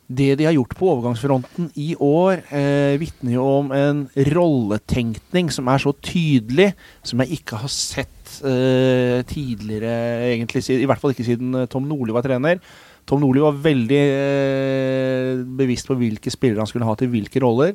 [0.09, 5.69] det de har gjort på overgangsfronten i år, eh, vitner jo om en rolletenkning som
[5.69, 6.71] er så tydelig,
[7.05, 9.93] som jeg ikke har sett eh, tidligere,
[10.33, 10.65] egentlig.
[10.73, 12.61] I hvert fall ikke siden eh, Tom Nordli var trener.
[13.09, 17.75] Tom Nordli var veldig eh, bevisst på hvilke spillere han skulle ha til hvilke roller.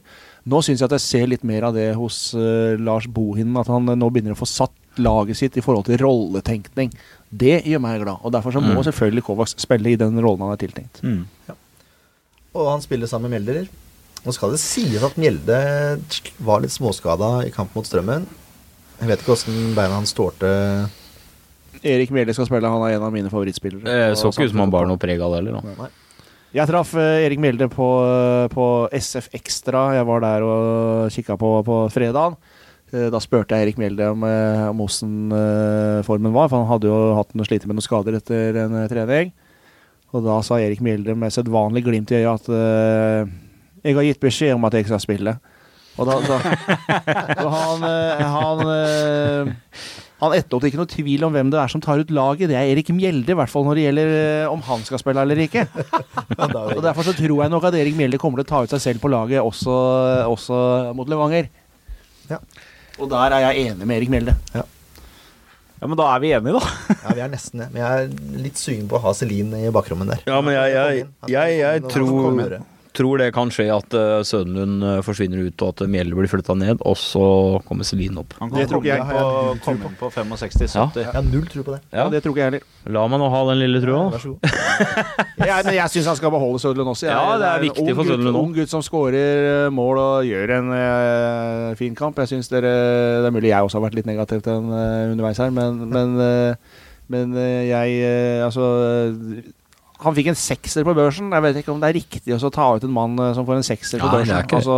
[0.49, 3.69] Nå syns jeg at jeg ser litt mer av det hos eh, Lars Bohinen, at
[3.71, 6.91] han eh, nå begynner å få satt laget sitt i forhold til rolletenkning.
[7.33, 8.21] Det gjør meg glad.
[8.21, 8.83] Og derfor så må Mm.
[8.89, 11.01] selvfølgelig Kovacs spille i den rollen han er tiltenkt.
[12.53, 13.69] Og han spiller sammen med Mjelder
[14.23, 15.57] Nå skal det sies at Mjelde
[16.47, 18.23] var litt småskada i kamp mot Strømmen.
[19.01, 20.47] Jeg vet ikke åssen beina hans tålte
[21.83, 23.83] Erik Mjelde skal spille, han er en av mine favorittspillere.
[23.83, 25.57] Det så ikke ut som han bar noe preg av det heller.
[25.81, 25.89] Nei.
[26.55, 29.81] Jeg traff eh, Erik Mjelde på, eh, på SF Extra.
[29.97, 32.37] Jeg var der og kikka på på fredagen.
[32.93, 36.69] Eh, Da spurte jeg Erik Mjelde om, eh, om åssen eh, formen var, for han
[36.71, 39.33] hadde jo hatt noe slite med noen skader etter en eh, trening.
[40.13, 43.33] Og da sa Erik Mjelde med sedvanlig glimt i øyet at eh,
[43.83, 45.35] jeg har gitt beskjed om at jeg skal spille.
[45.97, 46.37] Og da, da
[47.43, 49.53] og han, eh, han eh,
[50.23, 52.47] han etterlot ikke noe tvil om hvem det er som tar ut laget.
[52.51, 54.13] Det er Erik Mjelde, i hvert fall når det gjelder
[54.53, 55.65] om han skal spille eller ikke.
[56.37, 58.83] Og Derfor så tror jeg nok at Erik Mjelde kommer til å ta ut seg
[58.85, 59.73] selv på laget også,
[60.31, 60.61] også
[60.95, 61.49] mot Levanger.
[62.29, 62.39] Ja.
[63.01, 64.37] Og der er jeg enig med Erik Mjelde.
[64.55, 64.63] Ja,
[65.89, 66.95] Men da er vi enige, da.
[67.03, 67.69] Ja, vi er nesten det.
[67.73, 70.23] Men jeg er litt sugen på å ha Celine i bakrommet der.
[70.29, 72.57] Ja, men jeg, jeg, jeg, jeg tror,
[72.95, 76.29] tror det kan skje at uh, Sødenlund eh, forsvinner ut, og at Mjell Mjelde blir
[76.31, 77.23] flytta ned, og så
[77.67, 78.35] kommer Celine opp.
[78.39, 79.07] Han Det kan tror ikke jeg.
[79.09, 80.99] på, komme på 65-70.
[81.01, 81.81] Jeg har null tro på det.
[81.93, 82.67] Ja, Det tror ikke jeg heller.
[82.93, 84.03] La meg nå ha den lille trua.
[84.13, 84.59] Vær så god.
[85.43, 87.07] Jeg, men jeg syns han skal beholde Søderlund også.
[87.09, 88.43] Jeg, Ja, det er en viktig for Søderlund også.
[88.45, 92.21] Ung gutt som skårer eh, mål og gjør en uh, fin kamp.
[92.23, 92.71] Jeg synes dere,
[93.19, 95.83] Det er mulig jeg også har vært litt negativ til den uh, underveis her, men,
[95.91, 96.79] men, uh,
[97.11, 99.51] men eh, jeg eh, Altså eh,
[100.03, 101.31] han fikk en sekser på børsen.
[101.33, 103.61] Jeg vet ikke om det er riktig å ta ut en mann eh, som får
[103.61, 104.37] en sekser på Nei, det børsen.
[104.43, 104.59] er.
[104.59, 104.77] Altså,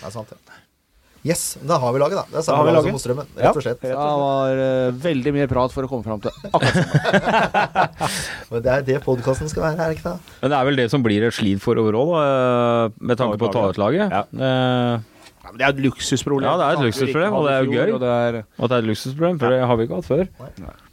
[0.00, 0.38] Det er sant, ja.
[1.22, 2.22] Yes, da har vi laget, da.
[2.26, 2.88] Det er Da har samme lag laget.
[2.88, 3.82] som mot Strømmen, rett og slett.
[3.84, 8.02] det var uh, veldig mye prat for å komme fram til akkurat
[8.50, 10.34] Og Det er det podkasten skal være, er det ikke det?
[10.42, 13.38] Men det er vel det som blir et slid for overall, da, eh, med tanke
[13.38, 14.10] på å ta ut laget.
[14.10, 14.24] Ja.
[14.34, 15.06] Eh,
[15.42, 16.46] Ja, men Det er et luksusproblem.
[16.46, 17.92] Ja, det er et luksusproblem, og det er jo gøy.
[17.96, 20.24] og det er, og det er et luksusproblem, for det har vi ikke hatt før.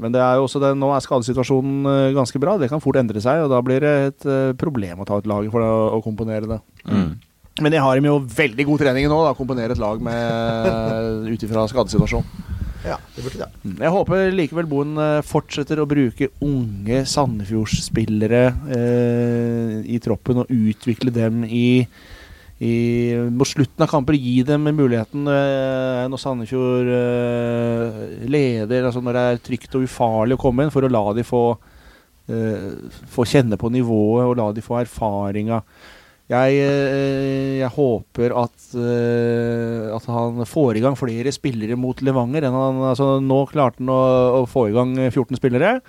[0.02, 2.58] Men det er jo også det, nå er skadesituasjonen eh, ganske bra.
[2.58, 5.30] Det kan fort endre seg, og da blir det et eh, problem å ta ut
[5.30, 6.62] laget for å, å komponere det.
[6.90, 7.10] Mm.
[7.60, 11.46] Men jeg har dem jo veldig god trening nå, da, komponere et lag med ut
[11.46, 12.48] ifra skadesituasjonen.
[12.86, 13.50] Ja, det burde det.
[13.64, 13.76] Mm.
[13.84, 18.44] Jeg håper likevel Boen eh, fortsetter å bruke unge Sandefjordsspillere
[18.76, 21.84] eh, i troppen og utvikle dem i,
[22.60, 29.16] i Mot slutten av kamper gi dem muligheten eh, når Sandefjord eh, leder, altså når
[29.16, 31.44] det er trygt og ufarlig å komme inn, for å la de få,
[32.28, 32.68] eh,
[33.16, 35.62] få kjenne på nivået og la de få erfaringa.
[36.30, 42.46] Jeg, eh, jeg håper at, eh, at han får i gang flere spillere mot Levanger.
[42.46, 45.80] Enn han, altså, nå klarte han å, å få i gang 14 spillere.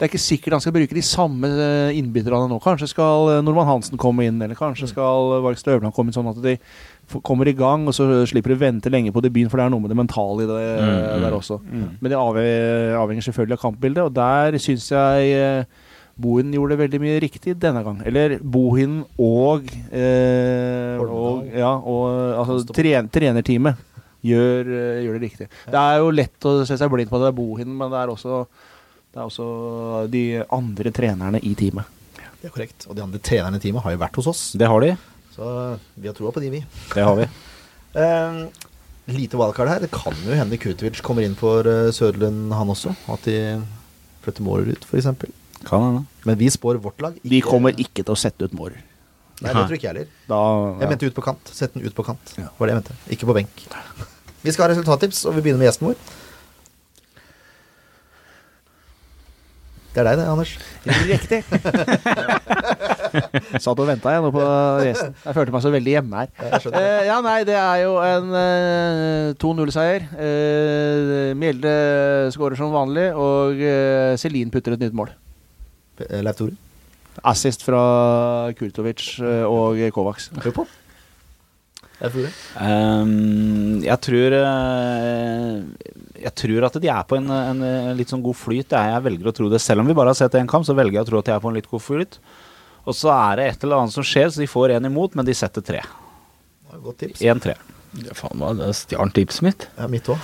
[0.00, 2.56] Det er ikke sikkert han skal bruke de samme eh, innbytterne nå.
[2.64, 6.30] Kanskje skal eh, Normann Hansen komme inn, eller kanskje skal Varg Støvland komme inn, sånn
[6.32, 6.54] at de
[7.26, 9.82] kommer i gang, og så slipper de vente lenge på debuten, for det er noe
[9.84, 11.22] med det mentale i det Mm, mm.
[11.26, 11.58] der også.
[12.00, 15.86] Men det avhenger, selvfølgelig av kampbildet, og der syns jeg eh,
[16.20, 18.00] Bohin gjorde veldig mye riktig denne gang.
[18.08, 22.08] Eller Bohin og, eh, og Ja, og
[22.40, 23.76] altså, tren, trenerteamet
[24.24, 25.48] gjør, eh, gjør det riktig.
[25.70, 28.00] Det er jo lett å se seg blind på at det er Bohin, men det
[28.02, 28.42] er også,
[29.10, 29.46] det er også
[30.12, 30.24] de
[30.54, 31.88] andre trenerne i teamet.
[32.40, 32.86] Det er korrekt.
[32.88, 34.96] Og de andre trenerne i teamet har jo vært hos oss, Det har de.
[35.34, 36.64] så vi har troa på de, vi.
[36.94, 37.28] Det har vi.
[37.90, 38.46] Eh,
[39.10, 39.80] lite wildcard her.
[39.82, 42.92] Det kan jo hende Kutovic kommer inn for uh, Søderlund, han også.
[43.10, 43.34] At de
[44.22, 45.08] flytter Mårer ut, f.eks.
[45.66, 46.04] Kan hende.
[46.22, 47.18] Men vi spår vårt lag.
[47.18, 48.78] De kommer ikke til å sette ut Mårer.
[49.40, 50.14] Nei, det tror ikke jeg heller.
[50.28, 50.38] Da,
[50.84, 51.50] Jeg mente ut på kant.
[51.50, 52.34] Sett den ut på kant.
[52.36, 52.96] Var det jeg mente.
[53.16, 53.62] Ikke på benk.
[54.44, 55.98] Vi skal ha resultattips, og vi begynner med gjesten vår.
[59.90, 60.52] Det er deg, det, Anders.
[61.10, 61.40] Riktig.
[63.64, 64.44] Satt og venta jeg nå på
[64.84, 65.16] resten.
[65.24, 66.60] Jeg følte meg så veldig hjemme her.
[66.62, 66.84] Skjønner.
[66.84, 70.06] Eh, ja, nei, det er jo en uh, 2-0-seier.
[70.14, 71.74] Uh, Mjelde
[72.36, 75.10] skårer som vanlig, og uh, Celine putter et nytt mål.
[76.08, 76.56] Eh, Leif Tore.
[77.26, 77.82] Assist fra
[78.56, 80.30] Kurtovic eh, og Kovacs.
[80.44, 80.66] Hør på.
[82.00, 82.30] Leif det.
[82.56, 85.56] Um, jeg tror eh,
[86.22, 87.64] Jeg tror at de er på en, en,
[87.98, 88.72] litt sånn god flyt.
[88.72, 89.60] Jeg, jeg velger å tro det.
[89.60, 91.34] Selv om vi bare har sett én kamp, så velger jeg å tro at de
[91.36, 92.20] er på en litt god flyt.
[92.88, 95.28] Og så er det et eller annet som skjer, så de får én imot, men
[95.28, 95.84] de setter tre.
[96.80, 97.20] Godt tips.
[97.20, 97.56] 1-3.
[97.98, 99.64] Ja, faen, hva, det stjal tipset mitt.
[99.74, 100.20] Ja, mitt òg.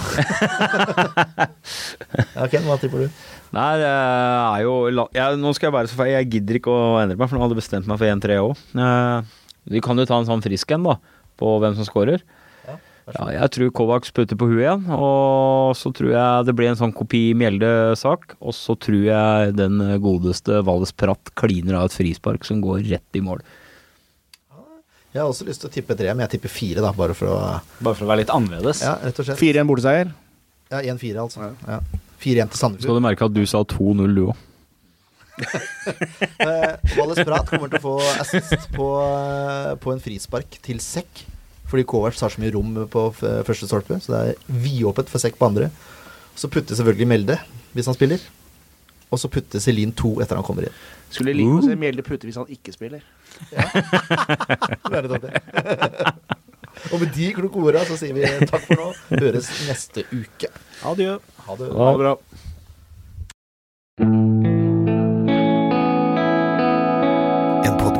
[2.37, 3.17] ja, Ken, hva tipper du?
[3.57, 4.75] Nei, det er jo
[5.15, 7.43] ja, Nå skal jeg være så feil, jeg gidder ikke å endre meg, for nå
[7.43, 8.53] hadde jeg bestemt meg for 1-3 òg.
[9.75, 10.97] vi kan jo ta en sånn frisk en, da,
[11.41, 12.25] på hvem som skårer.
[13.15, 16.79] Ja, jeg tror Kovacs putter på huet igjen, og så tror jeg det blir en
[16.81, 18.35] sånn kopi Mjelde-sak.
[18.43, 23.21] Og så tror jeg den godeste Valles Pratt kliner av et frispark som går rett
[23.21, 23.45] i mål.
[25.15, 27.31] Jeg har også lyst til å tippe tre, men jeg tipper fire, da, bare for
[27.31, 27.37] å
[27.79, 28.83] Bare for å være litt annerledes.
[28.85, 29.39] Ja, rett og slett.
[29.41, 30.11] 4-1 borteseier.
[30.75, 31.53] Ja, 1-4, altså.
[31.63, 31.79] Ja.
[32.21, 34.43] 4-1 til Skal du merke at du sa 2-0, du òg.
[36.47, 41.13] Eh, Wallace Prat kommer til å få assist på, eh, på en frispark til sekk.
[41.67, 44.35] Fordi Kovac har så mye rom på første stolpe, så det er
[44.65, 45.67] vidåpent for sekk på andre.
[46.39, 47.37] Så putter selvfølgelig Melde
[47.75, 48.21] hvis han spiller.
[49.11, 50.77] Og så putter Celine to etter han kommer inn.
[51.11, 53.03] Skulle like å se Mjelde putte hvis han ikke spiller.
[53.53, 53.65] Ja.
[54.91, 55.35] Det er artig.
[56.93, 58.89] Og med de kloke orda så sier vi takk for nå.
[59.23, 60.49] Høres neste uke.
[60.87, 61.13] Adjø.
[61.47, 61.69] Ha det.
[61.73, 62.13] Ha det bra.